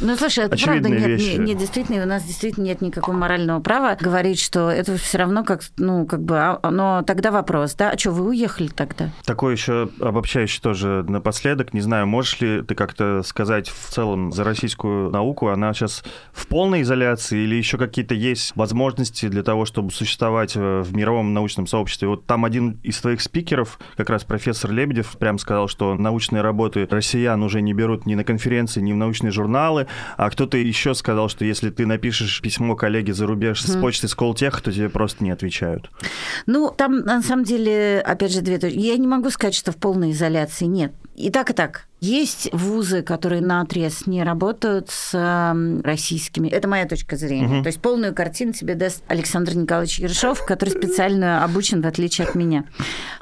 Ну, 0.00 0.16
слушай, 0.16 0.44
это 0.44 0.56
правда 0.56 0.88
нет, 0.88 1.06
вещи. 1.06 1.36
не- 1.38 1.46
нет, 1.48 1.58
действительно, 1.58 2.02
у 2.02 2.06
нас 2.06 2.22
действительно 2.24 2.64
нет 2.64 2.80
никакого 2.80 3.14
морального 3.16 3.60
права 3.60 3.96
говорить, 4.00 4.40
что 4.40 4.70
это 4.70 4.96
все 4.96 5.18
равно 5.18 5.44
как, 5.44 5.60
ну, 5.76 6.06
как 6.06 6.22
бы, 6.22 6.38
а- 6.38 6.70
но 6.70 7.02
тогда 7.02 7.30
вопрос, 7.30 7.74
да, 7.74 7.90
а 7.90 7.98
что, 7.98 8.10
вы 8.12 8.28
уехали 8.28 8.68
тогда? 8.68 9.10
Такой 9.24 9.52
еще 9.54 9.88
обобщающий 10.00 10.60
тоже 10.60 11.04
напоследок. 11.08 11.74
Не 11.74 11.80
знаю, 11.80 12.06
можешь 12.06 12.40
ли 12.40 12.62
ты 12.62 12.74
как-то 12.74 13.22
сказать 13.24 13.68
в 13.68 13.88
целом 13.90 14.32
за 14.32 14.44
российскую 14.44 15.10
науку, 15.10 15.48
она 15.48 15.72
сейчас 15.74 16.02
в 16.32 16.46
полной 16.46 16.82
изоляции 16.82 17.42
или 17.44 17.54
еще 17.56 17.71
какие-то 17.78 18.14
есть 18.14 18.52
возможности 18.56 19.28
для 19.28 19.42
того, 19.42 19.64
чтобы 19.64 19.90
существовать 19.92 20.52
э, 20.56 20.80
в 20.80 20.94
мировом 20.94 21.34
научном 21.34 21.66
сообществе? 21.66 22.08
Вот 22.08 22.26
там 22.26 22.44
один 22.44 22.78
из 22.82 22.98
твоих 23.00 23.20
спикеров, 23.20 23.78
как 23.96 24.10
раз 24.10 24.24
профессор 24.24 24.70
Лебедев, 24.70 25.16
прям 25.18 25.38
сказал, 25.38 25.68
что 25.68 25.94
научные 25.94 26.42
работы 26.42 26.86
россиян 26.90 27.42
уже 27.42 27.60
не 27.62 27.72
берут 27.72 28.06
ни 28.06 28.14
на 28.14 28.24
конференции, 28.24 28.80
ни 28.80 28.92
в 28.92 28.96
научные 28.96 29.30
журналы, 29.30 29.86
а 30.16 30.30
кто-то 30.30 30.56
еще 30.56 30.94
сказал, 30.94 31.28
что 31.28 31.44
если 31.44 31.70
ты 31.70 31.86
напишешь 31.86 32.40
письмо 32.40 32.76
коллеге 32.76 33.14
за 33.14 33.26
рубеж 33.26 33.62
с 33.62 33.76
почты 33.76 34.08
Сколтех, 34.08 34.60
то 34.60 34.72
тебе 34.72 34.88
просто 34.88 35.24
не 35.24 35.30
отвечают. 35.30 35.90
Ну, 36.46 36.72
там, 36.76 37.00
на 37.00 37.22
самом 37.22 37.44
деле, 37.44 38.00
опять 38.00 38.32
же, 38.32 38.40
две 38.40 38.58
точки. 38.58 38.78
Я 38.78 38.96
не 38.96 39.06
могу 39.06 39.30
сказать, 39.30 39.54
что 39.54 39.72
в 39.72 39.76
полной 39.76 40.12
изоляции 40.12 40.66
нет. 40.66 40.92
И 41.14 41.30
так, 41.30 41.50
и 41.50 41.52
так. 41.52 41.86
Есть 42.00 42.48
вузы, 42.52 43.02
которые 43.02 43.42
на 43.42 43.60
отрез 43.60 44.06
не 44.06 44.24
работают 44.24 44.90
с 44.90 45.14
эм, 45.14 45.80
российскими. 45.82 46.48
Это 46.48 46.66
моя 46.66 46.84
точка 46.84 47.16
зрения. 47.16 47.62
То 47.62 47.68
есть 47.68 47.80
полную 47.80 48.12
картину 48.12 48.52
тебе 48.52 48.74
даст 48.74 49.04
Александр 49.06 49.54
Николаевич 49.54 50.00
Ершов, 50.00 50.44
который 50.44 50.70
специально 50.70 51.44
обучен, 51.44 51.80
в 51.80 51.86
отличие 51.86 52.26
от 52.26 52.34
меня. 52.34 52.64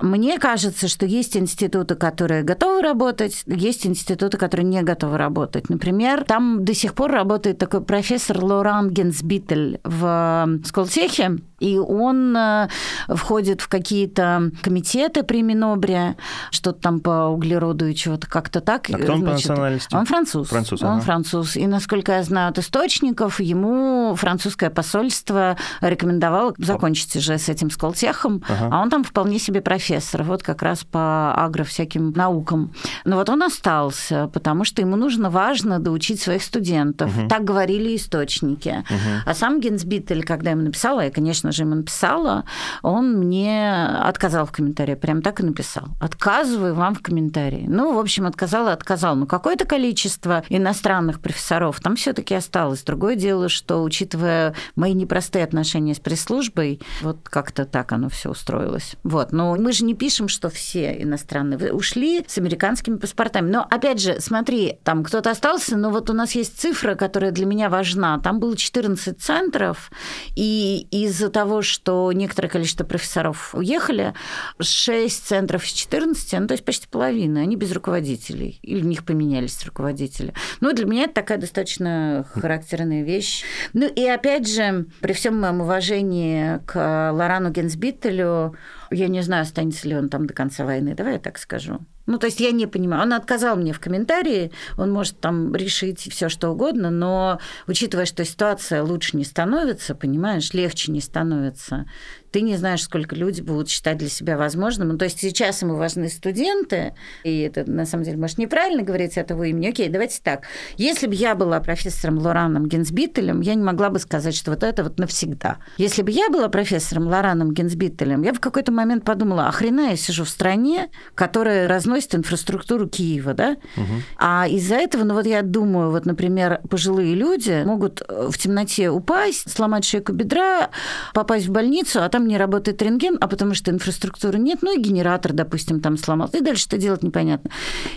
Мне 0.01 0.39
кажется, 0.39 0.89
что 0.89 1.05
есть 1.05 1.37
институты, 1.37 1.95
которые 1.95 2.43
готовы 2.43 2.81
работать, 2.81 3.43
есть 3.45 3.87
институты, 3.87 4.39
которые 4.39 4.65
не 4.65 4.81
готовы 4.83 5.19
работать. 5.19 5.69
Например, 5.69 6.25
там 6.25 6.65
до 6.65 6.73
сих 6.73 6.95
пор 6.95 7.11
работает 7.11 7.59
такой 7.59 7.83
профессор 7.83 8.43
Лоран 8.43 8.89
Генсбитель 8.89 9.81
в 9.85 10.07
эм, 10.47 10.65
Сколтехе, 10.65 11.37
и 11.61 11.79
он 11.79 12.37
э, 12.37 12.69
входит 13.09 13.61
в 13.61 13.69
какие-то 13.69 14.51
комитеты 14.63 15.23
при 15.23 15.43
Минобре, 15.43 16.17
что-то 16.51 16.81
там 16.81 17.01
по 17.01 17.27
углероду 17.27 17.87
и 17.87 17.95
чего-то 17.95 18.27
как-то 18.27 18.61
так. 18.61 18.89
А 18.91 18.99
кто 18.99 19.13
он 19.13 19.21
по 19.21 19.31
Значит, 19.31 19.49
национальности? 19.51 19.95
Он 19.95 20.07
француз. 20.07 20.49
Француз, 20.49 20.83
Он 20.83 20.89
ага. 20.97 21.01
француз. 21.01 21.57
И, 21.57 21.67
насколько 21.67 22.13
я 22.13 22.23
знаю 22.23 22.51
от 22.51 22.59
источников, 22.59 23.41
ему 23.41 24.15
французское 24.17 24.71
посольство 24.71 25.57
рекомендовало 25.81 26.55
закончить 26.59 27.15
уже 27.17 27.39
с 27.39 27.49
этим 27.49 27.71
Сколтехом, 27.71 28.43
Ага. 28.49 28.69
а 28.73 28.83
он 28.83 28.91
там 28.91 29.05
вполне 29.05 29.39
себе 29.39 29.61
профессор, 29.61 30.23
вот 30.23 30.43
как 30.43 30.63
раз 30.63 30.85
по 30.85 31.35
агро 31.37 31.65
всяким 31.65 32.13
наукам. 32.13 32.73
Но 33.05 33.17
вот 33.17 33.29
он 33.29 33.43
остался, 33.43 34.29
потому 34.33 34.65
что 34.65 34.81
ему 34.81 34.97
нужно 34.97 35.29
важно 35.31 35.79
доучить 35.79 36.21
своих 36.23 36.43
студентов. 36.43 37.13
Так 37.29 37.45
говорили 37.45 37.95
источники. 37.97 38.83
А 39.27 39.35
сам 39.35 39.61
Генсбитель, 39.61 40.25
когда 40.25 40.51
я 40.51 40.57
ему 40.57 40.65
написала, 40.65 41.01
я, 41.03 41.11
конечно 41.11 41.50
же, 41.53 41.63
ему 41.63 41.75
написала, 41.77 42.45
он 42.83 43.19
мне 43.19 43.87
отказал 43.87 44.47
в 44.47 44.53
комментарии, 44.53 44.95
прям 44.95 45.23
так 45.23 45.41
и 45.41 45.43
написал. 45.43 45.89
Отказываю 46.01 46.75
вам 46.75 46.95
в 46.95 47.03
комментарии. 47.03 47.67
Ну, 47.69 47.95
в 47.95 47.99
общем, 47.99 48.27
отказал 48.27 48.69
и 48.69 48.73
отказал. 48.73 49.17
Но 49.17 49.27
какое-то 49.27 49.65
количество 49.65 50.45
иностранных 50.49 51.21
профессоров 51.21 51.81
там 51.81 51.97
все 51.97 52.13
таки 52.13 52.35
осталось. 52.35 52.83
Другое 52.83 53.17
дело, 53.17 53.49
что, 53.49 53.83
учитывая 53.83 54.55
мои 54.77 54.93
непростые 54.93 55.45
отношения 55.45 55.95
с 55.95 56.01
пресс-службой, 56.01 56.81
вот 57.03 57.29
как-то 57.29 57.65
так 57.65 57.93
оно 57.93 58.09
все 58.09 58.31
устроилось. 58.31 58.97
Вот. 59.03 59.33
Но 59.33 59.57
мы 59.57 59.73
же 59.73 59.85
не 59.85 59.95
пишем, 59.95 60.29
что 60.29 60.51
все 60.51 61.03
иностранные 61.03 61.73
ушли 61.73 62.25
с 62.27 62.39
американскими 62.39 62.97
паспортами. 62.97 63.51
Но, 63.51 63.67
опять 63.69 64.01
же, 64.01 64.21
смотри, 64.21 64.79
там 64.85 65.05
кто-то 65.05 65.31
остался, 65.31 65.77
но 65.77 65.91
вот 65.91 66.11
у 66.11 66.13
нас 66.13 66.33
есть 66.33 66.59
цифра, 66.59 66.95
которая 66.95 67.31
для 67.31 67.47
меня 67.47 67.69
важна. 67.69 68.19
Там 68.19 68.41
было 68.41 68.57
14 68.57 69.21
центров, 69.21 69.91
и 70.37 70.87
из-за 70.91 71.29
того, 71.29 71.40
что 71.63 72.13
некоторое 72.13 72.49
количество 72.49 72.85
профессоров 72.85 73.55
уехали, 73.55 74.15
6 74.61 75.27
центров 75.27 75.65
из 75.65 75.73
14, 75.73 76.41
ну, 76.41 76.47
то 76.47 76.55
есть 76.55 76.65
почти 76.65 76.87
половина, 76.89 77.41
они 77.41 77.57
без 77.57 77.73
руководителей. 77.73 78.59
Или 78.63 78.83
у 78.83 78.87
них 78.87 79.05
поменялись 79.05 79.65
руководители. 79.65 80.35
Ну, 80.61 80.73
для 80.73 80.87
меня 80.87 81.05
это 81.05 81.15
такая 81.15 81.39
достаточно 81.39 82.27
характерная 82.35 83.03
вещь. 83.03 83.45
Ну, 83.73 83.87
и 83.87 84.05
опять 84.07 84.49
же, 84.49 84.87
при 85.01 85.13
всем 85.13 85.41
моем 85.41 85.61
уважении 85.61 86.59
к 86.67 87.13
Лорану 87.13 87.51
Генсбиттелю, 87.51 88.57
я 88.91 89.09
не 89.09 89.23
знаю, 89.23 89.43
останется 89.43 89.89
ли 89.89 89.97
он 89.97 90.09
там 90.09 90.27
до 90.27 90.35
конца 90.35 90.65
войны, 90.65 90.95
давай 90.95 91.15
я 91.15 91.19
так 91.19 91.39
скажу. 91.39 91.81
Ну, 92.11 92.19
то 92.19 92.27
есть 92.27 92.41
я 92.41 92.51
не 92.51 92.67
понимаю. 92.67 93.03
Он 93.03 93.13
отказал 93.13 93.57
мне 93.57 93.73
в 93.73 93.81
комментарии, 93.81 94.51
он 94.77 94.91
может 94.91 95.21
там 95.21 95.55
решить 95.55 96.01
все 96.11 96.29
что 96.29 96.51
угодно, 96.51 96.91
но 96.91 97.39
учитывая, 97.69 98.05
что 98.05 98.25
ситуация 98.25 98.83
лучше 98.83 99.17
не 99.17 99.25
становится, 99.25 99.95
понимаешь, 99.95 100.53
легче 100.53 100.91
не 100.91 101.01
становится, 101.01 101.87
ты 102.33 102.43
не 102.43 102.57
знаешь, 102.57 102.83
сколько 102.83 103.17
люди 103.17 103.41
будут 103.41 103.69
считать 103.69 103.99
для 103.99 104.09
себя 104.09 104.37
возможным. 104.37 104.89
Ну, 104.89 104.99
то 104.99 105.05
есть 105.05 105.21
сейчас 105.21 105.63
ему 105.63 105.77
важны 105.77 106.09
студенты, 106.09 106.95
и 107.25 107.41
это, 107.41 107.69
на 107.69 107.87
самом 107.87 108.05
деле, 108.05 108.17
может, 108.17 108.39
неправильно 108.39 108.83
говорить 108.83 109.17
этого 109.17 109.45
имени. 109.45 109.69
Окей, 109.69 109.89
давайте 109.89 110.21
так. 110.23 110.47
Если 110.77 111.07
бы 111.07 111.15
я 111.15 111.35
была 111.35 111.61
профессором 111.61 112.19
Лораном 112.19 112.69
Генсбиттелем, 112.69 113.41
я 113.41 113.55
не 113.55 113.63
могла 113.63 113.91
бы 113.91 113.99
сказать, 113.99 114.35
что 114.35 114.53
вот 114.53 114.63
это 114.63 114.85
вот 114.85 114.99
навсегда. 114.99 115.59
Если 115.77 116.03
бы 116.03 116.11
я 116.11 116.29
была 116.29 116.49
профессором 116.49 117.09
Лораном 117.09 117.53
Генсбиттелем, 117.53 118.23
я 118.23 118.31
бы 118.31 118.39
в 118.39 118.41
какой-то 118.41 118.73
момент 118.73 119.05
подумала, 119.05 119.49
а 119.49 119.53
хрена 119.53 119.91
я 119.91 119.97
сижу 119.97 120.25
в 120.25 120.29
стране, 120.29 120.91
которая 121.15 121.67
разносит 121.69 122.00
инфраструктуру 122.15 122.89
Киева, 122.89 123.35
да? 123.35 123.57
Угу. 123.77 123.85
А 124.19 124.47
из-за 124.49 124.77
этого, 124.77 125.05
ну 125.05 125.15
вот 125.15 125.27
я 125.27 125.43
думаю, 125.43 125.91
вот, 125.91 126.07
например, 126.07 126.61
пожилые 126.69 127.15
люди 127.15 127.63
могут 127.65 128.03
в 128.09 128.37
темноте 128.39 128.91
упасть, 128.91 129.51
сломать 129.51 129.85
шейку 129.85 130.13
бедра, 130.13 130.71
попасть 131.15 131.47
в 131.47 131.51
больницу, 131.51 132.03
а 132.03 132.09
там 132.09 132.27
не 132.27 132.37
работает 132.37 132.83
рентген, 132.83 133.19
а 133.21 133.29
потому 133.29 133.55
что 133.55 133.71
инфраструктуры 133.71 134.39
нет, 134.39 134.61
ну 134.63 134.77
и 134.77 134.83
генератор, 134.83 135.33
допустим, 135.33 135.81
там 135.81 135.97
сломался, 135.97 136.39
и 136.39 136.43
дальше 136.43 136.63
что 136.63 136.79
делать 136.79 137.03
непонятно. 137.03 137.51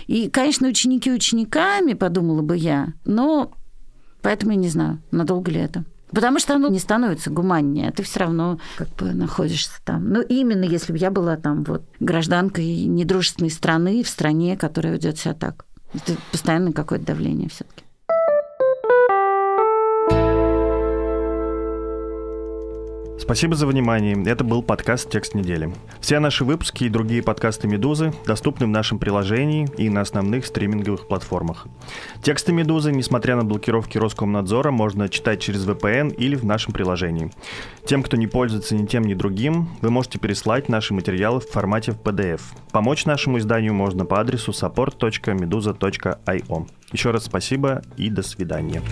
И, 0.06 0.28
конечно, 0.28 0.68
ученики 0.68 1.12
учениками, 1.12 1.94
подумала 1.94 2.42
бы 2.42 2.56
я, 2.56 2.94
но 3.04 3.52
поэтому 4.22 4.52
я 4.52 4.58
не 4.58 4.68
знаю, 4.68 5.02
надолго 5.10 5.50
ли 5.50 5.60
это. 5.60 5.84
Потому 6.14 6.38
что 6.38 6.54
оно 6.54 6.68
не 6.68 6.78
становится 6.78 7.30
гуманнее, 7.30 7.90
ты 7.90 8.02
все 8.02 8.20
равно 8.20 8.58
как 8.76 8.88
бы 8.96 9.12
находишься 9.12 9.80
там. 9.84 10.08
Но 10.10 10.20
именно 10.20 10.64
если 10.64 10.92
бы 10.92 10.98
я 10.98 11.10
была 11.10 11.36
там 11.36 11.64
вот 11.64 11.82
гражданкой 12.00 12.84
недружественной 12.84 13.50
страны 13.50 14.02
в 14.02 14.08
стране, 14.08 14.56
которая 14.56 14.92
ведет 14.92 15.18
себя 15.18 15.34
так. 15.34 15.66
Это 15.92 16.16
постоянно 16.32 16.72
какое-то 16.72 17.06
давление 17.06 17.48
все-таки. 17.48 17.83
Спасибо 23.16 23.54
за 23.54 23.66
внимание. 23.66 24.20
Это 24.26 24.42
был 24.42 24.62
подкаст 24.62 25.08
«Текст 25.08 25.34
недели». 25.34 25.72
Все 26.00 26.18
наши 26.18 26.44
выпуски 26.44 26.84
и 26.84 26.88
другие 26.88 27.22
подкасты 27.22 27.68
«Медузы» 27.68 28.12
доступны 28.26 28.66
в 28.66 28.70
нашем 28.70 28.98
приложении 28.98 29.68
и 29.78 29.88
на 29.88 30.00
основных 30.00 30.46
стриминговых 30.46 31.06
платформах. 31.06 31.66
Тексты 32.22 32.52
«Медузы», 32.52 32.92
несмотря 32.92 33.36
на 33.36 33.44
блокировки 33.44 33.98
Роскомнадзора, 33.98 34.72
можно 34.72 35.08
читать 35.08 35.40
через 35.40 35.66
VPN 35.66 36.14
или 36.14 36.34
в 36.34 36.44
нашем 36.44 36.72
приложении. 36.72 37.30
Тем, 37.86 38.02
кто 38.02 38.16
не 38.16 38.26
пользуется 38.26 38.74
ни 38.74 38.84
тем, 38.84 39.04
ни 39.04 39.14
другим, 39.14 39.68
вы 39.80 39.90
можете 39.90 40.18
переслать 40.18 40.68
наши 40.68 40.92
материалы 40.92 41.40
в 41.40 41.48
формате 41.48 41.92
в 41.92 42.00
PDF. 42.00 42.40
Помочь 42.72 43.06
нашему 43.06 43.38
изданию 43.38 43.74
можно 43.74 44.04
по 44.04 44.20
адресу 44.20 44.50
support.meduza.io. 44.50 46.68
Еще 46.92 47.10
раз 47.10 47.24
спасибо 47.24 47.82
и 47.96 48.10
до 48.10 48.22
свидания. 48.22 48.82